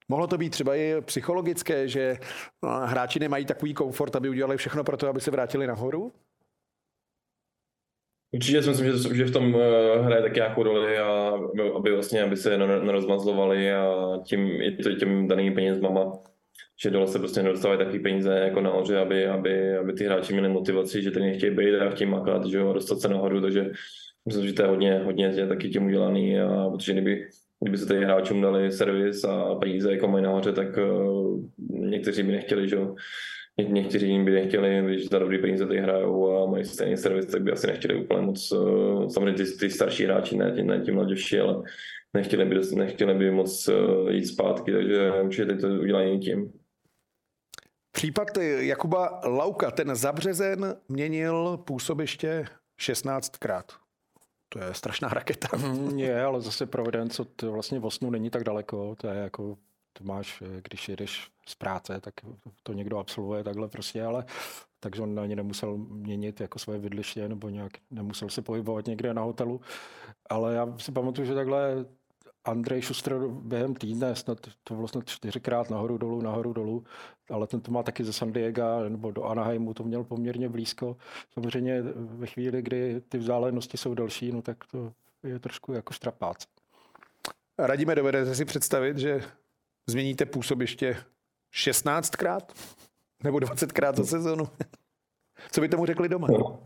Mohlo 0.09 0.27
to 0.27 0.38
být 0.38 0.49
třeba 0.49 0.75
i 0.75 1.01
psychologické, 1.01 1.88
že 1.88 2.17
hráči 2.83 3.19
nemají 3.19 3.45
takový 3.45 3.73
komfort, 3.73 4.15
aby 4.15 4.29
udělali 4.29 4.57
všechno 4.57 4.83
pro 4.83 4.97
to, 4.97 5.07
aby 5.07 5.21
se 5.21 5.31
vrátili 5.31 5.67
nahoru? 5.67 6.13
Určitě 8.33 8.63
si 8.63 8.69
myslím, 8.69 8.91
že, 8.91 9.15
že 9.15 9.25
v 9.25 9.31
tom 9.31 9.53
hraje 10.01 10.21
taky 10.21 10.36
nějakou 10.36 10.63
roli 10.63 10.97
a 10.97 11.31
aby 11.75 11.91
vlastně, 11.91 12.23
aby 12.23 12.38
se 12.38 12.57
nerozmazlovali 12.57 13.73
a 13.73 13.91
tím, 14.23 14.61
i 14.61 14.71
to 14.71 14.93
těm 14.93 15.27
danými 15.27 15.51
penězmama 15.51 16.13
že 16.83 16.89
dole 16.89 17.07
se 17.07 17.19
prostě 17.19 17.43
nedostávají 17.43 17.79
takový 17.79 17.99
peníze 17.99 18.33
jako 18.33 18.61
nahoře, 18.61 18.97
aby, 18.97 19.27
aby, 19.27 19.77
aby 19.77 19.93
ty 19.93 20.05
hráči 20.05 20.33
měli 20.33 20.49
motivaci, 20.49 21.01
že 21.01 21.11
tady 21.11 21.25
nechtějí 21.25 21.55
být 21.55 21.75
a 21.75 21.89
chtějí 21.89 22.09
makat, 22.09 22.45
že 22.45 22.57
jo, 22.57 22.73
dostat 22.73 22.99
se 22.99 23.07
nahoru, 23.07 23.41
takže 23.41 23.71
myslím, 24.25 24.47
že 24.47 24.53
to 24.53 24.61
je 24.61 24.67
hodně, 24.67 24.99
hodně 24.99 25.47
taky 25.47 25.69
tím 25.69 25.85
udělaný 25.85 26.39
a 26.39 26.69
protože 26.69 26.93
kdyby, 26.93 27.27
kdyby 27.59 27.77
se 27.77 27.85
tady 27.85 28.03
hráčům 28.03 28.41
dali 28.41 28.71
servis 28.71 29.23
a 29.23 29.55
peníze 29.55 29.91
jako 29.91 30.07
mají 30.07 30.23
nahoře, 30.23 30.51
tak 30.51 30.77
uh, 30.77 31.43
někteří 31.69 32.23
by 32.23 32.31
nechtěli, 32.31 32.69
že 32.69 32.75
jo. 32.75 32.95
Ně, 33.57 33.65
někteří 33.65 34.23
by 34.23 34.31
nechtěli, 34.31 34.83
když 34.85 35.09
za 35.09 35.19
dobrý 35.19 35.37
peníze 35.37 35.67
tady 35.67 35.79
hrajou 35.79 36.37
a 36.37 36.45
mají 36.45 36.65
stejný 36.65 36.97
servis, 36.97 37.25
tak 37.25 37.43
by 37.43 37.51
asi 37.51 37.67
nechtěli 37.67 38.03
úplně 38.03 38.21
moc, 38.21 38.51
uh, 38.51 39.07
samozřejmě 39.07 39.33
ty, 39.33 39.57
ty 39.57 39.69
starší 39.69 40.03
hráči, 40.05 40.37
ne, 40.37 40.51
ne 40.63 40.79
ti 40.79 40.91
mladší, 40.91 41.39
ale 41.39 41.63
nechtěli 42.13 42.45
by, 42.45 42.59
nechtěli 42.75 43.13
by 43.13 43.31
moc 43.31 43.67
uh, 43.67 44.09
jít 44.11 44.25
zpátky, 44.25 44.71
takže 44.71 45.11
určitě 45.21 45.45
teď 45.45 45.61
to 45.61 45.67
udělají 45.67 46.19
tím. 46.19 46.53
Případ 47.91 48.37
Jakuba 48.59 49.21
Lauka, 49.25 49.71
ten 49.71 49.95
zabřezen 49.95 50.75
měnil 50.89 51.57
působiště 51.57 52.45
16krát. 52.81 53.63
To 54.49 54.59
je 54.59 54.73
strašná 54.73 55.07
raketa. 55.09 55.57
Mm, 55.57 55.99
je, 55.99 56.23
ale 56.23 56.41
zase 56.41 56.65
Providence 56.65 57.21
od 57.21 57.41
vlastně 57.41 57.79
Bosnu 57.79 58.09
není 58.09 58.29
tak 58.29 58.43
daleko. 58.43 58.95
To 58.95 59.07
je 59.07 59.15
jako, 59.15 59.57
to 59.97 60.03
máš, 60.03 60.43
když 60.61 60.89
jedeš 60.89 61.31
z 61.47 61.55
práce, 61.55 62.01
tak 62.01 62.13
to 62.63 62.73
někdo 62.73 62.97
absolvuje 62.97 63.43
takhle 63.43 63.67
prostě, 63.67 64.03
ale 64.03 64.25
takže 64.79 65.01
on 65.01 65.19
ani 65.19 65.35
nemusel 65.35 65.77
měnit 65.77 66.41
jako 66.41 66.59
své 66.59 66.79
bydliště 66.79 67.29
nebo 67.29 67.49
nějak 67.49 67.71
nemusel 67.91 68.29
se 68.29 68.41
pohybovat 68.41 68.85
někde 68.85 69.13
na 69.13 69.21
hotelu. 69.21 69.61
Ale 70.29 70.53
já 70.53 70.77
si 70.77 70.91
pamatuju, 70.91 71.27
že 71.27 71.35
takhle 71.35 71.85
Andrej 72.45 72.81
Schuster 72.81 73.27
během 73.27 73.75
týdne, 73.75 74.15
snad 74.15 74.47
to 74.63 74.87
snad 74.87 75.09
čtyřikrát 75.09 75.69
nahoru 75.69 75.97
dolů, 75.97 76.21
nahoru 76.21 76.53
dolů, 76.53 76.83
ale 77.29 77.47
ten 77.47 77.61
to 77.61 77.71
má 77.71 77.83
taky 77.83 78.03
ze 78.03 78.13
San 78.13 78.33
Diego 78.33 78.89
nebo 78.89 79.11
do 79.11 79.23
Anaheimu, 79.23 79.73
to 79.73 79.83
měl 79.83 80.03
poměrně 80.03 80.49
blízko. 80.49 80.97
Samozřejmě 81.33 81.81
ve 81.95 82.27
chvíli, 82.27 82.61
kdy 82.61 83.01
ty 83.09 83.17
vzdálenosti 83.17 83.77
jsou 83.77 83.93
delší, 83.93 84.31
no 84.31 84.41
tak 84.41 84.57
to 84.71 84.93
je 85.23 85.39
trošku 85.39 85.73
jako 85.73 85.93
štrapác. 85.93 86.47
Radíme, 87.57 87.95
dovedete 87.95 88.35
si 88.35 88.45
představit, 88.45 88.97
že 88.97 89.21
změníte 89.89 90.25
působiště 90.25 90.97
16krát 91.53 92.39
nebo 93.23 93.38
20krát 93.38 93.95
za 93.95 94.03
sezonu? 94.03 94.47
Co 95.51 95.61
by 95.61 95.69
tomu 95.69 95.86
řekli 95.86 96.09
doma? 96.09 96.27
No. 96.31 96.59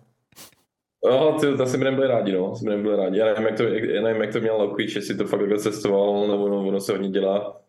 No, 1.05 1.39
ty, 1.39 1.57
to 1.57 1.63
asi 1.63 1.77
by 1.77 1.83
nebyli 1.83 2.07
rádi, 2.07 2.31
no. 2.31 2.51
Asi 2.51 2.65
by 2.65 2.69
nebyli 2.69 2.95
rádi. 2.95 3.19
Já 3.19 3.25
nevím, 3.25 3.45
jak 3.45 3.57
to, 3.57 3.63
já 3.63 4.01
nevím, 4.01 4.21
jak 4.21 4.33
to 4.33 4.39
měl 4.39 4.57
Lockheed, 4.57 4.95
jestli 4.95 5.17
to 5.17 5.25
fakt 5.25 5.39
takhle 5.39 5.59
cestoval, 5.59 6.27
nebo 6.27 6.49
no, 6.49 6.67
ono 6.67 6.79
se 6.79 6.91
hodně 6.91 7.09
dělá, 7.09 7.61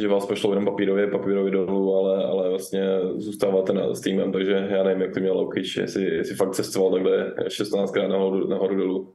že 0.00 0.08
vás 0.08 0.26
pošlou 0.26 0.50
jenom 0.50 0.64
papírově, 0.64 1.06
papírově 1.06 1.52
dolů, 1.52 1.96
ale, 1.96 2.24
ale 2.24 2.48
vlastně 2.48 3.00
zůstáváte 3.16 3.72
na, 3.72 3.94
s 3.94 4.00
týmem, 4.00 4.32
takže 4.32 4.68
já 4.70 4.82
nevím, 4.82 5.02
jak 5.02 5.14
to 5.14 5.20
měl 5.20 5.34
Lockheed, 5.34 5.66
jestli, 5.76 6.04
jestli 6.04 6.36
fakt 6.36 6.54
cestoval 6.54 6.92
takhle 6.92 7.34
16krát 7.34 8.08
nahoru, 8.08 8.46
nahoru 8.46 8.76
dolů. 8.76 9.14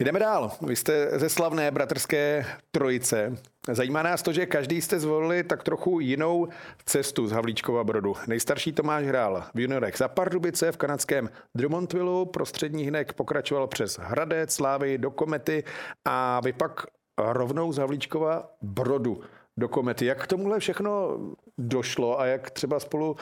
Jdeme 0.00 0.18
dál. 0.18 0.52
Vy 0.66 0.76
jste 0.76 1.18
ze 1.18 1.28
slavné 1.28 1.70
bratrské 1.70 2.46
trojice. 2.70 3.36
Zajímá 3.72 4.02
nás 4.02 4.22
to, 4.22 4.32
že 4.32 4.46
každý 4.46 4.80
jste 4.80 5.00
zvolili 5.00 5.44
tak 5.44 5.62
trochu 5.62 6.00
jinou 6.00 6.48
cestu 6.84 7.26
z 7.26 7.32
Havlíčkova 7.32 7.84
Brodu. 7.84 8.14
Nejstarší 8.26 8.72
Tomáš 8.72 9.04
hrál 9.04 9.44
v 9.54 9.60
juniorech 9.60 9.96
za 9.96 10.08
Pardubice 10.08 10.72
v 10.72 10.76
kanadském 10.76 11.30
Drummondvillu, 11.54 12.26
prostřední 12.26 12.84
hnek 12.84 13.12
pokračoval 13.12 13.66
přes 13.66 13.98
Hradec, 13.98 14.54
Slávy 14.54 14.98
do 14.98 15.10
Komety 15.10 15.64
a 16.04 16.40
vy 16.40 16.52
pak 16.52 16.86
rovnou 17.18 17.72
z 17.72 17.78
Havlíčkova 17.78 18.50
Brodu 18.62 19.20
do 19.56 19.68
Komety. 19.68 20.06
Jak 20.06 20.22
k 20.22 20.26
tomuhle 20.26 20.60
všechno 20.60 21.18
došlo 21.58 22.20
a 22.20 22.26
jak 22.26 22.50
třeba 22.50 22.80
spolu 22.80 23.16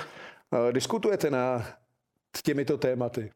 eh, 0.68 0.72
diskutujete 0.72 1.31
na 1.31 1.66
těmito 2.43 2.79
tématy? 2.79 3.31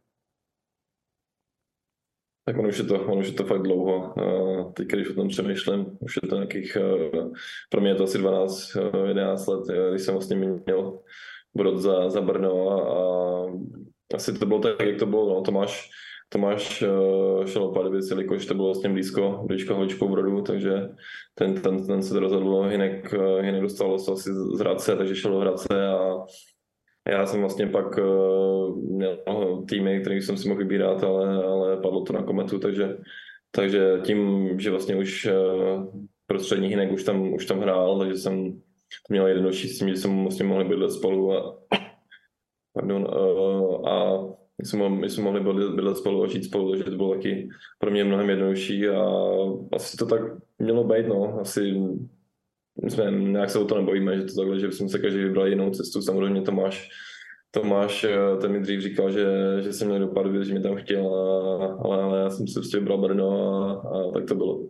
Tak 2.45 2.59
ono 2.59 2.69
už 2.69 2.79
je 2.79 2.85
to, 2.85 3.07
ono 3.07 3.21
už 3.21 3.27
je 3.27 3.33
to 3.33 3.45
fakt 3.45 3.63
dlouho. 3.63 4.15
Teď, 4.75 4.89
když 4.89 5.11
o 5.11 5.15
tom 5.15 5.29
přemýšlím, 5.29 5.87
už 6.01 6.19
je 6.23 6.29
to 6.29 6.35
nějakých, 6.35 6.77
eh, 6.77 7.31
pro 7.71 7.81
mě 7.81 7.91
je 7.91 7.95
to 7.95 8.05
asi 8.05 8.19
12, 8.19 8.77
11 9.07 9.49
eh, 9.49 9.51
let, 9.51 9.65
eh, 9.71 9.91
když 9.91 10.03
jsem 10.03 10.15
vlastně 10.15 10.37
měl 10.37 10.99
brod 11.55 11.79
za, 11.79 12.11
za 12.11 12.21
Brno 12.21 12.71
a, 12.71 12.77
a 12.95 13.47
asi 14.15 14.39
to 14.39 14.47
bylo 14.47 14.61
tak, 14.61 14.83
jak 14.83 14.99
to 14.99 15.07
bylo. 15.07 15.35
No, 15.35 15.41
Tomáš, 15.41 15.91
Tomáš 16.29 16.85
šel 17.45 17.65
o 17.65 17.73
Pardubic, 17.73 18.11
jelikož 18.11 18.47
to 18.47 18.55
bylo 18.55 18.67
vlastně 18.67 18.91
blízko, 18.91 19.43
blízko 19.47 19.75
Holičkou 19.75 20.09
Brodu, 20.09 20.43
takže 20.43 20.89
ten, 21.35 21.55
ten, 21.55 21.87
ten 21.87 22.03
se 22.03 22.15
to 22.15 22.21
rozhodl, 22.21 22.63
Hinek, 22.63 23.15
Hinek 23.41 23.63
dostal 23.63 23.95
asi 23.95 24.35
z 24.35 24.59
Hradce, 24.59 24.97
takže 24.97 25.17
šel 25.17 25.33
do 25.33 25.39
Hradce 25.39 25.87
a 25.87 26.25
já 27.09 27.27
jsem 27.27 27.41
vlastně 27.41 27.67
pak 27.67 27.99
uh, 27.99 28.77
měl 28.77 29.19
týmy, 29.69 30.01
který 30.01 30.23
jsem 30.23 30.37
si 30.37 30.49
mohl 30.49 30.59
vybírat, 30.59 31.05
ale, 31.05 31.45
ale 31.45 31.77
padlo 31.77 32.03
to 32.03 32.13
na 32.13 32.23
kometu, 32.23 32.59
takže, 32.59 32.99
takže 33.51 34.01
tím, 34.05 34.49
že 34.61 34.71
vlastně 34.71 34.97
už 34.97 35.27
uh, 35.27 36.03
prostřední 36.27 36.69
Hinek 36.69 36.93
už 36.93 37.05
tam, 37.05 37.33
už 37.33 37.47
tam 37.47 37.61
hrál, 37.61 37.99
takže 37.99 38.15
jsem 38.15 38.63
měl 39.09 39.27
jednodušší 39.27 39.69
s 39.69 39.79
tím, 39.79 39.89
že 39.89 39.97
jsem 39.97 40.23
vlastně 40.23 40.45
mohli 40.45 40.65
bydlet 40.65 40.93
spolu 40.93 41.33
a, 41.33 41.59
pardon, 42.73 43.03
uh, 43.03 43.89
a 43.89 44.25
my 44.59 44.67
jsme, 44.67 44.89
my 44.89 45.11
jsme 45.11 45.25
mohli 45.25 45.41
bydlet 45.75 45.97
spolu 45.97 46.23
a 46.23 46.27
žít 46.27 46.45
spolu, 46.45 46.71
takže 46.71 46.85
to 46.85 46.97
bylo 46.97 47.15
taky 47.15 47.49
pro 47.79 47.91
mě 47.91 48.05
mnohem 48.05 48.31
jednodušší 48.31 48.89
a 48.89 49.05
asi 49.73 49.97
to 49.97 50.07
tak 50.07 50.21
mělo 50.59 50.85
být, 50.85 51.07
no. 51.07 51.41
Asi 51.41 51.75
my 52.85 52.91
jsme, 52.91 53.11
nějak 53.11 53.51
se 53.51 53.59
o 53.59 53.65
to 53.65 53.77
nebojíme, 53.77 54.17
že 54.17 54.25
to 54.25 54.35
takhle, 54.35 54.61
že 54.61 54.73
jsme 54.73 54.89
se 54.89 54.99
každý 54.99 55.19
vybrali 55.19 55.51
jinou 55.51 55.71
cestu. 55.71 56.03
Samozřejmě 56.03 56.43
Tomáš, 56.43 56.89
Tomáš 57.51 58.05
eh, 58.05 58.37
ten 58.41 58.53
mi 58.53 58.61
dřív 58.61 58.81
říkal, 58.81 59.11
že, 59.11 59.27
že 59.61 59.73
jsem 59.73 59.89
měl 59.89 60.01
dopad, 60.01 60.27
že 60.43 60.53
mě 60.53 60.63
tam 60.63 60.77
chtěl, 60.77 61.15
ale, 61.83 62.03
ale 62.03 62.19
já 62.19 62.31
jsem 62.31 62.49
si 62.49 62.55
prostě 62.55 62.79
vybral 62.79 62.99
Brno 62.99 63.31
a, 63.65 63.73
a 63.73 64.13
tak 64.13 64.25
to 64.25 64.35
bylo. 64.35 64.61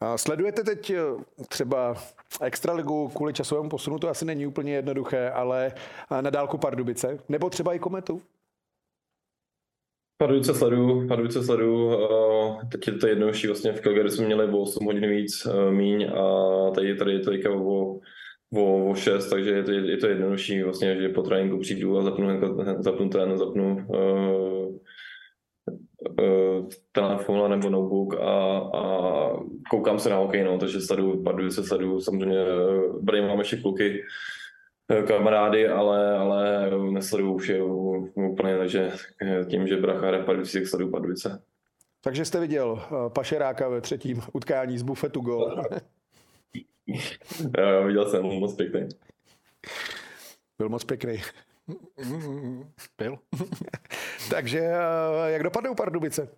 A 0.00 0.18
sledujete 0.18 0.64
teď 0.64 0.90
eh, 0.90 1.02
třeba 1.48 1.94
Extraligu 2.42 3.08
kvůli 3.08 3.32
časovému 3.32 3.68
posunu, 3.68 3.98
to 3.98 4.08
asi 4.08 4.24
není 4.24 4.46
úplně 4.46 4.74
jednoduché, 4.74 5.30
ale 5.30 5.72
na 6.20 6.30
dálku 6.30 6.58
Pardubice, 6.58 7.18
nebo 7.28 7.50
třeba 7.50 7.74
i 7.74 7.78
Kometu? 7.78 8.22
Pardubice 10.18 10.54
sledu, 10.54 11.06
Pardubice 11.08 11.42
sledu. 11.42 11.90
Teď 12.72 12.88
je 12.88 12.92
to 12.92 13.06
jednodušší, 13.06 13.46
vlastně 13.46 13.72
v 13.72 13.80
Calgary 13.80 14.10
jsme 14.10 14.26
měli 14.26 14.52
o 14.52 14.58
8 14.58 14.84
hodin 14.84 15.10
víc 15.10 15.46
e, 15.46 15.70
míň 15.70 16.04
a 16.04 16.70
tady, 16.70 16.96
tady 16.96 17.12
je 17.12 17.18
to 17.18 17.30
teďka 17.30 17.50
o, 17.50 18.00
o, 18.54 18.90
o 18.90 18.94
6, 18.94 19.28
takže 19.28 19.50
je 19.50 19.62
to, 19.62 19.72
je 19.72 19.96
to 19.96 20.06
jednodušší, 20.06 20.62
vlastně, 20.62 21.00
že 21.00 21.08
po 21.08 21.22
tréninku 21.22 21.58
přijdu 21.58 21.98
a 21.98 22.02
zapnu, 22.02 22.28
zapnu 22.78 23.08
ten, 23.08 23.38
zapnu 23.38 23.86
uh, 23.88 24.76
uh, 26.20 26.68
telefon 26.92 27.50
nebo 27.50 27.70
notebook 27.70 28.14
a, 28.14 28.58
a 28.74 29.32
koukám 29.70 29.98
se 29.98 30.10
na 30.10 30.16
hokej, 30.16 30.44
no, 30.44 30.58
takže 30.58 30.80
sledu, 30.80 31.22
Pardubice 31.22 31.62
sledu, 31.62 32.00
samozřejmě 32.00 32.44
Brady 33.00 33.22
mám 33.22 33.38
ještě 33.38 33.56
kluky, 33.56 34.02
Eh, 34.02 34.02
kamarády, 35.06 35.68
ale, 35.68 36.18
ale 36.18 36.70
nesleduju 36.90 37.32
už 37.32 37.48
je 37.48 37.62
úplně, 38.14 38.58
takže 38.58 38.92
tím, 39.48 39.66
že 39.66 39.76
bracha 39.76 40.06
hraje 40.06 40.24
Pardubice, 40.24 40.58
tak 40.58 40.68
sleduju 40.68 40.90
Pardubice. 40.90 41.42
Takže 42.00 42.24
jste 42.24 42.40
viděl 42.40 42.82
eh, 42.82 43.10
Pašeráka 43.10 43.68
ve 43.68 43.80
třetím 43.80 44.22
utkání 44.32 44.78
z 44.78 44.82
bufetu 44.82 45.20
gol. 45.20 45.62
jo, 47.58 47.84
viděl 47.86 48.10
jsem, 48.10 48.22
moc 48.22 48.54
pěkný. 48.54 48.88
Byl 50.58 50.68
moc 50.68 50.84
pěkný. 50.84 51.22
Byl. 52.98 53.18
Takže 54.30 54.60
eh, 54.60 55.30
jak 55.30 55.42
dopadnou 55.42 55.74
Pardubice? 55.74 56.28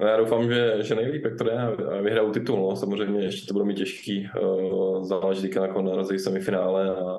Já 0.00 0.16
doufám, 0.16 0.52
že, 0.52 0.82
že 0.82 0.94
nejlíp, 0.94 1.24
jak 1.24 1.38
to 1.38 1.44
jde 1.44 1.58
vyhrajou 2.02 2.32
titul. 2.32 2.56
No. 2.56 2.76
Samozřejmě 2.76 3.24
ještě 3.24 3.46
to 3.46 3.52
bude 3.52 3.64
mít 3.64 3.76
těžký. 3.76 4.28
Uh, 4.42 5.04
záleží 5.04 5.42
teďka 5.42 5.66
na 5.66 5.82
narazí 5.82 6.18
semifinále 6.18 6.96
a, 6.96 7.18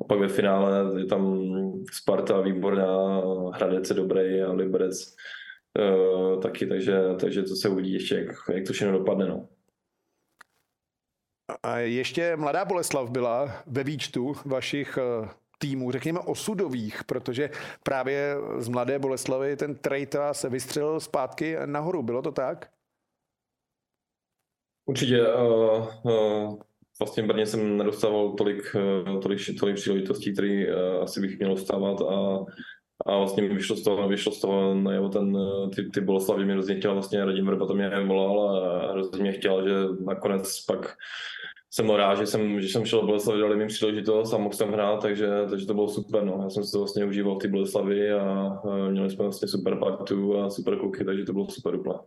a 0.00 0.04
pak 0.08 0.18
ve 0.18 0.28
finále 0.28 1.00
je 1.00 1.06
tam 1.06 1.42
Sparta 1.92 2.40
výborná, 2.40 3.22
Hradec 3.54 3.90
je 3.90 3.96
dobrý 3.96 4.42
a 4.42 4.52
Liberec 4.52 5.14
uh, 5.78 6.40
taky, 6.40 6.66
takže, 6.66 7.00
takže 7.20 7.42
to 7.42 7.56
se 7.56 7.68
uvidí 7.68 7.92
ještě, 7.92 8.14
jak, 8.14 8.28
jak 8.54 8.66
to 8.66 8.72
všechno 8.72 8.98
dopadne. 8.98 9.28
No. 9.28 9.48
A 11.62 11.78
ještě 11.78 12.36
mladá 12.36 12.64
Boleslav 12.64 13.10
byla 13.10 13.62
ve 13.66 13.84
výčtu 13.84 14.32
vašich 14.44 14.98
eh, 14.98 15.28
týmů, 15.62 15.90
řekněme 15.90 16.20
osudových, 16.20 17.04
protože 17.04 17.50
právě 17.82 18.36
z 18.58 18.68
Mladé 18.68 18.98
Boleslavy 18.98 19.56
ten 19.56 19.74
trade 19.74 20.18
se 20.32 20.48
vystřelil 20.50 21.00
zpátky 21.00 21.56
nahoru. 21.66 22.02
Bylo 22.02 22.22
to 22.22 22.32
tak? 22.32 22.66
Určitě. 24.86 25.22
Uh, 25.22 25.86
uh, 26.02 26.58
vlastně 26.98 27.22
v 27.22 27.26
Brně 27.26 27.46
jsem 27.46 27.76
nedostával 27.76 28.32
tolik, 28.32 28.74
uh, 28.74 29.20
tolik, 29.20 29.38
tolik 29.60 29.76
příležitostí, 29.76 30.32
které 30.32 30.66
uh, 30.66 31.02
asi 31.02 31.20
bych 31.20 31.38
měl 31.38 31.56
stávat 31.56 32.00
a, 32.02 32.44
a 33.06 33.16
vlastně 33.18 33.48
vyšlo 33.48 33.76
z 33.76 33.82
toho, 33.82 34.08
vyšlo 34.08 34.32
z 34.32 34.40
toho 34.40 34.74
najevo 34.74 35.08
ten, 35.08 35.36
ty, 35.74 35.90
ty 35.90 36.00
Boleslavy 36.00 36.44
mě 36.44 36.54
hrozně 36.54 36.80
vlastně 36.88 37.24
Radim 37.24 37.46
Vrba 37.46 37.66
to 37.66 37.74
mě 37.74 37.90
volal 38.06 38.50
a 38.50 38.92
hrozně 38.92 39.22
mě 39.22 39.32
chtěl, 39.32 39.68
že 39.68 39.74
nakonec 40.04 40.64
pak 40.66 40.96
jsem 41.74 41.86
byl 41.86 41.96
rád, 41.96 42.14
že 42.14 42.26
jsem, 42.26 42.60
že 42.60 42.68
jsem 42.68 42.84
šel 42.84 43.00
do 43.00 43.06
Boleslavy, 43.06 43.40
dali 43.40 43.56
mi 43.56 43.66
příležitost 43.66 44.32
a 44.32 44.38
mohl 44.38 44.54
jsem 44.54 44.72
hrát, 44.72 45.02
takže, 45.02 45.28
takže 45.50 45.66
to 45.66 45.74
bylo 45.74 45.88
super. 45.88 46.24
No. 46.24 46.40
Já 46.42 46.50
jsem 46.50 46.64
si 46.64 46.72
to 46.72 46.78
vlastně 46.78 47.04
užíval 47.04 47.34
v 47.34 47.38
té 47.38 47.48
Boleslavy 47.48 48.12
a, 48.12 48.20
a 48.20 48.88
měli 48.90 49.10
jsme 49.10 49.22
vlastně 49.22 49.48
super 49.48 49.78
partu 49.78 50.38
a 50.38 50.50
super 50.50 50.78
kluky, 50.78 51.04
takže 51.04 51.24
to 51.24 51.32
bylo 51.32 51.48
super 51.48 51.74
úplně. 51.74 51.98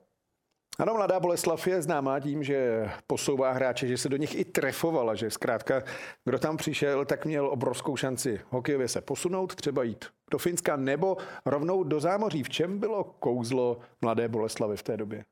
Ano, 0.79 0.93
mladá 0.93 1.19
Boleslav 1.19 1.67
je 1.67 1.81
známá 1.81 2.19
tím, 2.19 2.43
že 2.43 2.89
posouvá 3.07 3.51
hráče, 3.51 3.87
že 3.87 3.97
se 3.97 4.09
do 4.09 4.17
nich 4.17 4.39
i 4.39 4.45
trefovala, 4.45 5.15
že 5.15 5.29
zkrátka, 5.29 5.83
kdo 6.25 6.39
tam 6.39 6.57
přišel, 6.57 7.05
tak 7.05 7.25
měl 7.25 7.47
obrovskou 7.47 7.95
šanci 7.95 8.39
hokejově 8.49 8.87
se 8.87 9.01
posunout, 9.01 9.55
třeba 9.55 9.83
jít 9.83 10.05
do 10.31 10.37
Finska 10.37 10.75
nebo 10.75 11.17
rovnou 11.45 11.83
do 11.83 11.99
zámoří. 11.99 12.43
V 12.43 12.49
čem 12.49 12.79
bylo 12.79 13.03
kouzlo 13.03 13.79
mladé 14.01 14.27
Boleslavy 14.27 14.77
v 14.77 14.83
té 14.83 14.97
době? 14.97 15.25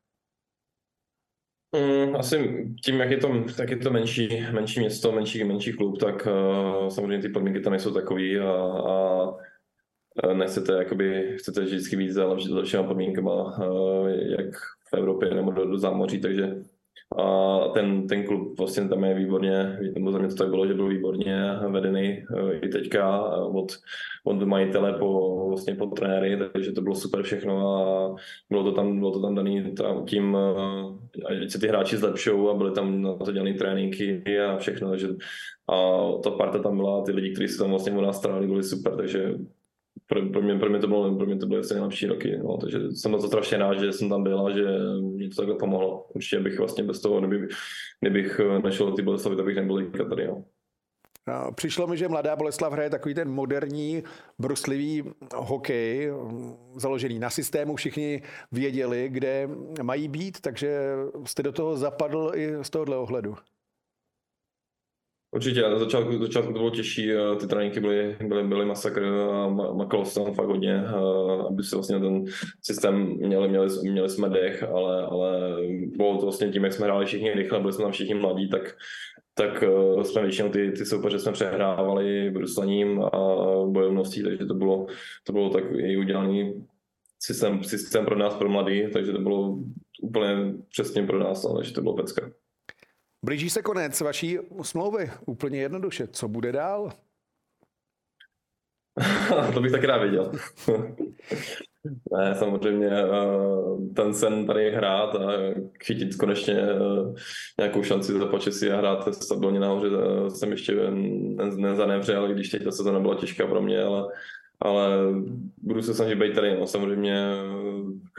Mm, 1.73 2.15
asi 2.15 2.67
tím, 2.85 2.99
jak 2.99 3.11
je 3.11 3.17
to, 3.17 3.43
tak 3.57 3.69
je 3.69 3.77
to 3.77 3.91
menší, 3.91 4.45
menší 4.51 4.79
město, 4.79 5.11
menší, 5.11 5.43
menší 5.43 5.73
klub, 5.73 5.99
tak 5.99 6.27
uh, 6.27 6.87
samozřejmě 6.89 7.21
ty 7.21 7.29
podmínky 7.29 7.59
tam 7.59 7.71
nejsou 7.71 7.93
takový 7.93 8.39
a, 8.39 8.53
a 10.23 10.33
nechcete, 10.33 10.73
jakoby, 10.73 11.35
chcete 11.37 11.61
vždycky 11.61 11.95
víc 11.95 12.11
za 12.13 12.25
lepšíma 12.49 12.83
podmínkama, 12.83 13.57
uh, 13.67 14.07
jak 14.09 14.55
v 14.89 14.93
Evropě 14.93 15.33
nebo 15.33 15.51
do, 15.51 15.65
do 15.65 15.77
zámoří, 15.77 16.21
takže 16.21 16.55
a 17.17 17.59
ten, 17.73 18.07
ten 18.07 18.25
klub 18.25 18.57
vlastně 18.57 18.89
tam 18.89 19.03
je 19.03 19.13
výborně, 19.13 19.79
nebo 19.93 20.11
za 20.11 20.17
mě 20.17 20.27
to 20.27 20.35
tak 20.35 20.49
bylo, 20.49 20.67
že 20.67 20.73
byl 20.73 20.87
výborně 20.87 21.37
vedený 21.69 22.25
eh, 22.37 22.53
i 22.53 22.69
teďka 22.69 23.23
od, 23.29 23.71
od 24.23 24.43
majitele 24.43 24.93
po, 24.93 25.45
vlastně 25.49 25.75
po 25.75 25.85
trenéry, 25.85 26.37
takže 26.53 26.71
to 26.71 26.81
bylo 26.81 26.95
super 26.95 27.23
všechno 27.23 27.77
a 27.77 28.15
bylo 28.49 28.63
to 28.63 28.71
tam, 28.71 28.99
bylo 28.99 29.11
to 29.11 29.21
tam 29.21 29.35
daný 29.35 29.73
tam 29.75 30.05
tím, 30.05 30.37
eh, 31.29 31.43
ať 31.43 31.51
se 31.51 31.59
ty 31.59 31.67
hráči 31.67 31.97
zlepšou 31.97 32.49
a 32.49 32.53
byly 32.53 32.71
tam 32.71 33.01
na 33.01 33.15
to 33.15 33.31
dělané 33.31 33.53
tréninky 33.53 34.39
a 34.39 34.57
všechno, 34.57 34.89
takže 34.89 35.07
a 35.69 36.01
ta 36.23 36.31
parta 36.31 36.59
tam 36.59 36.77
byla, 36.77 37.03
ty 37.03 37.11
lidi, 37.11 37.33
kteří 37.33 37.47
se 37.47 37.57
tam 37.57 37.69
vlastně 37.69 37.91
u 37.91 38.01
nás 38.01 38.17
strávili, 38.17 38.47
byli 38.47 38.63
super, 38.63 38.95
takže 38.95 39.33
pro, 40.07 40.29
pro, 40.29 40.41
mě, 40.41 40.59
pro, 40.59 40.69
mě 40.69 40.79
to 40.79 40.87
bylo, 40.87 41.15
pro 41.15 41.25
mě 41.25 41.37
to 41.37 41.45
byly 41.45 41.57
vlastně 41.57 41.75
nejlepší 41.75 42.07
roky, 42.07 42.37
no, 42.37 42.57
takže 42.57 42.91
jsem 42.91 43.11
na 43.11 43.17
to 43.17 43.27
strašně 43.27 43.57
rád, 43.57 43.79
že 43.79 43.93
jsem 43.93 44.09
tam 44.09 44.23
byl 44.23 44.47
a 44.47 44.51
že 44.51 44.65
mě 45.01 45.29
to 45.29 45.35
takhle 45.35 45.55
pomohlo. 45.55 46.07
Určitě 46.13 46.39
bych 46.39 46.59
vlastně 46.59 46.83
bez 46.83 47.01
toho, 47.01 47.19
kdyby, 47.19 47.47
kdybych 48.01 48.41
nešel 48.63 48.85
do 48.85 48.93
ty 48.93 49.01
Boleslavy, 49.01 49.35
tak 49.35 49.45
bych 49.45 49.55
nebyl 49.55 50.09
tady. 50.09 50.27
No. 50.27 50.43
Přišlo 51.55 51.87
mi, 51.87 51.97
že 51.97 52.07
mladá 52.07 52.35
Boleslav 52.35 52.73
hraje 52.73 52.89
takový 52.89 53.13
ten 53.13 53.29
moderní, 53.29 54.03
bruslivý 54.39 55.03
hokej, 55.35 56.11
založený 56.75 57.19
na 57.19 57.29
systému, 57.29 57.75
všichni 57.75 58.21
věděli, 58.51 59.09
kde 59.09 59.49
mají 59.81 60.07
být, 60.07 60.41
takže 60.41 60.95
jste 61.25 61.43
do 61.43 61.51
toho 61.51 61.77
zapadl 61.77 62.31
i 62.35 62.53
z 62.61 62.69
tohohle 62.69 62.97
ohledu. 62.97 63.35
Určitě, 65.33 65.61
na 65.61 65.79
začátku, 65.79 66.17
začátku 66.17 66.53
to 66.53 66.59
bylo 66.59 66.69
těžší, 66.69 67.11
ty 67.39 67.47
tréninky 67.47 67.79
byly, 67.79 68.17
byly, 68.27 68.43
byly 68.43 68.65
masakr 68.65 69.05
a 69.05 69.49
makalo 69.73 70.05
se 70.05 70.19
tam 70.19 70.33
fakt 70.33 70.47
hodně, 70.47 70.83
aby 71.49 71.63
se 71.63 71.75
vlastně 71.75 71.99
ten 71.99 72.25
systém 72.61 72.95
měli, 73.05 73.49
měli, 73.49 73.67
měli 73.83 74.09
jsme 74.09 74.29
dech, 74.29 74.63
ale, 74.63 75.05
ale 75.05 75.57
bylo 75.97 76.17
to 76.17 76.25
vlastně 76.25 76.49
tím, 76.49 76.63
jak 76.63 76.73
jsme 76.73 76.85
hráli 76.85 77.05
všichni 77.05 77.33
rychle, 77.33 77.59
byli 77.59 77.73
jsme 77.73 77.83
tam 77.83 77.91
všichni 77.91 78.13
mladí, 78.13 78.49
tak, 78.49 78.75
tak 79.33 79.63
jsme 80.03 80.21
většinou 80.21 80.49
ty, 80.49 80.71
ty 80.71 80.85
soupeře 80.85 81.19
jsme 81.19 81.31
přehrávali 81.31 82.31
bruslaním 82.31 83.01
a 83.01 83.09
bojovností, 83.65 84.23
takže 84.23 84.45
to 84.45 84.53
bylo, 84.53 84.87
to 85.23 85.33
bylo 85.33 85.49
takový 85.49 85.97
udělaný 85.97 86.65
systém, 87.19 87.63
systém 87.63 88.05
pro 88.05 88.17
nás, 88.17 88.35
pro 88.35 88.49
mladý, 88.49 88.91
takže 88.93 89.11
to 89.11 89.19
bylo 89.19 89.59
úplně 90.01 90.53
přesně 90.69 91.03
pro 91.03 91.19
nás, 91.19 91.43
no, 91.43 91.55
takže 91.55 91.73
to 91.73 91.81
bylo 91.81 91.95
pecka. 91.95 92.42
Blíží 93.23 93.49
se 93.49 93.61
konec 93.61 94.01
vaší 94.01 94.37
smlouvy. 94.61 95.11
Úplně 95.25 95.61
jednoduše. 95.61 96.07
Co 96.07 96.27
bude 96.27 96.51
dál? 96.51 96.91
to 99.53 99.61
bych 99.61 99.71
taky 99.71 99.85
rád 99.85 99.97
věděl. 99.97 100.31
ne, 102.17 102.35
samozřejmě 102.35 102.87
eh, 102.87 103.07
ten 103.95 104.13
sen 104.13 104.45
tady 104.45 104.71
hrát 104.71 105.15
a 105.15 105.31
chytit 105.83 106.15
konečně 106.15 106.53
eh, 106.53 107.13
nějakou 107.59 107.83
šanci 107.83 108.13
za 108.13 108.25
počasí 108.25 108.69
a 108.69 108.77
hrát 108.77 109.15
stabilně 109.15 109.59
nahoře 109.59 109.87
eh, 109.87 110.29
jsem 110.29 110.51
ještě 110.51 110.73
nezanevřel, 111.55 112.27
když 112.27 112.49
teď 112.49 112.63
ta 112.63 112.71
sezona 112.71 112.99
byla 112.99 113.15
těžká 113.15 113.47
pro 113.47 113.61
mě, 113.61 113.83
ale 113.83 114.07
ale 114.59 114.89
budu 115.57 115.81
se 115.81 115.93
snažit 115.93 116.15
být 116.15 116.35
tady. 116.35 116.59
No. 116.59 116.67
Samozřejmě 116.67 117.27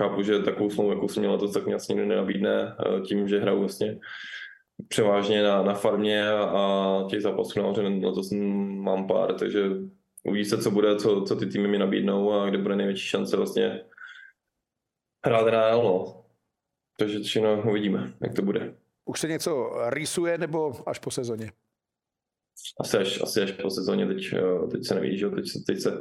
chápu, 0.03 0.23
že 0.23 0.39
takovou 0.39 0.71
smlouvu, 0.71 0.93
jakou 0.93 1.09
jsem 1.09 1.23
měl, 1.23 1.39
to 1.39 1.49
tak 1.49 1.67
mě 1.67 1.75
asi 1.75 1.95
nenabídne 1.95 2.77
tím, 3.07 3.29
že 3.29 3.41
hraju 3.41 3.61
vlastně 3.61 3.99
převážně 4.89 5.43
na, 5.43 5.63
na 5.63 5.75
farmě 5.75 6.29
a 6.31 7.07
těch 7.11 7.23
zápasů 7.23 7.61
nahoře 7.61 7.83
na 7.83 8.13
to 8.13 8.21
mám 8.83 9.07
pár, 9.07 9.35
takže 9.35 9.71
uvidí 10.25 10.45
se, 10.45 10.59
co 10.59 10.71
bude, 10.71 10.97
co, 10.97 11.23
co 11.23 11.37
ty 11.37 11.47
týmy 11.47 11.69
mi 11.69 11.79
nabídnou 11.79 12.33
a 12.33 12.49
kde 12.49 12.59
bude 12.59 12.77
největší 12.77 13.07
šance 13.07 13.37
vlastně 13.37 13.81
hrát 15.27 15.53
na 15.53 15.71
no. 15.71 16.25
Takže 16.99 17.21
všechno 17.21 17.63
uvidíme, 17.71 18.13
jak 18.23 18.35
to 18.35 18.43
bude. 18.43 18.75
Už 19.05 19.21
se 19.21 19.29
něco 19.29 19.73
rýsuje 19.89 20.39
nebo 20.39 20.89
až 20.89 20.99
po 20.99 21.11
sezóně? 21.11 21.53
Asi 22.81 22.97
až, 22.97 23.21
asi 23.23 23.43
až 23.43 23.53
po 23.53 23.71
sezóně, 23.71 24.07
teď, 24.07 24.33
eh, 24.33 24.67
teď 24.67 24.85
se 24.85 24.95
neví, 24.95 25.19
že 25.19 25.29
teď, 25.29 25.49
se, 25.49 25.59
teď, 25.67 25.81
se, 25.81 26.01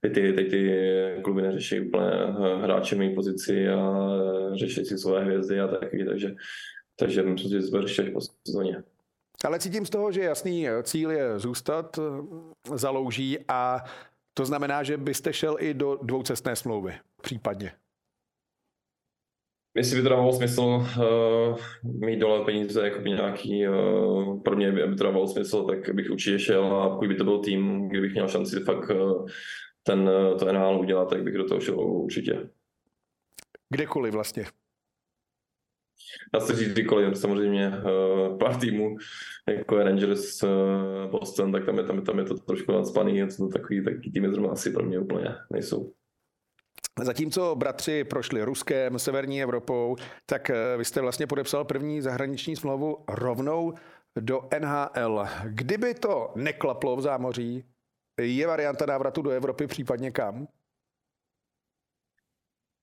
teď, 0.00 0.14
ty, 0.14 0.32
teď 0.32 0.50
ty 0.50 1.20
kluby 1.24 1.42
neřeší 1.42 1.80
úplně 1.80 2.10
eh, 2.10 2.56
hráče 2.62 2.96
mý 2.96 3.14
pozici 3.14 3.68
a 3.68 4.08
eh, 4.52 4.56
řeší 4.56 4.84
si 4.84 4.98
své 4.98 5.24
hvězdy 5.24 5.60
a 5.60 5.68
taky, 5.68 6.04
takže 6.04 6.34
takže 6.98 7.22
myslím, 7.22 7.50
že 7.50 7.62
zber 7.62 7.82
ještě 7.82 8.02
po 8.02 8.20
sezóně. 8.46 8.82
Ale 9.44 9.60
cítím 9.60 9.86
z 9.86 9.90
toho, 9.90 10.12
že 10.12 10.20
jasný 10.20 10.66
cíl 10.82 11.10
je 11.10 11.38
zůstat 11.38 11.98
eh, 11.98 12.78
za 12.78 12.90
louží 12.90 13.38
a 13.48 13.84
to 14.34 14.44
znamená, 14.44 14.82
že 14.82 14.96
byste 14.96 15.32
šel 15.32 15.56
i 15.60 15.74
do 15.74 15.98
dvoucestné 16.02 16.56
smlouvy 16.56 16.94
případně. 17.22 17.72
Jestli 19.76 19.96
by 19.96 20.02
to 20.02 20.08
dávalo 20.08 20.32
smysl 20.32 20.62
uh, 20.62 21.58
mít 21.82 22.18
dole 22.18 22.44
peníze 22.44 22.84
jako 22.84 23.00
by 23.00 23.10
nějaký, 23.10 23.68
uh, 23.68 24.42
pro 24.42 24.56
mě 24.56 24.72
by 24.72 24.96
to 24.96 25.04
dávalo 25.04 25.28
smysl, 25.28 25.62
tak 25.62 25.94
bych 25.94 26.10
určitě 26.10 26.38
šel 26.38 26.76
a 26.76 26.90
pokud 26.90 27.08
by 27.08 27.14
to 27.14 27.24
byl 27.24 27.38
tým, 27.38 27.88
kdybych 27.88 28.12
měl 28.12 28.28
šanci 28.28 28.60
fakt 28.60 28.90
uh, 28.90 29.26
ten, 29.82 30.10
to 30.38 30.52
NHL 30.52 30.80
udělat, 30.80 31.10
tak 31.10 31.22
bych 31.22 31.34
do 31.34 31.44
toho 31.44 31.60
šel 31.60 31.80
určitě. 31.80 32.48
Kdekoliv 33.70 34.14
vlastně 34.14 34.44
dá 36.34 36.40
se 36.40 36.56
říct 36.56 36.72
kdykoliv, 36.72 37.18
samozřejmě 37.18 37.68
uh, 37.68 38.38
pár 38.38 38.56
týmů, 38.56 38.96
jako 39.48 39.78
je 39.78 39.84
Rangers, 39.84 40.42
uh, 40.42 41.10
Boston, 41.10 41.52
tak 41.52 41.66
tam 41.66 41.78
je, 41.78 41.84
tam, 41.84 41.96
je, 41.96 42.02
tam 42.02 42.18
je 42.18 42.24
to 42.24 42.34
trošku 42.34 42.72
nadspaný, 42.72 43.22
to 43.36 43.48
takový, 43.48 43.84
takový 43.84 44.12
týmy 44.12 44.30
zrovna 44.30 44.50
asi 44.50 44.70
pro 44.70 44.84
mě 44.84 44.98
úplně 44.98 45.34
nejsou. 45.52 45.92
Zatímco 47.04 47.54
bratři 47.54 48.04
prošli 48.04 48.42
Ruskem, 48.42 48.98
Severní 48.98 49.42
Evropou, 49.42 49.96
tak 50.26 50.50
eh, 50.50 50.76
vy 50.76 50.84
jste 50.84 51.00
vlastně 51.00 51.26
podepsal 51.26 51.64
první 51.64 52.00
zahraniční 52.00 52.56
smlouvu 52.56 53.04
rovnou 53.08 53.74
do 54.20 54.48
NHL. 54.58 55.24
Kdyby 55.44 55.94
to 55.94 56.32
neklaplo 56.36 56.96
v 56.96 57.02
zámoří, 57.02 57.64
je 58.20 58.46
varianta 58.46 58.86
návratu 58.86 59.22
do 59.22 59.30
Evropy 59.30 59.66
případně 59.66 60.10
kam? 60.10 60.46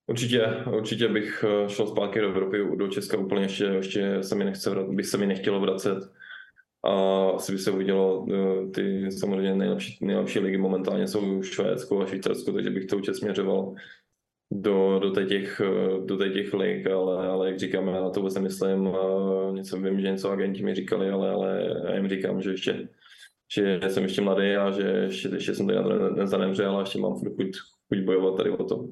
Určitě, 0.08 0.64
určitě 0.78 1.08
bych 1.08 1.46
eh, 1.48 1.70
šel 1.70 1.88
zpátky 1.88 2.22
do 2.22 2.30
Evropy, 2.30 2.58
do 2.76 2.88
Česka 2.88 3.18
úplně 3.18 3.42
ještě, 3.42 3.64
ještě 3.64 4.24
se 4.24 4.36
mi 4.36 4.46
nechce, 4.46 4.70
by 4.90 5.04
se 5.04 5.18
mi 5.18 5.28
nechtělo 5.28 5.60
vracet. 5.60 5.98
A 6.84 7.30
asi 7.30 7.52
by 7.52 7.58
se 7.58 7.72
uvidělo 7.72 8.26
eh, 8.34 8.70
ty 8.72 9.12
samozřejmě 9.12 9.56
nejlepší, 9.56 9.98
nejlepší 10.02 10.40
ligy 10.40 10.58
momentálně 10.58 11.08
jsou 11.08 11.44
Švédsko 11.44 12.02
a 12.02 12.06
Švýcarsko, 12.06 12.52
takže 12.52 12.70
bych 12.70 12.86
to 12.86 12.96
určitě 12.96 13.14
směřoval 13.14 13.76
do, 14.52 15.00
do, 15.00 15.26
těch, 15.26 15.62
eh, 15.62 16.06
do 16.06 16.18
těch 16.18 16.54
lig, 16.54 16.88
ale, 16.88 17.28
ale 17.28 17.48
jak 17.48 17.60
říkám, 17.60 17.88
já 17.88 18.02
na 18.02 18.10
to 18.10 18.20
vůbec 18.20 18.36
nemyslím. 18.36 18.90
Něco 19.52 19.78
vím, 19.78 20.00
že 20.00 20.12
něco 20.12 20.32
agenti 20.32 20.64
mi 20.64 20.76
říkali, 20.76 21.10
ale, 21.10 21.32
ale 21.32 21.76
já 21.86 21.96
jim 21.96 22.10
říkám, 22.10 22.42
že 22.42 22.52
ještě 22.52 22.90
že 23.50 23.80
jsem 23.88 24.04
ještě 24.04 24.22
mladý 24.22 24.56
a 24.56 24.72
že 24.72 24.82
ještě, 24.82 25.30
ještě 25.34 25.56
jsem 25.56 25.68
tady 25.68 25.80
nezanemřel 26.16 26.78
a 26.78 26.80
ještě 26.80 27.00
mám 27.00 27.14
chuť, 27.14 27.58
chuť 27.88 28.00
bojovat 28.00 28.38
tady 28.38 28.50
o 28.50 28.64
to. 28.64 28.90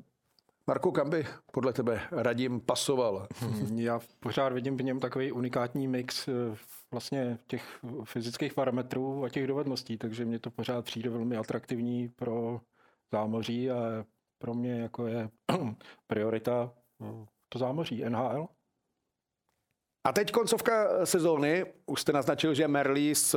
Marku, 0.68 0.92
kam 0.92 1.10
by 1.10 1.26
podle 1.52 1.74
tebe 1.74 2.02
Radim 2.12 2.62
pasoval? 2.62 3.28
Hmm, 3.36 3.80
já 3.80 4.00
pořád 4.20 4.54
vidím 4.54 4.78
v 4.78 4.84
něm 4.84 5.00
takový 5.00 5.32
unikátní 5.32 5.88
mix 5.88 6.28
eh, 6.28 6.32
vlastně 6.92 7.40
těch 7.48 7.80
fyzických 8.04 8.54
parametrů 8.54 9.24
a 9.24 9.30
těch 9.30 9.48
dovedností, 9.48 9.98
takže 9.98 10.26
mě 10.26 10.40
to 10.40 10.52
pořád 10.52 10.86
přijde 10.86 11.10
velmi 11.10 11.38
atraktivní 11.38 12.10
pro 12.10 12.62
zámoří 13.12 13.72
a 13.72 14.06
pro 14.38 14.54
mě 14.54 14.82
jako 14.82 15.08
je 15.08 15.30
priorita 16.08 16.72
eh, 17.02 17.26
to 17.50 17.60
zámoří 17.60 18.04
NHL. 18.10 18.48
A 20.08 20.14
teď 20.14 20.32
koncovka 20.32 21.06
sezóny. 21.06 21.66
Už 21.86 22.02
jste 22.02 22.14
naznačil, 22.14 22.54
že 22.54 22.68
Merlis 22.68 23.36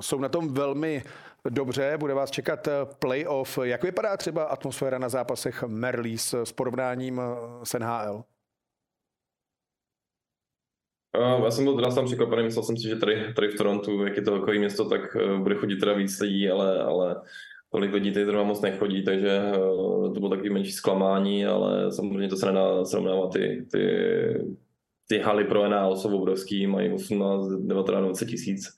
jsou 0.00 0.18
na 0.18 0.28
tom 0.28 0.54
velmi 0.54 1.04
dobře, 1.50 1.96
bude 1.98 2.14
vás 2.14 2.30
čekat 2.30 2.68
playoff. 2.98 3.58
Jak 3.62 3.82
vypadá 3.82 4.16
třeba 4.16 4.44
atmosféra 4.44 4.98
na 4.98 5.08
zápasech 5.08 5.62
Merlís 5.62 6.34
s 6.34 6.52
porovnáním 6.52 7.20
s 7.62 7.78
NHL? 7.78 8.24
Já 11.44 11.50
jsem 11.50 11.64
byl 11.64 11.76
teda 11.76 11.90
sám 11.90 12.04
překvapený, 12.04 12.42
myslel 12.42 12.64
jsem 12.64 12.76
si, 12.76 12.88
že 12.88 12.96
tady, 12.96 13.34
tady 13.34 13.48
v 13.48 13.56
Torontu, 13.56 14.04
jak 14.04 14.16
je 14.16 14.22
to 14.22 14.30
velké 14.30 14.58
město, 14.58 14.88
tak 14.88 15.16
bude 15.42 15.54
chodit 15.54 15.76
teda 15.76 15.92
víc 15.92 16.20
lidí, 16.20 16.50
ale, 16.50 16.82
ale 16.82 17.22
tolik 17.70 17.92
lidí 17.92 18.12
tady 18.12 18.26
zrovna 18.26 18.42
moc 18.42 18.60
nechodí, 18.60 19.04
takže 19.04 19.42
to 20.14 20.20
bylo 20.20 20.30
takový 20.30 20.50
menší 20.50 20.72
zklamání, 20.72 21.46
ale 21.46 21.92
samozřejmě 21.92 22.28
to 22.28 22.36
se 22.36 22.46
nedá 22.46 22.84
srovnávat 22.84 23.32
ty, 23.32 23.66
ty 23.72 23.80
ty 25.08 25.18
haly 25.18 25.44
pro 25.44 25.68
NHL 25.68 25.96
jsou 25.96 26.16
obrovský, 26.16 26.66
mají 26.66 26.92
18, 26.92 27.48
19, 27.48 28.04
20 28.04 28.26
tisíc 28.26 28.76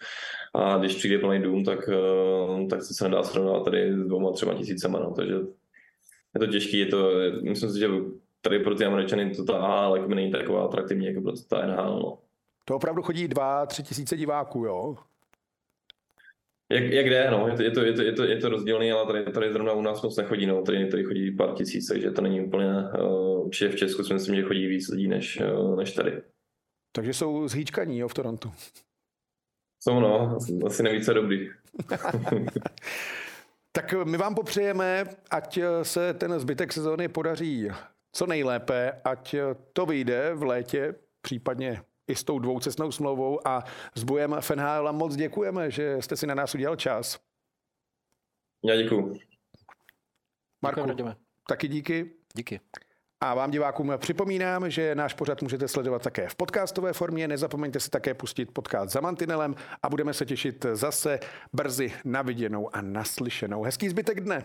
a 0.56 0.78
když 0.78 0.94
přijde 0.94 1.18
plný 1.18 1.42
dům, 1.42 1.64
tak, 1.64 1.88
eh, 1.88 2.66
tak 2.66 2.82
se 2.82 3.08
nedá 3.08 3.22
srovnat 3.22 3.64
tady 3.64 3.92
s 3.92 3.96
dvěma, 3.96 4.32
třema 4.32 4.54
tisícema, 4.54 4.98
no, 4.98 5.10
takže 5.10 5.34
je 6.34 6.40
to 6.40 6.46
těžké, 6.46 6.76
je 6.76 6.86
to, 6.86 7.10
myslím 7.42 7.70
si, 7.70 7.78
že 7.78 7.88
tady 8.40 8.58
pro 8.58 8.74
ty 8.74 8.84
Američany 8.84 9.30
to 9.30 9.44
ta 9.44 9.58
AHL 9.58 9.96
jako 9.96 10.14
není 10.14 10.30
taková 10.30 10.64
atraktivní 10.64 11.06
jako 11.06 11.20
pro 11.20 11.32
ta 11.48 11.66
NHL, 11.66 12.00
no. 12.00 12.18
To 12.64 12.76
opravdu 12.76 13.02
chodí 13.02 13.28
dva, 13.28 13.66
tři 13.66 13.82
tisíce 13.82 14.16
diváků, 14.16 14.64
jo? 14.64 14.96
Jak, 16.70 16.84
jak 16.84 17.06
jde, 17.06 17.30
no, 17.30 17.48
je 17.48 17.56
to, 17.56 17.62
je 17.62 17.70
to, 17.70 17.80
je 17.80 17.92
to, 17.92 18.02
je 18.02 18.12
to, 18.12 18.24
je 18.24 18.36
to 18.36 18.48
rozdílný, 18.48 18.92
ale 18.92 19.06
tady, 19.06 19.32
tady 19.32 19.52
zrovna 19.52 19.72
u 19.72 19.82
nás 19.82 20.02
moc 20.02 20.16
nechodí, 20.16 20.46
no, 20.46 20.62
tady, 20.62 20.86
tady 20.86 21.04
chodí 21.04 21.36
pár 21.36 21.54
tisíc, 21.54 21.88
takže 21.88 22.10
to 22.10 22.22
není 22.22 22.40
úplně, 22.40 22.72
uh, 23.00 23.46
určitě 23.46 23.68
v 23.68 23.76
Česku 23.76 24.04
si 24.04 24.14
myslím, 24.14 24.36
že 24.36 24.42
chodí 24.42 24.66
víc 24.66 24.88
lidí 24.88 25.08
než, 25.08 25.40
uh, 25.40 25.76
než 25.76 25.92
tady. 25.92 26.22
Takže 26.92 27.14
jsou 27.14 27.48
zhýčkaní, 27.48 27.98
jo, 27.98 28.08
v 28.08 28.14
Torontu. 28.14 28.50
Jsou, 29.86 30.00
no, 30.00 30.38
asi 30.66 30.82
nevíce 30.82 31.14
dobrý. 31.14 31.50
tak 33.72 33.92
my 34.04 34.16
vám 34.18 34.34
popřejeme, 34.34 35.04
ať 35.30 35.58
se 35.82 36.14
ten 36.14 36.40
zbytek 36.40 36.72
sezóny 36.72 37.08
podaří 37.08 37.70
co 38.16 38.26
nejlépe, 38.26 39.00
ať 39.04 39.34
to 39.72 39.86
vyjde 39.86 40.34
v 40.34 40.42
létě, 40.42 40.94
případně 41.20 41.82
i 42.08 42.14
s 42.14 42.24
tou 42.24 42.38
dvoucestnou 42.38 42.92
smlouvou 42.92 43.48
a 43.48 43.64
s 43.94 44.04
bojem 44.04 44.36
FNHL 44.40 44.92
moc 44.92 45.16
děkujeme, 45.16 45.70
že 45.70 46.02
jste 46.02 46.16
si 46.16 46.26
na 46.26 46.34
nás 46.34 46.54
udělal 46.54 46.76
čas. 46.76 47.20
Já 48.64 48.76
děkuju. 48.76 49.18
Marku, 50.62 50.86
Děkujeme. 50.86 51.16
taky 51.48 51.68
díky. 51.68 52.10
Díky. 52.34 52.60
A 53.20 53.34
vám 53.34 53.50
divákům 53.50 53.92
připomínám, 53.96 54.70
že 54.70 54.94
náš 54.94 55.14
pořad 55.14 55.42
můžete 55.42 55.68
sledovat 55.68 56.02
také 56.02 56.28
v 56.28 56.34
podcastové 56.34 56.92
formě. 56.92 57.28
Nezapomeňte 57.28 57.80
si 57.80 57.90
také 57.90 58.14
pustit 58.14 58.50
podcast 58.50 58.92
za 58.92 59.00
Mantinelem 59.00 59.54
a 59.82 59.88
budeme 59.88 60.14
se 60.14 60.26
těšit 60.26 60.66
zase 60.72 61.20
brzy 61.52 61.92
na 62.04 62.22
viděnou 62.22 62.76
a 62.76 62.80
naslyšenou. 62.80 63.62
Hezký 63.62 63.88
zbytek 63.88 64.20
dne. 64.20 64.44